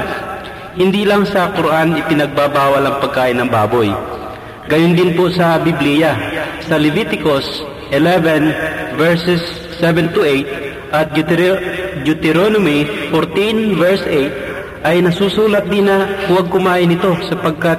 hindi 0.73 1.05
lang 1.05 1.29
sa 1.29 1.53
Quran 1.53 1.93
ipinagbabawal 1.93 2.81
ang 2.89 2.97
pagkain 3.05 3.37
ng 3.37 3.53
baboy. 3.53 3.93
Gayon 4.65 4.97
din 4.97 5.13
po 5.13 5.29
sa 5.29 5.61
Biblia, 5.61 6.17
sa 6.65 6.81
Leviticus 6.81 7.61
11 7.93 8.97
verses 8.97 9.45
7 9.77 10.09
to 10.09 10.25
8 10.25 10.89
at 10.89 11.13
Deuteronomy 12.01 12.89
14 13.13 13.77
verse 13.77 14.01
8 14.09 14.89
ay 14.89 15.05
nasusulat 15.05 15.69
din 15.69 15.85
na 15.85 16.25
huwag 16.25 16.49
kumain 16.49 16.89
ito 16.89 17.13
sapagkat 17.29 17.77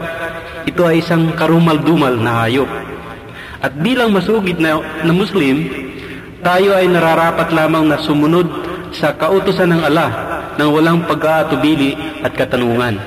ito 0.62 0.86
ay 0.86 1.02
isang 1.02 1.34
karumal-dumal 1.34 2.14
na 2.14 2.46
hayop. 2.46 2.70
At 3.66 3.74
bilang 3.82 4.14
masugid 4.14 4.62
na, 4.62 4.78
na 5.02 5.10
Muslim, 5.10 5.66
tayo 6.46 6.70
ay 6.78 6.86
nararapat 6.86 7.50
lamang 7.50 7.90
na 7.90 7.98
sumunod 7.98 8.46
sa 8.94 9.10
kautosan 9.18 9.74
ng 9.74 9.82
Allah 9.82 10.25
nang 10.56 10.72
walang 10.72 11.04
pag-aatubili 11.04 11.96
at 12.24 12.32
katanungan. 12.32 12.98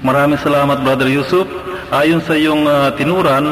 Maraming 0.00 0.40
salamat 0.40 0.80
Brother 0.84 1.08
Yusuf. 1.10 1.46
Ayon 1.90 2.22
sa 2.22 2.38
iyong 2.38 2.64
uh, 2.64 2.94
tinuran, 2.94 3.44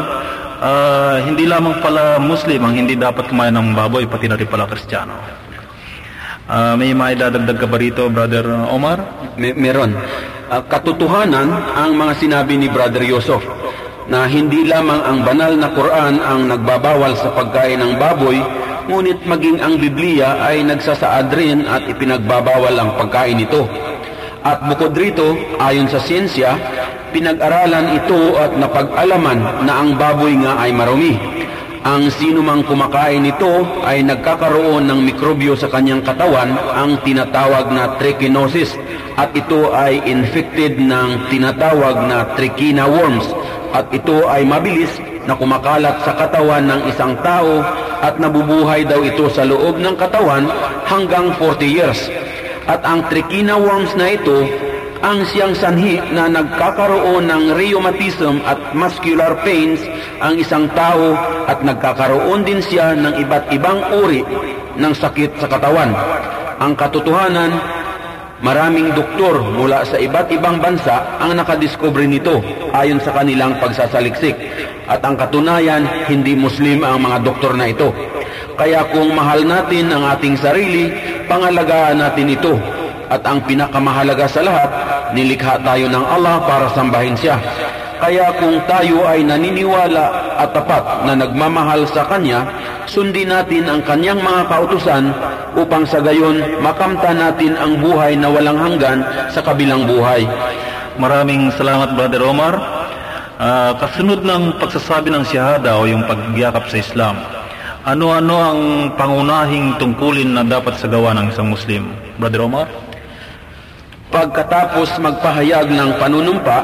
uh, 0.63 1.17
hindi 1.27 1.45
lamang 1.45 1.83
pala 1.83 2.23
Muslim 2.23 2.63
ang 2.63 2.75
hindi 2.79 2.95
dapat 2.95 3.27
kumain 3.27 3.55
ng 3.55 3.75
baboy, 3.75 4.07
pati 4.07 4.31
na 4.31 4.39
rin 4.39 4.47
pala 4.47 4.71
Kristiyano. 4.71 5.19
Uh, 6.49 6.75
may 6.81 6.97
maidadagdag 6.97 7.61
ka 7.61 7.67
ba 7.69 7.77
rito, 7.77 8.09
Brother 8.09 8.49
Omar? 8.73 9.29
May, 9.37 9.53
meron. 9.53 9.93
Uh, 10.49 10.63
katotohanan 10.65 11.53
ang 11.77 11.93
mga 11.93 12.13
sinabi 12.17 12.57
ni 12.57 12.73
Brother 12.73 13.05
Yusuf 13.05 13.45
na 14.09 14.25
hindi 14.25 14.65
lamang 14.65 15.05
ang 15.05 15.19
banal 15.21 15.53
na 15.53 15.69
Quran 15.77 16.17
ang 16.25 16.49
nagbabawal 16.49 17.13
sa 17.21 17.29
pagkain 17.37 17.77
ng 17.77 18.01
baboy, 18.01 18.41
ngunit 18.89 19.21
maging 19.29 19.61
ang 19.61 19.77
Biblia 19.77 20.41
ay 20.41 20.65
nagsasaad 20.65 21.29
rin 21.37 21.69
at 21.69 21.85
ipinagbabawal 21.85 22.73
ang 22.73 22.97
pagkain 22.97 23.37
nito. 23.37 23.69
At 24.41 24.65
bukod 24.65 24.97
rito, 24.97 25.37
ayon 25.61 25.93
sa 25.93 26.01
siyensya, 26.01 26.57
pinag-aralan 27.13 28.01
ito 28.01 28.33
at 28.41 28.57
napag-alaman 28.57 29.69
na 29.69 29.73
ang 29.85 30.01
baboy 30.01 30.33
nga 30.41 30.65
ay 30.65 30.73
marumi. 30.73 31.21
Ang 31.85 32.09
sino 32.11 32.41
mang 32.41 32.65
kumakain 32.65 33.23
nito 33.23 33.65
ay 33.85 34.03
nagkakaroon 34.03 34.89
ng 34.89 35.01
mikrobyo 35.05 35.53
sa 35.53 35.69
kanyang 35.69 36.01
katawan, 36.01 36.57
ang 36.73 36.97
tinatawag 37.05 37.69
na 37.71 37.97
trichinosis, 38.01 38.73
at 39.21 39.31
ito 39.37 39.73
ay 39.77 40.01
infected 40.09 40.81
ng 40.81 41.29
tinatawag 41.29 42.09
na 42.09 42.25
trichina 42.35 42.89
worms, 42.89 43.27
at 43.77 43.85
ito 43.93 44.25
ay 44.27 44.49
mabilis 44.49 44.91
na 45.29 45.37
kumakalat 45.37 46.01
sa 46.09 46.17
katawan 46.17 46.65
ng 46.65 46.81
isang 46.89 47.13
tao 47.21 47.61
at 48.01 48.17
nabubuhay 48.17 48.89
daw 48.89 49.05
ito 49.05 49.29
sa 49.29 49.45
loob 49.45 49.77
ng 49.77 49.93
katawan 50.01 50.49
hanggang 50.89 51.29
40 51.37 51.69
years. 51.69 52.01
At 52.65 52.81
ang 52.89 53.05
trichina 53.13 53.61
worms 53.61 53.93
na 53.93 54.17
ito 54.17 54.49
ang 54.99 55.23
siyang 55.31 55.55
sanhi 55.55 56.01
na 56.11 56.27
nagkakaroon 56.27 57.29
ng 57.29 57.45
rheumatism 57.55 58.43
at 58.43 58.59
muscular 58.75 59.37
pains 59.47 59.79
ang 60.19 60.41
isang 60.41 60.67
tao 60.75 61.15
at 61.47 61.63
nagkakaroon 61.63 62.43
din 62.43 62.59
siya 62.59 62.99
ng 62.99 63.15
iba't 63.23 63.53
ibang 63.55 63.79
uri 63.95 64.27
ng 64.75 64.93
sakit 64.97 65.39
sa 65.39 65.47
katawan. 65.47 65.95
Ang 66.59 66.75
katotohanan, 66.75 67.55
Maraming 68.39 68.95
doktor 68.95 69.43
mula 69.43 69.83
sa 69.83 69.99
iba't 69.99 70.31
ibang 70.31 70.63
bansa 70.63 71.19
ang 71.19 71.35
nakadiskubre 71.35 72.07
nito 72.07 72.39
ayon 72.71 73.03
sa 73.03 73.11
kanilang 73.11 73.59
pagsasaliksik. 73.59 74.39
At 74.87 75.03
ang 75.03 75.19
katunayan, 75.19 76.07
hindi 76.07 76.39
Muslim 76.39 76.87
ang 76.87 77.03
mga 77.03 77.27
doktor 77.27 77.59
na 77.59 77.67
ito. 77.67 77.91
Kaya 78.55 78.87
kung 78.95 79.11
mahal 79.11 79.43
natin 79.43 79.91
ang 79.91 80.07
ating 80.15 80.39
sarili, 80.39 80.87
pangalagaan 81.27 81.99
natin 81.99 82.31
ito. 82.31 82.55
At 83.11 83.27
ang 83.27 83.43
pinakamahalaga 83.43 84.31
sa 84.31 84.47
lahat, 84.47 84.71
nilikha 85.19 85.59
tayo 85.67 85.91
ng 85.91 86.05
Allah 86.07 86.39
para 86.47 86.71
sambahin 86.79 87.19
siya. 87.19 87.43
Kaya 87.99 88.31
kung 88.39 88.63
tayo 88.71 89.03
ay 89.11 89.27
naniniwala 89.27 90.39
at 90.39 90.55
tapat 90.55 91.03
na 91.03 91.19
nagmamahal 91.19 91.83
sa 91.91 92.07
Kanya, 92.07 92.47
sundin 92.87 93.35
natin 93.35 93.67
ang 93.67 93.83
Kanyang 93.83 94.23
mga 94.23 94.43
kautusan 94.47 95.11
upang 95.59 95.83
sa 95.83 95.99
gayon 95.99 96.63
makamta 96.63 97.11
natin 97.11 97.59
ang 97.59 97.83
buhay 97.83 98.15
na 98.15 98.31
walang 98.31 98.55
hanggan 98.55 99.03
sa 99.35 99.43
kabilang 99.43 99.83
buhay. 99.91 100.23
Maraming 100.99 101.51
salamat 101.59 101.99
Brother 101.99 102.23
Omar. 102.23 102.55
Uh, 103.39 103.71
kasunod 103.79 104.27
ng 104.27 104.59
pagsasabi 104.59 105.15
ng 105.15 105.23
siyahada 105.23 105.79
o 105.79 105.87
yung 105.87 106.03
pagyakap 106.11 106.67
sa 106.67 106.83
Islam, 106.83 107.23
ano-ano 107.87 108.35
ang 108.35 108.61
pangunahing 108.99 109.79
tungkulin 109.79 110.35
na 110.35 110.43
dapat 110.43 110.75
sa 110.75 110.91
gawa 110.91 111.15
ng 111.15 111.31
isang 111.31 111.47
Muslim? 111.47 111.87
Brother 112.19 112.43
Omar? 112.43 112.67
Pagkatapos 114.11 114.99
magpahayag 114.99 115.71
ng 115.71 116.03
panunumpa, 116.03 116.59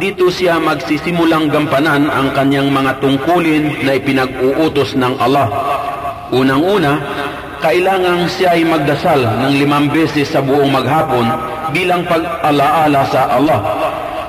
dito 0.00 0.32
siya 0.32 0.56
magsisimulang 0.56 1.52
gampanan 1.52 2.08
ang 2.08 2.32
kanyang 2.32 2.72
mga 2.72 2.96
tungkulin 3.04 3.84
na 3.84 3.92
ipinag-uutos 4.00 4.96
ng 4.96 5.20
Allah. 5.20 5.48
Unang-una, 6.32 6.96
kailangang 7.60 8.24
siya 8.32 8.56
ay 8.56 8.64
magdasal 8.64 9.20
ng 9.20 9.52
limang 9.60 9.92
beses 9.92 10.32
sa 10.32 10.40
buong 10.40 10.72
maghapon 10.72 11.28
bilang 11.76 12.08
pag-alaala 12.08 13.04
sa 13.12 13.36
Allah. 13.36 13.60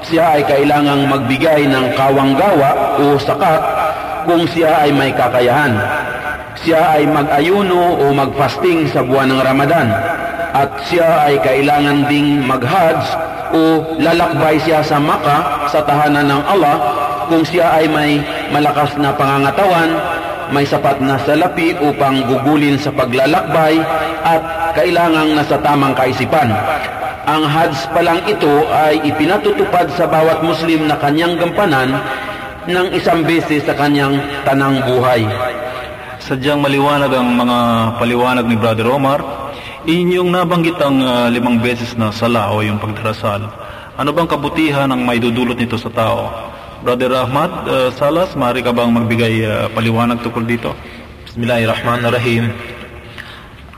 Siya 0.04 0.36
ay 0.36 0.44
kailangang 0.44 1.08
magbigay 1.08 1.64
ng 1.64 1.96
kawanggawa 1.96 3.00
o 3.00 3.16
sakat 3.16 3.62
kung 4.28 4.44
siya 4.52 4.84
ay 4.84 4.92
may 4.92 5.16
kakayahan. 5.16 5.80
Siya 6.60 7.00
ay 7.00 7.08
mag-ayuno 7.08 8.04
o 8.04 8.12
mag-fasting 8.12 8.92
sa 8.92 9.00
buwan 9.00 9.32
ng 9.32 9.40
Ramadan 9.40 9.88
at 10.54 10.70
siya 10.92 11.24
ay 11.24 11.40
kailangan 11.40 12.04
ding 12.12 12.44
mag-hajj 12.44 13.04
o 13.54 13.62
lalakbay 14.02 14.58
siya 14.66 14.82
sa 14.82 14.98
Maka 14.98 15.70
sa 15.70 15.80
tahanan 15.86 16.26
ng 16.26 16.44
Allah 16.50 16.76
kung 17.30 17.46
siya 17.46 17.80
ay 17.80 17.86
may 17.88 18.20
malakas 18.52 18.98
na 19.00 19.16
pangangatawan, 19.16 19.90
may 20.52 20.68
sapat 20.68 21.00
na 21.00 21.16
salapi 21.24 21.78
upang 21.80 22.26
gugulin 22.28 22.76
sa 22.76 22.92
paglalakbay 22.92 23.80
at 24.26 24.42
kailangang 24.76 25.38
nasa 25.38 25.56
tamang 25.62 25.96
kaisipan. 25.96 26.52
Ang 27.24 27.48
Hajj 27.48 27.88
pa 27.96 28.04
lang 28.04 28.20
ito 28.28 28.68
ay 28.68 29.00
ipinatutupad 29.08 29.88
sa 29.96 30.04
bawat 30.04 30.44
Muslim 30.44 30.92
na 30.92 31.00
kanyang 31.00 31.40
gampanan 31.40 31.96
ng 32.68 32.88
isang 32.92 33.24
beses 33.24 33.64
sa 33.64 33.72
kanyang 33.72 34.20
tanang 34.44 34.84
buhay. 34.84 35.24
Sadyang 36.20 36.60
maliwanag 36.60 37.12
ang 37.12 37.36
mga 37.36 37.58
paliwanag 38.00 38.46
ni 38.48 38.56
Brother 38.60 38.88
Omar 38.92 39.43
Inyong 39.84 40.32
nabanggit 40.32 40.80
ang 40.80 41.04
uh, 41.04 41.28
limang 41.28 41.60
beses 41.60 41.92
na 42.00 42.08
sala 42.08 42.56
o 42.56 42.64
yung 42.64 42.80
pagdarasal. 42.80 43.44
Ano 44.00 44.16
bang 44.16 44.32
kabutihan 44.32 44.88
ang 44.88 45.04
may 45.04 45.20
dudulot 45.20 45.60
nito 45.60 45.76
sa 45.76 45.92
tao? 45.92 46.32
Brother 46.88 47.12
Ahmad 47.12 47.68
uh, 47.68 47.92
Salas, 47.92 48.32
maaari 48.32 48.64
ka 48.64 48.72
bang 48.72 48.96
magbigay 48.96 49.44
uh, 49.44 49.68
paliwanag 49.76 50.24
tukol 50.24 50.48
dito? 50.48 50.72
Bismillahirrahmanirrahim. 51.28 52.48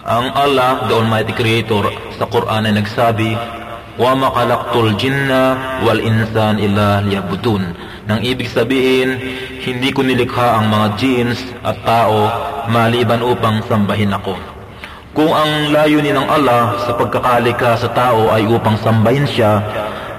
Ang 0.06 0.26
Allah, 0.38 0.86
the 0.86 0.94
Almighty 0.94 1.34
Creator, 1.34 1.90
sa 2.22 2.30
Quran 2.30 2.70
ay 2.70 2.74
nagsabi, 2.78 3.34
Wa 3.98 4.14
makalaktul 4.14 4.94
jinna 5.02 5.82
wal 5.90 5.98
insan 5.98 6.62
illa 6.62 7.02
liyabudun. 7.02 7.66
Nang 8.06 8.22
ibig 8.22 8.54
sabihin, 8.54 9.18
hindi 9.58 9.90
ko 9.90 10.06
nilikha 10.06 10.62
ang 10.62 10.70
mga 10.70 10.88
jinns 11.02 11.42
at 11.66 11.82
tao 11.82 12.30
maliban 12.70 13.26
upang 13.26 13.66
sambahin 13.66 14.14
ako. 14.14 14.55
Kung 15.16 15.32
ang 15.32 15.72
layunin 15.72 16.12
ng 16.12 16.28
Allah 16.28 16.76
sa 16.84 16.92
pagkakalika 16.92 17.80
sa 17.80 17.88
tao 17.96 18.36
ay 18.36 18.44
upang 18.52 18.76
sambahin 18.76 19.24
siya, 19.24 19.64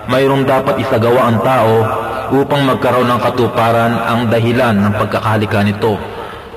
mayroong 0.08 0.48
dapat 0.48 0.80
isagawa 0.80 1.28
ang 1.28 1.44
tao 1.44 1.74
upang 2.32 2.64
magkaroon 2.64 3.04
ng 3.04 3.20
katuparan 3.20 3.92
ang 3.92 4.32
dahilan 4.32 4.72
ng 4.72 4.96
pagkakalika 4.96 5.60
nito. 5.60 6.00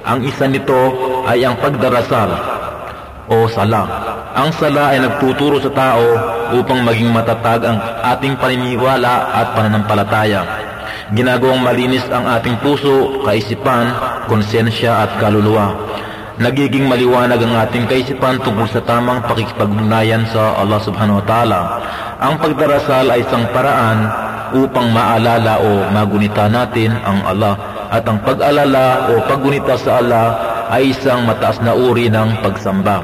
Ang 0.08 0.24
isa 0.24 0.48
nito 0.48 0.72
ay 1.28 1.44
ang 1.44 1.60
pagdarasal 1.60 2.32
o 3.28 3.44
sala. 3.52 3.84
Ang 4.32 4.56
sala 4.56 4.96
ay 4.96 5.04
nagtuturo 5.04 5.60
sa 5.60 5.76
tao 5.76 6.08
upang 6.56 6.88
maging 6.88 7.12
matatag 7.12 7.68
ang 7.68 7.76
ating 8.16 8.40
paniniwala 8.40 9.36
at 9.36 9.52
pananampalataya. 9.52 10.48
Ginagawang 11.12 11.60
malinis 11.60 12.08
ang 12.08 12.24
ating 12.24 12.56
puso, 12.64 13.20
kaisipan, 13.20 13.92
konsensya 14.32 15.04
at 15.04 15.20
kaluluwa 15.20 15.76
nagiging 16.40 16.88
maliwanag 16.88 17.44
ang 17.44 17.68
ating 17.68 17.86
kaisipan 17.92 18.40
tungkol 18.40 18.64
sa 18.72 18.80
tamang 18.88 19.20
pakikipagugnayan 19.28 20.24
sa 20.32 20.56
Allah 20.56 20.80
subhanahu 20.80 21.20
wa 21.20 21.26
ta'ala. 21.28 21.60
Ang 22.24 22.40
pagdarasal 22.40 23.12
ay 23.12 23.28
isang 23.28 23.44
paraan 23.52 24.00
upang 24.56 24.90
maalala 24.96 25.60
o 25.60 25.92
magunita 25.92 26.48
natin 26.48 26.96
ang 27.04 27.22
Allah 27.28 27.54
at 27.92 28.08
ang 28.08 28.24
pag-alala 28.24 29.12
o 29.12 29.20
paggunita 29.28 29.76
sa 29.76 30.00
Allah 30.00 30.28
ay 30.72 30.96
isang 30.96 31.28
mataas 31.28 31.60
na 31.60 31.76
uri 31.76 32.08
ng 32.08 32.40
pagsamba. 32.40 33.04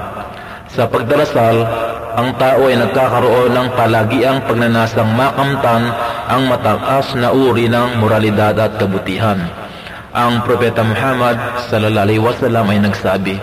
Sa 0.71 0.87
pagdarasal, 0.87 1.55
ang 2.15 2.39
tao 2.39 2.71
ay 2.71 2.79
nagkakaroon 2.79 3.51
ng 3.51 3.67
palagiang 3.75 4.39
pagnanasang 4.47 5.11
makamtan 5.11 5.91
ang 6.31 6.47
mataas 6.47 7.11
na 7.19 7.35
uri 7.35 7.67
ng 7.67 7.99
moralidad 7.99 8.55
at 8.55 8.79
kabutihan. 8.79 9.64
Ang 10.15 10.47
Propeta 10.47 10.79
Muhammad 10.79 11.35
sallallahu 11.67 12.05
alaihi 12.07 12.23
wasallam 12.23 12.71
ay 12.71 12.79
nagsabi, 12.87 13.35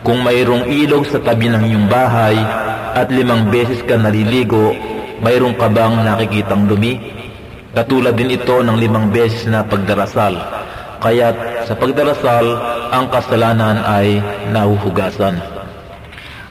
Kung 0.00 0.24
mayroong 0.24 0.64
ilog 0.72 1.04
sa 1.04 1.20
tabi 1.20 1.52
ng 1.52 1.68
iyong 1.68 1.84
bahay 1.84 2.32
at 2.96 3.12
limang 3.12 3.52
beses 3.52 3.84
ka 3.84 4.00
naliligo, 4.00 4.72
mayroong 5.20 5.52
ka 5.60 5.68
bang 5.68 6.00
nakikitang 6.00 6.64
dumi? 6.64 6.96
Katulad 7.76 8.16
din 8.16 8.32
ito 8.40 8.56
ng 8.56 8.72
limang 8.72 9.12
beses 9.12 9.44
na 9.44 9.68
pagdarasal. 9.68 10.32
Kaya't 11.04 11.68
sa 11.68 11.76
pagdarasal, 11.76 12.46
ang 12.88 13.12
kasalanan 13.12 13.84
ay 13.84 14.16
nahuhugasan. 14.48 15.36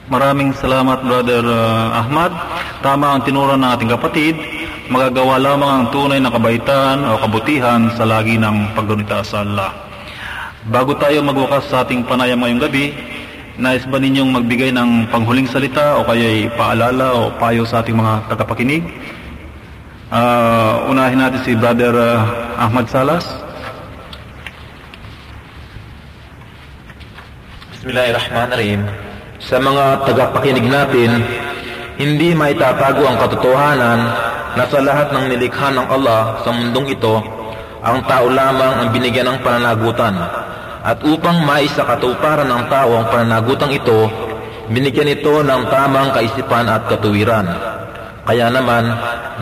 Maraming 0.06 0.54
salamat 0.54 1.02
Brother 1.02 1.42
uh, 1.50 1.98
Ahmad. 1.98 2.30
Tama 2.78 3.18
ang 3.18 3.26
tinuro 3.26 3.58
ng 3.58 3.66
ating 3.74 3.90
kapatid. 3.90 4.38
Magagawa 4.84 5.40
lamang 5.40 5.70
ang 5.72 5.86
tunay 5.88 6.20
na 6.20 6.28
kabaitan 6.28 7.08
o 7.08 7.16
kabutihan 7.16 7.88
sa 7.96 8.04
lagi 8.04 8.36
ng 8.36 8.76
paggunita 8.76 9.24
sa 9.24 9.40
Allah. 9.40 9.72
Bago 10.68 10.92
tayo 11.00 11.24
magwakas 11.24 11.72
sa 11.72 11.88
ating 11.88 12.04
panayam 12.04 12.44
ngayong 12.44 12.60
gabi, 12.60 12.92
nais 13.56 13.80
ba 13.88 13.96
ninyong 13.96 14.36
magbigay 14.36 14.76
ng 14.76 15.08
panghuling 15.08 15.48
salita 15.48 15.96
o 15.96 16.04
kaya'y 16.04 16.52
paalala 16.52 17.16
o 17.16 17.32
payo 17.40 17.64
sa 17.64 17.80
ating 17.80 17.96
mga 17.96 18.28
tagapakinig? 18.28 18.84
Uh, 20.12 20.84
unahin 20.92 21.16
natin 21.16 21.40
si 21.48 21.56
Brother 21.56 21.96
uh, 21.96 22.60
Ahmad 22.60 22.84
Salas. 22.92 23.24
Bismillahirrahmanirrahim. 27.72 28.84
Sa 29.40 29.56
mga 29.56 30.12
tagapakinig 30.12 30.68
natin, 30.68 31.24
hindi 31.96 32.36
maitatago 32.36 33.08
ang 33.08 33.16
katotohanan 33.16 34.33
na 34.54 34.64
sa 34.66 34.78
lahat 34.80 35.10
ng 35.10 35.24
nilikha 35.34 35.68
ng 35.74 35.86
Allah 35.90 36.40
sa 36.42 36.50
mundong 36.54 36.94
ito, 36.94 37.18
ang 37.84 38.00
tao 38.08 38.30
lamang 38.30 38.72
ang 38.80 38.88
binigyan 38.94 39.28
ng 39.28 39.38
pananagutan. 39.44 40.14
At 40.84 41.00
upang 41.04 41.44
maisakatuparan 41.48 42.48
ng 42.48 42.64
tao 42.68 42.90
ang 42.96 43.06
pananagutang 43.08 43.72
ito, 43.72 44.08
binigyan 44.72 45.12
ito 45.12 45.44
ng 45.44 45.62
tamang 45.68 46.12
kaisipan 46.12 46.68
at 46.68 46.88
katuwiran. 46.88 47.46
Kaya 48.24 48.48
naman, 48.48 48.88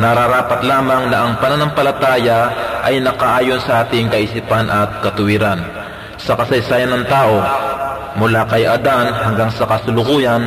nararapat 0.02 0.66
lamang 0.66 1.06
na 1.10 1.18
ang 1.28 1.32
pananampalataya 1.38 2.38
ay 2.82 2.98
nakaayon 2.98 3.62
sa 3.62 3.86
ating 3.86 4.10
kaisipan 4.10 4.66
at 4.66 5.02
katuwiran. 5.06 5.62
Sa 6.18 6.34
kasaysayan 6.34 6.90
ng 6.90 7.04
tao, 7.06 7.38
Mula 8.12 8.44
kay 8.44 8.68
Adan 8.68 9.08
hanggang 9.08 9.48
sa 9.56 9.64
kasulukuyan, 9.64 10.44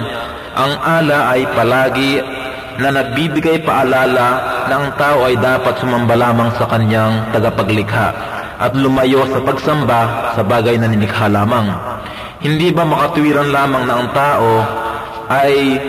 ang 0.53 0.74
ala 0.86 1.34
ay 1.34 1.49
palagi 1.57 2.22
na 2.80 2.89
nagbibigay 2.91 3.63
paalala 3.63 4.28
na 4.67 4.73
ang 4.76 4.89
tao 4.99 5.23
ay 5.28 5.39
dapat 5.39 5.80
sumamba 5.80 6.15
lamang 6.15 6.51
sa 6.59 6.67
kanyang 6.67 7.32
tagapaglikha 7.32 8.07
at 8.55 8.71
lumayo 8.76 9.28
sa 9.28 9.39
pagsamba 9.43 10.34
sa 10.36 10.41
bagay 10.43 10.80
na 10.80 10.88
nilikha 10.88 11.28
lamang. 11.28 11.71
Hindi 12.43 12.71
ba 12.71 12.84
makatuwiran 12.88 13.49
lamang 13.51 13.84
na 13.88 13.93
ang 13.95 14.09
tao 14.11 14.51
ay 15.32 15.80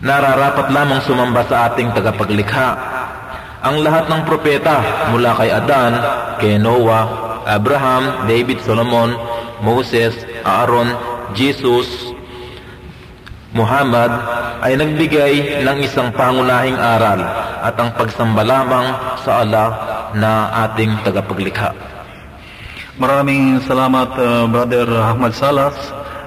nararapat 0.00 0.66
lamang 0.72 1.00
sumamba 1.04 1.44
sa 1.48 1.68
ating 1.70 1.92
tagapaglikha? 1.92 2.68
Ang 3.60 3.84
lahat 3.84 4.08
ng 4.08 4.24
propeta 4.24 5.08
mula 5.12 5.36
kay 5.36 5.52
Adan, 5.52 5.92
kay 6.40 6.56
Noah, 6.56 7.44
Abraham, 7.44 8.24
David, 8.24 8.64
Solomon, 8.64 9.12
Moses, 9.60 10.16
Aaron, 10.48 10.96
Jesus, 11.36 12.16
Muhammad 13.50 14.10
ay 14.62 14.78
nagbigay 14.78 15.64
ng 15.66 15.78
isang 15.82 16.14
pangunahing 16.14 16.78
aral 16.78 17.18
at 17.66 17.74
ang 17.74 17.90
pagsamba 17.98 18.46
lamang 18.46 18.86
sa 19.26 19.42
Allah 19.42 19.68
na 20.14 20.50
ating 20.68 21.02
tagapaglikha. 21.02 21.74
Maraming 23.00 23.64
salamat 23.64 24.12
uh, 24.20 24.44
Brother 24.46 24.86
Ahmad 24.92 25.32
Salas. 25.32 25.74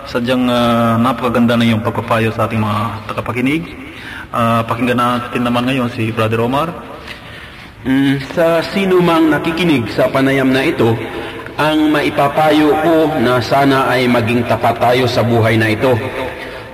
Sadyang 0.03 0.51
uh, 0.51 0.99
napakaganda 0.99 1.55
na 1.55 1.63
yung 1.63 1.79
pagpapayo 1.79 2.33
sa 2.35 2.43
ating 2.49 2.59
mga 2.59 2.79
tagapakinig. 3.07 3.61
Uh, 4.33 4.65
pakinggan 4.67 4.99
natin 4.99 5.47
naman 5.47 5.63
ngayon 5.69 5.87
si 5.93 6.11
Brother 6.11 6.43
Omar. 6.43 6.73
Mm, 7.87 8.19
sa 8.35 8.59
sino 8.73 8.99
mang 8.99 9.31
nakikinig 9.31 9.87
sa 9.93 10.09
panayam 10.11 10.51
na 10.51 10.65
ito, 10.65 10.91
ang 11.55 11.93
maipapayo 11.93 12.73
ko 12.81 12.95
na 13.21 13.37
sana 13.37 13.87
ay 13.93 14.09
maging 14.09 14.43
tapat 14.49 14.75
tayo 14.81 15.05
sa 15.05 15.21
buhay 15.21 15.55
na 15.55 15.71
ito. 15.71 15.93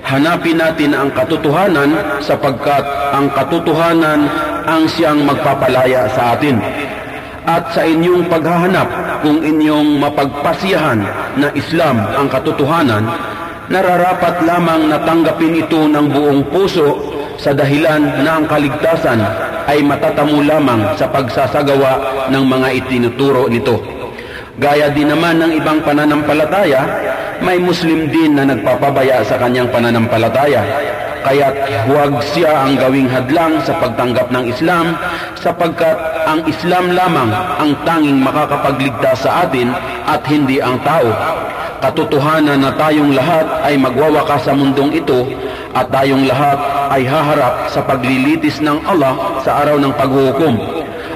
Hanapin 0.09 0.57
natin 0.57 0.97
ang 0.97 1.13
katotohanan 1.13 1.93
sapagkat 2.17 2.81
ang 3.13 3.29
katotohanan 3.29 4.25
ang 4.65 4.89
siyang 4.89 5.21
magpapalaya 5.21 6.09
sa 6.09 6.33
atin. 6.33 6.57
At 7.45 7.69
sa 7.77 7.85
inyong 7.85 8.25
paghahanap 8.25 8.89
kung 9.21 9.45
inyong 9.45 10.01
mapagpasiyahan 10.01 10.99
na 11.37 11.53
Islam 11.53 12.01
ang 12.01 12.25
katotohanan, 12.25 13.05
nararapat 13.69 14.49
lamang 14.49 14.89
natanggapin 14.89 15.61
ito 15.61 15.85
ng 15.85 16.05
buong 16.09 16.41
puso 16.49 16.89
sa 17.37 17.53
dahilan 17.53 18.25
na 18.25 18.41
ang 18.41 18.49
kaligtasan 18.49 19.21
ay 19.69 19.85
matatamo 19.85 20.41
lamang 20.41 20.89
sa 20.97 21.05
pagsasagawa 21.05 22.25
ng 22.33 22.43
mga 22.49 22.67
itinuturo 22.81 23.45
nito. 23.45 23.77
Gaya 24.57 24.89
din 24.89 25.13
naman 25.13 25.37
ng 25.37 25.51
ibang 25.55 25.79
pananampalataya, 25.85 26.81
may 27.43 27.57
Muslim 27.59 28.11
din 28.11 28.35
na 28.35 28.43
nagpapabaya 28.47 29.23
sa 29.23 29.39
kanyang 29.39 29.69
pananampalataya. 29.71 30.61
Kaya't 31.19 31.55
huwag 31.91 32.15
siya 32.31 32.63
ang 32.63 32.79
gawing 32.79 33.11
hadlang 33.11 33.59
sa 33.67 33.75
pagtanggap 33.75 34.31
ng 34.31 34.45
Islam 34.47 34.95
sapagkat 35.35 35.97
ang 36.23 36.47
Islam 36.47 36.95
lamang 36.95 37.27
ang 37.59 37.75
tanging 37.83 38.23
makakapagligtas 38.23 39.27
sa 39.27 39.43
atin 39.43 39.75
at 40.07 40.23
hindi 40.31 40.63
ang 40.63 40.79
tao. 40.87 41.11
Katotohanan 41.79 42.63
na 42.63 42.71
tayong 42.75 43.11
lahat 43.15 43.47
ay 43.67 43.75
magwawakas 43.79 44.47
sa 44.47 44.55
mundong 44.55 44.95
ito 44.95 45.27
at 45.75 45.91
tayong 45.91 46.23
lahat 46.27 46.59
ay 46.91 47.03
haharap 47.03 47.67
sa 47.71 47.83
paglilitis 47.83 48.63
ng 48.63 48.79
Allah 48.87 49.43
sa 49.43 49.63
araw 49.63 49.75
ng 49.79 49.93
paghuhukom 49.95 50.55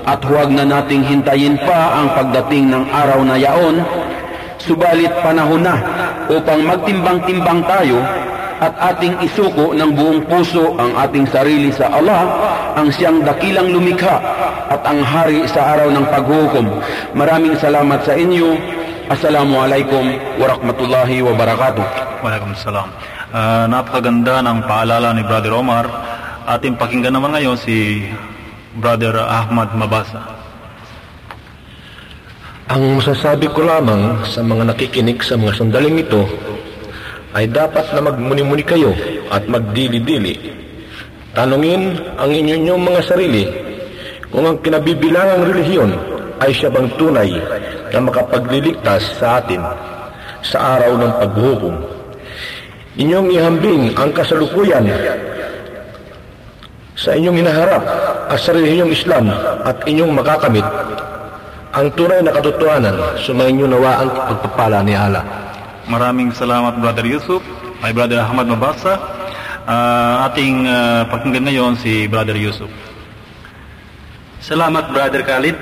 at 0.03 0.19
huwag 0.27 0.51
na 0.51 0.67
nating 0.67 1.03
hintayin 1.03 1.55
pa 1.63 2.03
ang 2.03 2.11
pagdating 2.11 2.67
ng 2.67 2.83
araw 2.91 3.23
na 3.23 3.39
yaon, 3.39 3.79
subalit 4.59 5.11
panahon 5.23 5.63
na 5.63 5.75
upang 6.31 6.59
magtimbang-timbang 6.63 7.63
tayo 7.67 7.99
at 8.63 8.73
ating 8.95 9.19
isuko 9.25 9.75
ng 9.75 9.91
buong 9.91 10.21
puso 10.29 10.79
ang 10.79 10.95
ating 10.95 11.27
sarili 11.27 11.67
sa 11.73 11.91
Allah, 11.91 12.21
ang 12.79 12.87
siyang 12.87 13.19
dakilang 13.25 13.75
lumikha 13.75 14.21
at 14.71 14.79
ang 14.87 15.03
hari 15.03 15.43
sa 15.51 15.75
araw 15.75 15.91
ng 15.91 16.05
paghukom. 16.07 16.67
Maraming 17.17 17.59
salamat 17.59 17.99
sa 18.07 18.15
inyo. 18.15 18.55
Assalamualaikum 19.11 20.15
warahmatullahi 20.39 21.19
wabarakatuh. 21.19 21.85
Waalaikumsalam. 22.23 22.87
Uh, 23.33 23.65
napakaganda 23.67 24.39
ng 24.45 24.63
paalala 24.63 25.11
ni 25.11 25.27
Brother 25.27 25.51
Omar. 25.51 25.85
Ating 26.47 26.79
pakinggan 26.79 27.11
naman 27.11 27.35
ngayon 27.35 27.59
si 27.59 28.07
Brother 28.79 29.19
Ahmad 29.19 29.75
Mabasa. 29.75 30.42
Ang 32.71 32.95
masasabi 32.95 33.51
ko 33.51 33.67
lamang 33.67 34.23
sa 34.23 34.39
mga 34.39 34.71
nakikinig 34.71 35.19
sa 35.19 35.35
mga 35.35 35.51
sandaling 35.51 35.99
ito 35.99 36.23
ay 37.35 37.51
dapat 37.51 37.91
na 37.91 38.07
magmuni-muni 38.07 38.63
kayo 38.63 38.95
at 39.27 39.43
magdili-dili. 39.51 40.39
Tanungin 41.35 41.99
ang 42.15 42.31
inyong 42.31 42.79
mga 42.79 43.01
sarili 43.03 43.43
kung 44.31 44.47
ang 44.47 44.63
kinabibilangang 44.63 45.43
relihiyon 45.43 45.91
ay 46.39 46.55
siya 46.55 46.71
bang 46.71 46.87
tunay 46.95 47.35
na 47.91 47.99
makapagliligtas 47.99 49.19
sa 49.19 49.43
atin 49.43 49.59
sa 50.39 50.79
araw 50.79 50.95
ng 50.95 51.11
paghuhukom. 51.19 51.75
Inyong 52.95 53.27
ihambing 53.27 53.91
ang 53.99 54.15
kasalukuyan 54.15 54.87
sa 56.95 57.11
inyong 57.11 57.43
hinaharap 57.43 57.83
at 58.31 58.39
sa 58.39 58.55
relihiyong 58.55 58.95
Islam 58.95 59.27
at 59.67 59.83
inyong 59.83 60.15
makakamit 60.15 60.63
ang 61.73 61.89
tunay 61.97 62.21
na 62.21 62.29
katotohanan, 62.29 63.17
sumayin 63.17 63.57
nyo 63.57 63.67
nawa 63.73 64.05
ang 64.05 64.09
pagpapala 64.13 64.85
ni 64.85 64.93
Allah. 64.93 65.25
Maraming 65.89 66.29
salamat 66.29 66.77
Brother 66.77 67.01
Yusuf, 67.01 67.41
my 67.81 67.89
Brother 67.89 68.21
Ahmad 68.21 68.45
Mabasa. 68.45 68.93
Uh, 69.63 70.27
ating 70.27 70.67
uh, 70.67 71.07
pakinggan 71.09 71.49
ngayon 71.49 71.73
si 71.79 72.05
Brother 72.05 72.37
Yusuf. 72.37 72.69
Salamat 74.43 74.93
Brother 74.93 75.25
Khalid. 75.25 75.57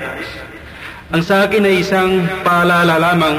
Ang 1.16 1.22
sa 1.24 1.48
akin 1.48 1.64
ay 1.64 1.80
isang 1.80 2.28
paalala 2.44 2.98
lamang 2.98 3.36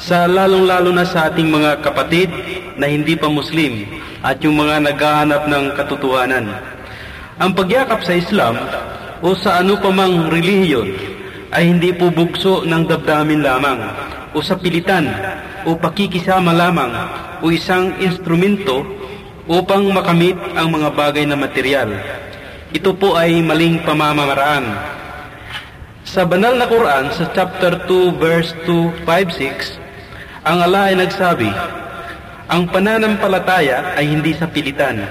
sa 0.00 0.26
lalong-lalo 0.26 0.90
na 0.90 1.06
sa 1.06 1.30
ating 1.30 1.46
mga 1.46 1.86
kapatid 1.86 2.32
na 2.74 2.90
hindi 2.90 3.14
pa 3.14 3.30
Muslim 3.30 3.86
at 4.26 4.42
yung 4.42 4.58
mga 4.58 4.90
naghahanap 4.90 5.42
ng 5.46 5.64
katotohanan. 5.78 6.50
Ang 7.36 7.52
pagyakap 7.52 8.00
sa 8.02 8.16
Islam 8.16 8.58
o 9.22 9.36
sa 9.36 9.60
ano 9.60 9.76
pa 9.78 9.92
mang 9.92 10.32
relihiyon 10.32 11.15
ay 11.56 11.72
hindi 11.72 11.88
po 11.96 12.12
bugso 12.12 12.68
ng 12.68 12.84
damdamin 12.84 13.40
lamang 13.40 13.80
o 14.36 14.44
sa 14.44 14.60
pilitan 14.60 15.08
o 15.64 15.72
pakikisama 15.72 16.52
lamang 16.52 16.92
o 17.40 17.48
isang 17.48 17.96
instrumento 17.96 18.84
upang 19.48 19.88
makamit 19.88 20.36
ang 20.52 20.68
mga 20.68 20.92
bagay 20.92 21.24
na 21.24 21.32
material. 21.32 21.96
Ito 22.76 22.92
po 22.92 23.16
ay 23.16 23.40
maling 23.40 23.88
pamamaraan. 23.88 24.68
Sa 26.04 26.28
banal 26.28 26.60
na 26.60 26.68
Quran, 26.68 27.08
sa 27.16 27.24
chapter 27.32 27.88
2, 27.88 28.20
verse 28.20 28.52
2, 28.68 29.08
5, 29.08 29.80
6, 29.80 29.80
ang 30.44 30.60
Allah 30.60 30.92
ay 30.92 30.96
nagsabi, 31.00 31.48
ang 32.52 32.68
pananampalataya 32.68 33.96
ay 33.96 34.12
hindi 34.12 34.36
sa 34.36 34.44
pilitan. 34.44 35.02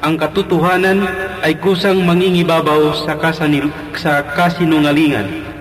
Ang 0.00 0.16
katotohanan 0.16 1.04
ay 1.44 1.60
kusang 1.60 2.00
mangingibabaw 2.02 3.04
sa, 3.04 3.20
kasanil, 3.20 3.68
sa 3.94 4.24
kasinungalingan. 4.32 5.53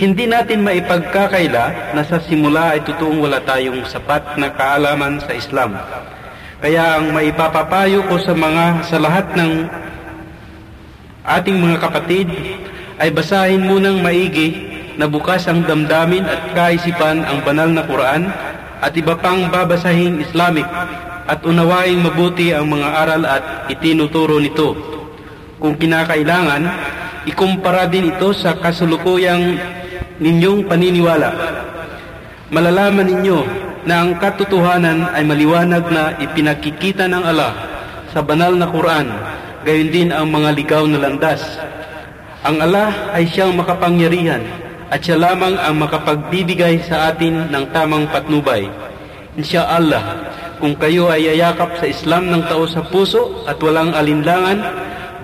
Hindi 0.00 0.24
natin 0.24 0.64
maipagkakaila 0.64 1.92
na 1.92 2.00
sa 2.08 2.16
simula 2.24 2.72
ay 2.72 2.80
totoong 2.88 3.20
wala 3.20 3.36
tayong 3.44 3.84
sapat 3.84 4.40
na 4.40 4.48
kaalaman 4.48 5.20
sa 5.20 5.36
Islam. 5.36 5.76
Kaya 6.64 6.96
ang 6.96 7.12
maipapapayo 7.12 8.08
ko 8.08 8.16
sa 8.16 8.32
mga 8.32 8.88
sa 8.88 8.96
lahat 8.96 9.28
ng 9.36 9.68
ating 11.20 11.52
mga 11.52 11.76
kapatid 11.84 12.32
ay 12.96 13.12
basahin 13.12 13.60
munang 13.60 14.00
maigi 14.00 14.72
na 14.96 15.04
bukas 15.04 15.44
ang 15.44 15.68
damdamin 15.68 16.24
at 16.24 16.56
kaisipan 16.56 17.20
ang 17.20 17.44
banal 17.44 17.68
na 17.68 17.84
Quran 17.84 18.24
at 18.80 18.96
iba 18.96 19.12
pang 19.20 19.52
babasahing 19.52 20.24
Islamic 20.24 20.64
at 21.28 21.44
unawaing 21.44 22.00
mabuti 22.00 22.56
ang 22.56 22.72
mga 22.72 22.88
aral 22.88 23.22
at 23.28 23.68
itinuturo 23.68 24.40
nito. 24.40 24.72
Kung 25.60 25.76
kinakailangan, 25.76 26.64
ikumpara 27.28 27.84
din 27.84 28.16
ito 28.16 28.32
sa 28.32 28.56
kasulukuyang 28.56 29.76
ninyong 30.20 30.68
paniniwala. 30.68 31.32
Malalaman 32.52 33.08
ninyo 33.08 33.38
na 33.88 34.04
ang 34.04 34.20
katotohanan 34.20 35.08
ay 35.16 35.24
maliwanag 35.24 35.84
na 35.88 36.12
ipinakikita 36.20 37.08
ng 37.08 37.24
Allah 37.24 37.52
sa 38.12 38.20
banal 38.20 38.52
na 38.52 38.68
Quran, 38.68 39.08
gayon 39.64 39.88
din 39.88 40.08
ang 40.12 40.28
mga 40.28 40.52
ligaw 40.52 40.84
na 40.84 41.00
landas. 41.00 41.40
Ang 42.44 42.60
Allah 42.60 42.92
ay 43.16 43.24
siyang 43.24 43.56
makapangyarihan 43.56 44.44
at 44.92 45.00
siya 45.00 45.16
lamang 45.16 45.56
ang 45.56 45.80
makapagbibigay 45.80 46.84
sa 46.84 47.14
atin 47.14 47.48
ng 47.48 47.64
tamang 47.72 48.04
patnubay. 48.10 48.68
Insya 49.38 49.64
Allah, 49.70 50.26
kung 50.58 50.76
kayo 50.76 51.08
ay 51.08 51.32
yayakap 51.32 51.80
sa 51.80 51.86
Islam 51.88 52.28
ng 52.28 52.42
tao 52.50 52.66
sa 52.68 52.84
puso 52.84 53.46
at 53.46 53.56
walang 53.62 53.94
alinlangan, 53.96 54.58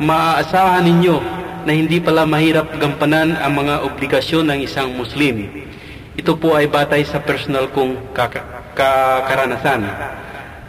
maaasahan 0.00 0.86
ninyo 0.86 1.35
na 1.66 1.74
hindi 1.74 1.98
pala 1.98 2.22
mahirap 2.22 2.78
gampanan 2.78 3.34
ang 3.34 3.58
mga 3.58 3.82
obligasyon 3.82 4.46
ng 4.46 4.58
isang 4.62 4.94
Muslim. 4.94 5.66
Ito 6.14 6.38
po 6.38 6.54
ay 6.54 6.70
batay 6.70 7.02
sa 7.02 7.18
personal 7.18 7.66
kong 7.74 8.14
kakaranasan. 8.14 9.82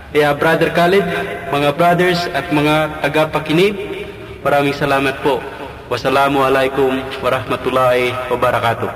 Kaya 0.09 0.33
Brother 0.33 0.73
Khalid, 0.73 1.05
mga 1.53 1.69
brothers 1.77 2.25
at 2.33 2.49
mga 2.49 3.05
tagapakinig, 3.05 3.77
maraming 4.41 4.73
salamat 4.73 5.21
po. 5.21 5.37
Wassalamualaikum 5.87 7.21
warahmatullahi 7.21 8.11
wabarakatuh. 8.33 8.89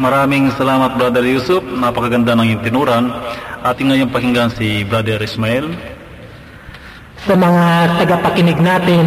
Maraming 0.00 0.48
salamat 0.56 0.96
Brother 0.96 1.22
Yusuf, 1.22 1.60
napakaganda 1.60 2.32
ng 2.32 2.56
iyong 2.56 2.64
tinuran. 2.64 3.04
Ating 3.60 3.92
ngayon 3.92 4.08
pakinggan 4.08 4.48
si 4.48 4.88
Brother 4.88 5.20
Ismail. 5.20 5.68
Sa 7.28 7.36
mga 7.36 8.00
tagapakinig 8.00 8.56
natin, 8.56 9.04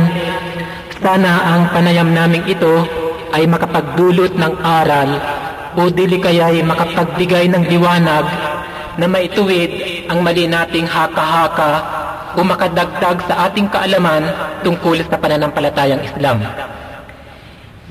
sana 1.04 1.32
ang 1.52 1.62
panayam 1.76 2.16
naming 2.16 2.48
ito 2.48 2.88
ay 3.36 3.44
makapagdulot 3.44 4.40
ng 4.40 4.54
aral 4.64 5.10
o 5.76 5.92
dili 5.92 6.16
kaya 6.16 6.48
ay 6.56 6.64
makapagbigay 6.64 7.52
ng 7.52 7.68
liwanag 7.68 8.26
na 8.96 9.06
maituwid 9.12 9.70
ang 10.08 10.24
mali 10.24 10.48
nating 10.48 10.88
haka-haka 10.88 11.72
o 12.34 12.42
makadagdag 12.42 13.20
sa 13.28 13.52
ating 13.52 13.68
kaalaman 13.68 14.24
tungkol 14.64 14.96
sa 15.04 15.20
pananampalatayang 15.20 16.02
Islam. 16.08 16.40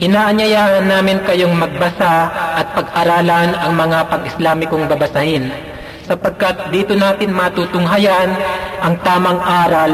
Inaanyayahan 0.01 0.89
namin 0.89 1.21
kayong 1.29 1.53
magbasa 1.53 2.33
at 2.59 2.67
pag-aralan 2.73 3.53
ang 3.55 3.77
mga 3.77 4.09
pag-Islamikong 4.09 4.89
babasahin 4.89 5.53
sapagkat 6.09 6.73
dito 6.73 6.97
natin 6.97 7.31
matutunghayan 7.31 8.35
ang 8.83 8.97
tamang 9.05 9.39
aral 9.39 9.93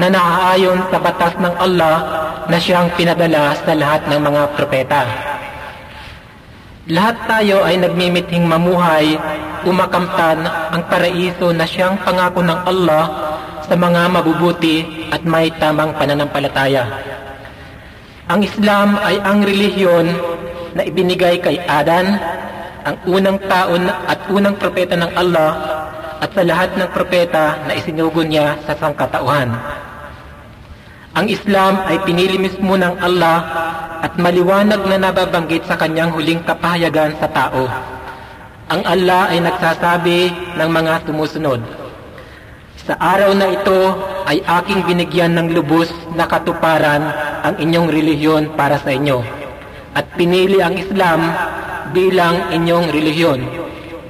na 0.00 0.06
naaayon 0.10 0.80
sa 0.90 0.98
batas 0.98 1.38
ng 1.38 1.54
Allah 1.60 2.23
na 2.48 2.58
siyang 2.60 2.92
pinadala 2.94 3.56
sa 3.56 3.72
lahat 3.72 4.06
ng 4.08 4.20
mga 4.20 4.42
propeta. 4.56 5.02
Lahat 6.84 7.16
tayo 7.24 7.64
ay 7.64 7.80
nagmimithing 7.80 8.44
mamuhay, 8.44 9.16
umakamtan 9.64 10.44
ang 10.44 10.84
paraiso 10.84 11.48
na 11.56 11.64
siyang 11.64 11.96
pangako 12.04 12.44
ng 12.44 12.60
Allah 12.68 13.04
sa 13.64 13.72
mga 13.72 14.12
mabubuti 14.12 15.08
at 15.08 15.24
may 15.24 15.48
tamang 15.56 15.96
pananampalataya. 15.96 16.84
Ang 18.28 18.44
Islam 18.44 19.00
ay 19.00 19.16
ang 19.20 19.40
relihiyon 19.44 20.06
na 20.76 20.84
ibinigay 20.84 21.40
kay 21.40 21.56
Adan, 21.64 22.20
ang 22.84 22.96
unang 23.08 23.40
taon 23.48 23.88
at 23.88 24.20
unang 24.28 24.60
propeta 24.60 24.92
ng 24.92 25.12
Allah 25.16 25.50
at 26.20 26.30
sa 26.36 26.44
lahat 26.44 26.76
ng 26.76 26.88
propeta 26.92 27.64
na 27.64 27.72
isinugo 27.76 28.20
niya 28.20 28.60
sa 28.68 28.76
sangkatauhan. 28.76 29.52
Ang 31.14 31.30
Islam 31.30 31.78
ay 31.86 32.02
pinili 32.02 32.42
mismo 32.42 32.74
ng 32.74 32.98
Allah 32.98 33.38
at 34.02 34.18
maliwanag 34.18 34.82
na 34.82 34.98
nababanggit 34.98 35.62
sa 35.62 35.78
kanyang 35.78 36.10
huling 36.10 36.42
kapahayagan 36.42 37.14
sa 37.22 37.30
tao. 37.30 37.70
Ang 38.66 38.82
Allah 38.82 39.30
ay 39.30 39.38
nagsasabi 39.38 40.34
ng 40.58 40.70
mga 40.74 41.06
sumusunod, 41.06 41.62
Sa 42.82 42.98
araw 42.98 43.30
na 43.30 43.46
ito 43.46 43.80
ay 44.26 44.42
aking 44.42 44.90
binigyan 44.90 45.38
ng 45.38 45.54
lubos 45.54 45.86
na 46.18 46.26
katuparan 46.26 47.06
ang 47.46 47.62
inyong 47.62 47.88
relihiyon 47.94 48.44
para 48.58 48.82
sa 48.82 48.90
inyo 48.90 49.22
at 49.94 50.10
pinili 50.18 50.58
ang 50.58 50.74
Islam 50.74 51.30
bilang 51.94 52.50
inyong 52.50 52.90
relihiyon. 52.90 53.40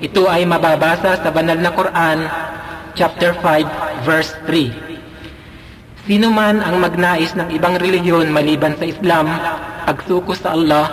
Ito 0.01 0.25
ay 0.25 0.49
mababasa 0.49 1.21
sa 1.21 1.29
banal 1.29 1.61
na 1.61 1.69
Quran, 1.69 2.19
chapter 2.97 3.37
5, 3.45 4.09
verse 4.09 4.33
3. 4.49 4.84
Sino 6.05 6.29
man 6.29 6.61
ang 6.61 6.85
magnais 6.85 7.33
ng 7.33 7.49
ibang 7.57 7.81
relihiyon 7.81 8.29
maliban 8.29 8.77
sa 8.77 8.85
Islam, 8.85 9.25
pagsuko 9.89 10.37
sa 10.37 10.53
Allah, 10.53 10.85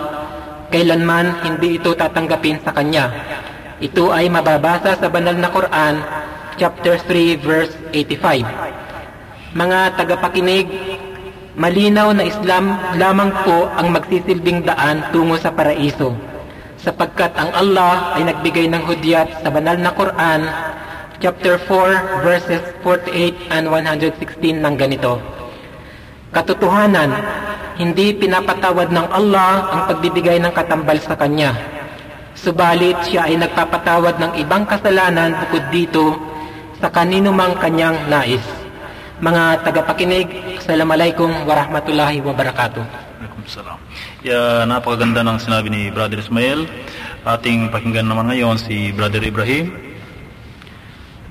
kailanman 0.72 1.36
hindi 1.44 1.76
ito 1.76 1.92
tatanggapin 1.92 2.56
sa 2.64 2.72
Kanya. 2.72 3.12
Ito 3.76 4.08
ay 4.08 4.32
mababasa 4.32 4.96
sa 4.96 5.12
banal 5.12 5.36
na 5.36 5.52
Quran, 5.52 6.00
chapter 6.56 6.96
3, 6.96 7.44
verse 7.44 7.76
85. 7.92 9.52
Mga 9.52 10.00
tagapakinig, 10.00 10.64
malinaw 11.60 12.16
na 12.16 12.24
Islam 12.24 12.72
lamang 12.96 13.36
po 13.44 13.68
ang 13.68 13.92
magsisilbing 13.92 14.64
daan 14.64 15.12
tungo 15.12 15.36
sa 15.36 15.52
paraiso, 15.52 16.16
sapagkat 16.80 17.36
ang 17.36 17.52
Allah 17.52 18.16
ay 18.16 18.32
nagbigay 18.32 18.64
ng 18.64 18.88
hudyat 18.88 19.44
sa 19.44 19.52
banal 19.52 19.76
na 19.76 19.92
Quran 19.92 20.40
chapter 21.22 21.54
4 21.70 22.26
verses 22.26 22.58
48 22.82 23.54
and 23.54 23.70
116 23.70 24.58
ng 24.58 24.74
ganito. 24.74 25.22
Katotohanan, 26.34 27.14
hindi 27.78 28.10
pinapatawad 28.10 28.90
ng 28.90 29.06
Allah 29.06 29.70
ang 29.70 29.80
pagbibigay 29.86 30.42
ng 30.42 30.50
katambal 30.50 30.98
sa 30.98 31.14
Kanya. 31.14 31.54
Subalit 32.34 32.98
siya 33.06 33.30
ay 33.30 33.38
nagpapatawad 33.38 34.18
ng 34.18 34.32
ibang 34.42 34.66
kasalanan 34.66 35.38
bukod 35.46 35.62
dito 35.70 36.18
sa 36.82 36.90
kanino 36.90 37.30
mang 37.30 37.54
kanyang 37.62 37.94
nais. 38.10 38.42
Mga 39.22 39.62
tagapakinig, 39.62 40.58
Assalamualaikum 40.58 41.30
warahmatullahi 41.46 42.18
wabarakatuh. 42.18 42.82
Waalaikumsalam. 42.82 43.78
Ya, 44.26 44.66
napakaganda 44.66 45.22
ng 45.22 45.38
sinabi 45.38 45.70
ni 45.70 45.82
Brother 45.94 46.18
Ismail. 46.18 46.66
Ating 47.22 47.70
pakinggan 47.70 48.10
naman 48.10 48.26
ngayon 48.26 48.58
si 48.58 48.90
Brother 48.90 49.22
Ibrahim 49.22 49.91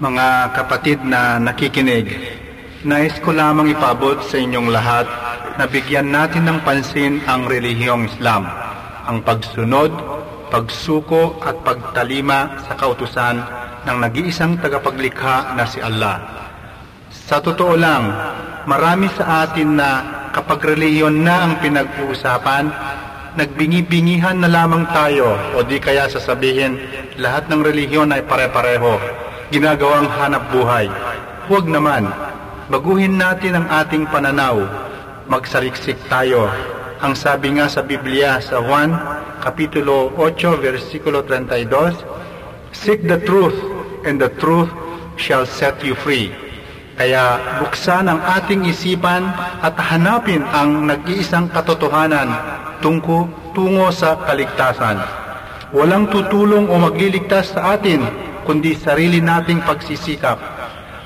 mga 0.02 0.58
kapatid 0.58 0.98
na 1.06 1.38
nakikinig, 1.38 2.10
nais 2.82 3.14
ko 3.22 3.38
lamang 3.38 3.70
ipabot 3.70 4.18
sa 4.26 4.42
inyong 4.42 4.74
lahat 4.74 5.06
na 5.62 5.70
bigyan 5.70 6.10
natin 6.10 6.50
ng 6.50 6.66
pansin 6.66 7.22
ang 7.30 7.46
relihiyong 7.46 8.10
Islam, 8.10 8.50
ang 9.06 9.22
pagsunod, 9.22 9.94
pagsuko 10.50 11.38
at 11.46 11.54
pagtalima 11.62 12.66
sa 12.66 12.74
kautusan 12.74 13.46
ng 13.86 13.98
nag-iisang 14.02 14.58
tagapaglikha 14.58 15.54
na 15.54 15.70
si 15.70 15.78
Allah. 15.78 16.18
Sa 17.14 17.38
totoo 17.38 17.78
lang, 17.78 18.10
marami 18.66 19.06
sa 19.14 19.46
atin 19.46 19.78
na 19.78 19.90
kapag 20.34 20.66
relihiyon 20.66 21.22
na 21.22 21.46
ang 21.46 21.54
pinag-uusapan, 21.62 22.74
nagbingi-bingihan 23.38 24.42
na 24.42 24.50
lamang 24.50 24.82
tayo 24.90 25.38
o 25.54 25.62
di 25.62 25.78
kaya 25.78 26.10
sasabihin 26.10 26.82
lahat 27.22 27.46
ng 27.54 27.62
relihiyon 27.62 28.10
ay 28.18 28.26
pare-pareho 28.26 29.22
ginagawang 29.52 30.08
hanap 30.08 30.48
buhay. 30.56 30.88
Huwag 31.52 31.68
naman, 31.68 32.08
baguhin 32.72 33.20
natin 33.20 33.60
ang 33.60 33.68
ating 33.68 34.08
pananaw. 34.08 34.64
Magsaliksik 35.28 36.00
tayo. 36.08 36.48
Ang 37.04 37.14
sabi 37.14 37.60
nga 37.60 37.68
sa 37.68 37.84
Biblia 37.84 38.40
sa 38.40 38.64
Juan 38.64 38.96
Kapitulo 39.44 40.16
8, 40.16 40.58
versikulo 40.64 41.22
32, 41.28 42.72
Seek 42.72 43.04
the 43.04 43.20
truth, 43.28 43.58
and 44.08 44.18
the 44.18 44.32
truth 44.40 44.72
shall 45.20 45.44
set 45.44 45.76
you 45.84 45.94
free. 46.00 46.32
Kaya 46.96 47.60
buksan 47.60 48.08
ang 48.08 48.22
ating 48.22 48.64
isipan 48.70 49.26
at 49.66 49.76
hanapin 49.76 50.46
ang 50.54 50.86
nag-iisang 50.86 51.50
katotohanan 51.50 52.30
tungko, 52.82 53.30
tungo 53.54 53.94
sa 53.94 54.18
kaligtasan. 54.26 54.98
Walang 55.72 56.12
tutulong 56.12 56.68
o 56.68 56.76
magliligtas 56.76 57.56
sa 57.56 57.78
atin, 57.80 58.04
kundi 58.52 58.76
sarili 58.76 59.24
nating 59.24 59.64
pagsisikap. 59.64 60.36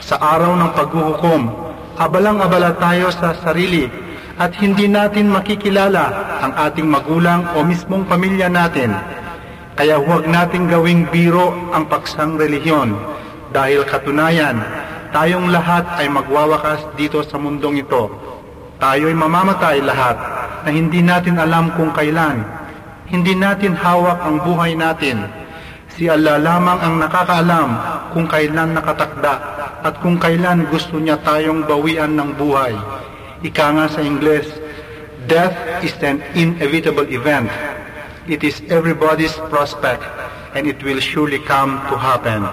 Sa 0.01 0.17
araw 0.17 0.57
ng 0.57 0.71
paghuhukom, 0.73 1.45
abalang-abala 1.93 2.73
tayo 2.81 3.13
sa 3.13 3.37
sarili 3.37 3.85
at 4.41 4.49
hindi 4.57 4.89
natin 4.89 5.29
makikilala 5.29 6.09
ang 6.41 6.57
ating 6.57 6.89
magulang 6.89 7.45
o 7.53 7.61
mismong 7.61 8.09
pamilya 8.09 8.49
natin. 8.49 8.97
Kaya 9.77 10.01
huwag 10.01 10.25
nating 10.25 10.73
gawing 10.73 11.05
biro 11.13 11.53
ang 11.69 11.85
paksang 11.85 12.33
relihiyon 12.33 12.97
dahil 13.53 13.85
katunayan, 13.85 14.57
tayong 15.13 15.53
lahat 15.53 15.85
ay 16.01 16.09
magwawakas 16.09 16.81
dito 16.97 17.21
sa 17.21 17.37
mundong 17.37 17.85
ito. 17.85 18.09
Tayo'y 18.81 19.13
mamamatay 19.13 19.85
lahat 19.85 20.17
na 20.65 20.69
hindi 20.73 21.05
natin 21.05 21.37
alam 21.37 21.69
kung 21.77 21.93
kailan. 21.93 22.41
Hindi 23.05 23.37
natin 23.37 23.77
hawak 23.77 24.17
ang 24.25 24.41
buhay 24.41 24.73
natin. 24.73 25.44
Si 25.95 26.11
Allah 26.11 26.35
lamang 26.43 26.79
ang 26.83 26.95
nakakaalam 26.99 27.69
kung 28.11 28.27
kailan 28.27 28.75
nakatakda 28.75 29.33
at 29.79 29.95
kung 30.03 30.19
kailan 30.19 30.67
gusto 30.67 30.99
niya 30.99 31.15
tayong 31.23 31.63
bawian 31.63 32.19
ng 32.19 32.35
buhay. 32.35 32.75
Ika 33.47 33.65
nga 33.71 33.87
sa 33.87 34.03
Ingles, 34.03 34.43
death 35.31 35.55
is 35.87 35.95
an 36.03 36.19
inevitable 36.35 37.07
event. 37.07 37.47
It 38.27 38.43
is 38.43 38.59
everybody's 38.67 39.39
prospect 39.47 40.03
and 40.51 40.67
it 40.67 40.83
will 40.83 40.99
surely 40.99 41.39
come 41.47 41.79
to 41.87 41.95
happen. 41.95 42.43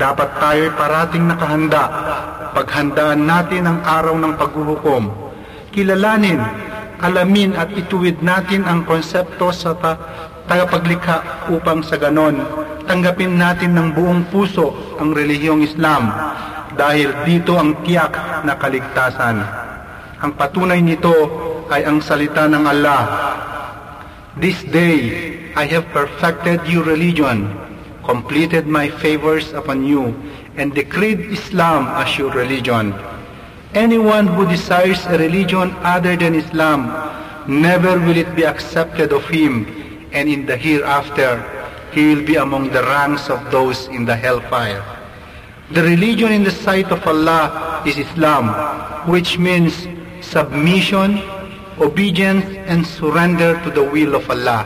Dapat 0.00 0.28
tayo'y 0.40 0.72
parating 0.72 1.28
nakahanda. 1.28 1.84
Paghandaan 2.56 3.28
natin 3.28 3.68
ang 3.68 3.78
araw 3.84 4.16
ng 4.16 4.40
paghuhukom. 4.40 5.12
Kilalanin, 5.68 6.40
alamin 7.04 7.52
at 7.60 7.68
ituwid 7.76 8.24
natin 8.24 8.64
ang 8.64 8.88
konsepto 8.88 9.52
sa 9.52 9.76
ta 9.76 9.92
tagapaglikha 10.44 11.48
upang 11.52 11.80
sa 11.80 11.96
ganon 11.96 12.40
tanggapin 12.84 13.40
natin 13.40 13.72
ng 13.72 13.88
buong 13.96 14.28
puso 14.28 14.76
ang 15.00 15.16
relihiyong 15.16 15.64
Islam 15.64 16.12
dahil 16.76 17.14
dito 17.24 17.56
ang 17.56 17.80
tiyak 17.86 18.44
na 18.44 18.54
kaligtasan. 18.58 19.40
Ang 20.20 20.32
patunay 20.36 20.80
nito 20.84 21.14
ay 21.70 21.84
ang 21.88 22.04
salita 22.04 22.44
ng 22.44 22.64
Allah. 22.64 23.02
This 24.36 24.60
day 24.68 25.32
I 25.54 25.64
have 25.70 25.86
perfected 25.94 26.66
your 26.66 26.82
religion, 26.82 27.46
completed 28.02 28.66
my 28.66 28.90
favors 28.90 29.54
upon 29.54 29.86
you, 29.86 30.12
and 30.58 30.74
decreed 30.74 31.30
Islam 31.30 31.88
as 31.94 32.18
your 32.18 32.34
religion. 32.34 32.92
Anyone 33.74 34.30
who 34.30 34.46
desires 34.46 35.02
a 35.10 35.18
religion 35.18 35.74
other 35.82 36.14
than 36.14 36.34
Islam, 36.34 36.90
never 37.46 37.98
will 38.02 38.18
it 38.18 38.30
be 38.34 38.46
accepted 38.46 39.10
of 39.10 39.26
him, 39.26 39.66
and 40.14 40.30
in 40.30 40.46
the 40.46 40.56
hereafter, 40.56 41.42
he 41.92 42.14
will 42.14 42.24
be 42.24 42.38
among 42.38 42.70
the 42.70 42.82
ranks 42.82 43.28
of 43.28 43.42
those 43.50 43.90
in 43.90 44.06
the 44.06 44.14
hellfire. 44.14 44.82
The 45.70 45.82
religion 45.82 46.30
in 46.32 46.44
the 46.46 46.54
sight 46.54 46.90
of 46.94 47.02
Allah 47.06 47.82
is 47.86 47.98
Islam, 47.98 48.54
which 49.10 49.38
means 49.38 49.86
submission, 50.22 51.18
obedience, 51.82 52.46
and 52.70 52.86
surrender 52.86 53.58
to 53.66 53.70
the 53.70 53.82
will 53.82 54.14
of 54.14 54.30
Allah. 54.30 54.62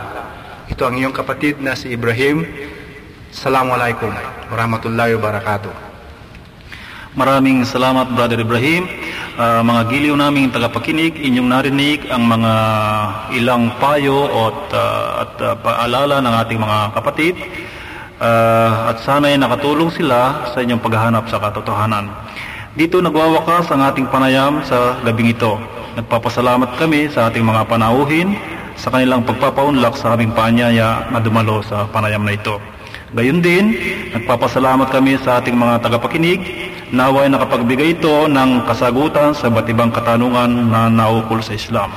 Ito 0.69 0.85
ang 0.85 1.01
iyong 1.01 1.17
kapatid 1.17 1.65
na 1.65 1.73
si 1.73 1.97
Ibrahim. 1.97 2.45
Assalamualaikum 3.33 4.13
warahmatullahi 4.53 5.17
wabarakatuh. 5.17 5.88
Maraming 7.19 7.67
salamat 7.67 8.15
Brother 8.15 8.39
Ibrahim. 8.39 8.87
Uh, 9.35 9.59
mga 9.67 9.91
giliw 9.91 10.15
naming 10.15 10.55
tagapakinig, 10.55 11.19
inyong 11.19 11.51
narinig 11.51 12.07
ang 12.15 12.31
mga 12.31 12.53
ilang 13.35 13.75
payo 13.83 14.31
at, 14.31 14.61
uh, 14.71 15.27
at 15.27 15.33
uh, 15.43 15.55
paalala 15.59 16.23
ng 16.23 16.35
ating 16.47 16.63
mga 16.63 16.79
kapatid. 16.95 17.35
Uh, 18.23 18.95
at 18.95 19.03
sana'y 19.03 19.35
nakatulong 19.35 19.91
sila 19.91 20.47
sa 20.55 20.63
inyong 20.63 20.79
paghahanap 20.79 21.27
sa 21.27 21.43
katotohanan. 21.43 22.07
Dito 22.79 23.03
nagwawakas 23.03 23.67
ang 23.75 23.83
ating 23.83 24.07
panayam 24.15 24.63
sa 24.63 25.03
gabing 25.03 25.35
ito. 25.35 25.59
Nagpapasalamat 25.99 26.79
kami 26.79 27.11
sa 27.11 27.35
ating 27.35 27.43
mga 27.43 27.67
panauhin 27.67 28.39
sa 28.79 28.95
kanilang 28.95 29.27
pagpapaunlak 29.27 29.99
sa 29.99 30.15
aming 30.15 30.31
paanyaya 30.39 31.11
na 31.11 31.19
dumalo 31.19 31.67
sa 31.67 31.83
panayam 31.91 32.23
na 32.23 32.39
ito. 32.39 32.63
Gayun 33.11 33.43
din, 33.43 33.75
nagpapasalamat 34.15 34.87
kami 34.95 35.19
sa 35.19 35.43
ating 35.43 35.59
mga 35.59 35.83
tagapakinig 35.83 36.69
naway 36.93 37.29
nakapagbigay 37.29 38.01
ito 38.01 38.29
ng 38.29 38.65
kasagutan 38.65 39.37
sa 39.37 39.53
iba't 39.53 39.69
ibang 39.69 39.93
katanungan 39.93 40.73
na 40.73 40.89
naukol 40.89 41.45
sa 41.45 41.53
Islam. 41.53 41.93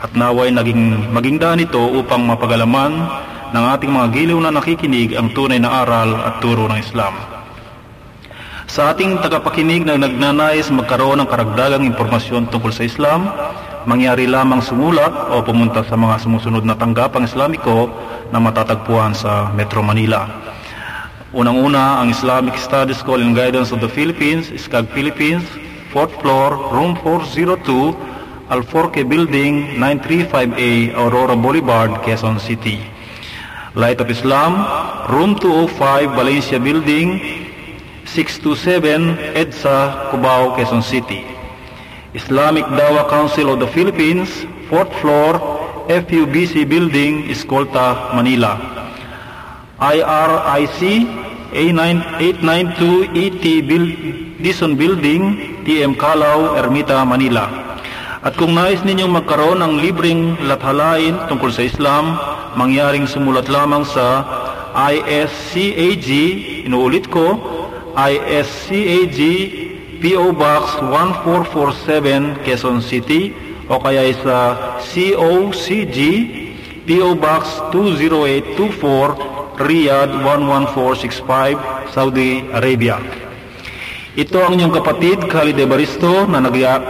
At 0.00 0.16
naway 0.16 0.48
naging, 0.48 1.12
maging 1.12 1.36
daan 1.36 1.60
ito 1.60 1.80
upang 1.80 2.24
mapagalaman 2.24 3.04
ng 3.52 3.64
ating 3.76 3.92
mga 3.92 4.06
giliw 4.16 4.38
na 4.40 4.54
nakikinig 4.54 5.12
ang 5.12 5.36
tunay 5.36 5.60
na 5.60 5.84
aral 5.84 6.16
at 6.16 6.40
turo 6.40 6.64
ng 6.70 6.80
Islam. 6.80 7.12
Sa 8.70 8.94
ating 8.94 9.18
tagapakinig 9.18 9.82
na 9.82 9.98
nagnanais 9.98 10.70
magkaroon 10.70 11.18
ng 11.20 11.28
karagdagang 11.28 11.82
impormasyon 11.90 12.48
tungkol 12.54 12.70
sa 12.70 12.86
Islam, 12.86 13.26
mangyari 13.84 14.30
lamang 14.30 14.62
sumulat 14.62 15.10
o 15.34 15.42
pumunta 15.42 15.82
sa 15.82 15.98
mga 15.98 16.22
sumusunod 16.22 16.62
na 16.62 16.78
tanggapang 16.78 17.26
Islamiko 17.26 17.90
na 18.30 18.38
matatagpuan 18.38 19.10
sa 19.12 19.50
Metro 19.52 19.82
Manila. 19.82 20.49
Unang-una, 21.30 22.02
ang 22.02 22.10
Islamic 22.10 22.58
Studies 22.58 22.98
School 22.98 23.22
and 23.22 23.38
Guidance 23.38 23.70
of 23.70 23.78
the 23.78 23.86
Philippines, 23.86 24.50
ISCAG 24.50 24.90
Philippines, 24.90 25.46
4th 25.94 26.10
floor, 26.18 26.58
room 26.74 26.98
402, 27.06 27.94
Alforque 28.50 29.06
Building, 29.06 29.78
935A, 29.78 30.90
Aurora 30.98 31.38
Boulevard, 31.38 32.02
Quezon 32.02 32.42
City. 32.42 32.82
Light 33.78 34.02
of 34.02 34.10
Islam, 34.10 34.66
room 35.06 35.38
205, 35.38 36.18
Valencia 36.18 36.58
Building, 36.58 37.22
627 38.10 39.38
EDSA, 39.38 40.10
Cubao, 40.10 40.58
Quezon 40.58 40.82
City. 40.82 41.22
Islamic 42.10 42.66
Dawa 42.74 43.06
Council 43.06 43.54
of 43.54 43.62
the 43.62 43.70
Philippines, 43.70 44.26
4th 44.66 44.90
floor, 44.98 45.38
FUBC 45.86 46.66
Building, 46.66 47.30
Escolta, 47.30 48.10
Manila. 48.18 48.79
IRIC, 49.80 51.08
A892ET 51.56 53.44
Dison 54.38 54.76
Building, 54.76 55.22
TM 55.64 55.96
Calao, 55.96 56.54
Ermita, 56.60 57.00
Manila. 57.08 57.48
At 58.20 58.36
kung 58.36 58.52
nais 58.52 58.84
ninyong 58.84 59.16
magkaroon 59.16 59.64
ng 59.64 59.80
libreng 59.80 60.36
lathalain 60.44 61.16
tungkol 61.32 61.48
sa 61.48 61.64
Islam, 61.64 62.20
mangyaring 62.52 63.08
sumulat 63.08 63.48
lamang 63.48 63.88
sa 63.88 64.20
ISCAG, 64.76 66.08
inuulit 66.68 67.08
ko, 67.08 67.40
ISCAG 67.96 69.18
PO 70.00 70.36
Box 70.36 70.76
1447 70.84 72.44
Quezon 72.44 72.84
City 72.84 73.32
o 73.68 73.80
kaya 73.80 74.12
sa 74.20 74.56
COCG 74.80 75.98
PO 76.84 77.16
Box 77.16 77.60
20824 77.72 79.39
Riyadh 79.60 80.24
11465 80.24 81.92
Saudi 81.92 82.48
Arabia. 82.48 82.96
Ito 84.16 84.40
ang 84.40 84.56
inyong 84.56 84.72
kapatid 84.72 85.28
Khalid 85.28 85.60
Evaristo 85.60 86.24
na, 86.24 86.40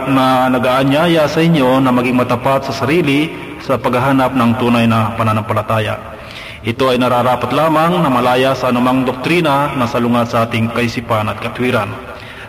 na 0.07 0.47
nag-aanyaya 0.47 1.27
sa 1.27 1.43
inyo 1.43 1.83
na 1.83 1.91
maging 1.91 2.15
matapat 2.15 2.71
sa 2.71 2.73
sarili 2.73 3.27
sa 3.59 3.75
paghahanap 3.75 4.31
ng 4.33 4.51
tunay 4.55 4.87
na 4.87 5.11
pananampalataya. 5.19 5.99
Ito 6.63 6.95
ay 6.95 6.97
nararapat 7.03 7.51
lamang 7.51 7.99
na 7.99 8.09
malaya 8.09 8.55
sa 8.55 8.71
anumang 8.71 9.03
doktrina 9.03 9.75
na 9.75 9.85
salungat 9.91 10.31
sa 10.31 10.47
ating 10.47 10.71
kaisipan 10.71 11.27
at 11.27 11.43
katwiran. 11.43 11.91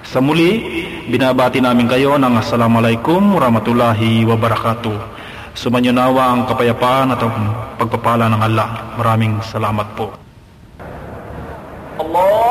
Sa 0.07 0.23
muli, 0.23 0.62
binabati 1.11 1.59
namin 1.59 1.91
kayo 1.91 2.14
ng 2.14 2.39
Assalamualaikum 2.39 3.35
warahmatullahi 3.35 4.23
wabarakatuh. 4.23 5.22
Sumanyunawa 5.53 6.22
ang 6.32 6.40
kapayapaan 6.48 7.12
at 7.12 7.20
ang 7.20 7.53
pagpapala 7.76 8.26
ng 8.32 8.40
Allah. 8.40 8.68
Maraming 8.96 9.44
salamat 9.44 9.86
po. 9.92 10.12
Allah 12.00 12.41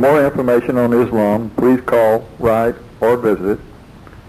more 0.00 0.24
information 0.24 0.78
on 0.78 0.94
Islam, 0.94 1.50
please 1.50 1.82
call, 1.82 2.26
write, 2.38 2.76
or 3.00 3.18
visit 3.18 3.60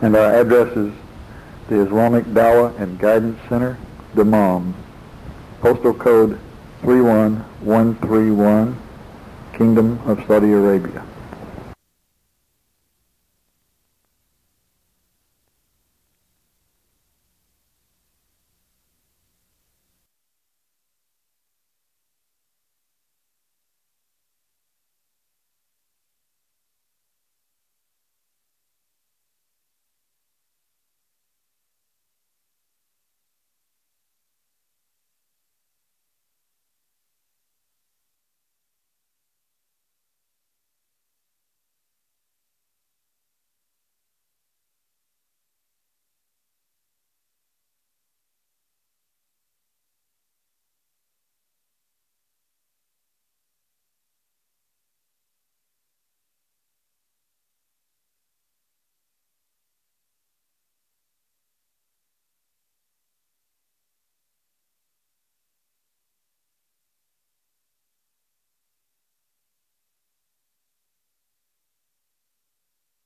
And 0.01 0.15
our 0.15 0.41
address 0.41 0.76
is 0.78 0.93
the 1.67 1.82
Islamic 1.86 2.24
Dawah 2.26 2.80
and 2.80 2.97
Guidance 2.99 3.39
Center, 3.49 3.78
Dammam. 4.15 4.74
Postal 5.61 5.93
code 5.93 6.39
31131, 6.82 8.78
Kingdom 9.53 9.99
of 10.05 10.24
Saudi 10.28 10.53
Arabia. 10.53 11.02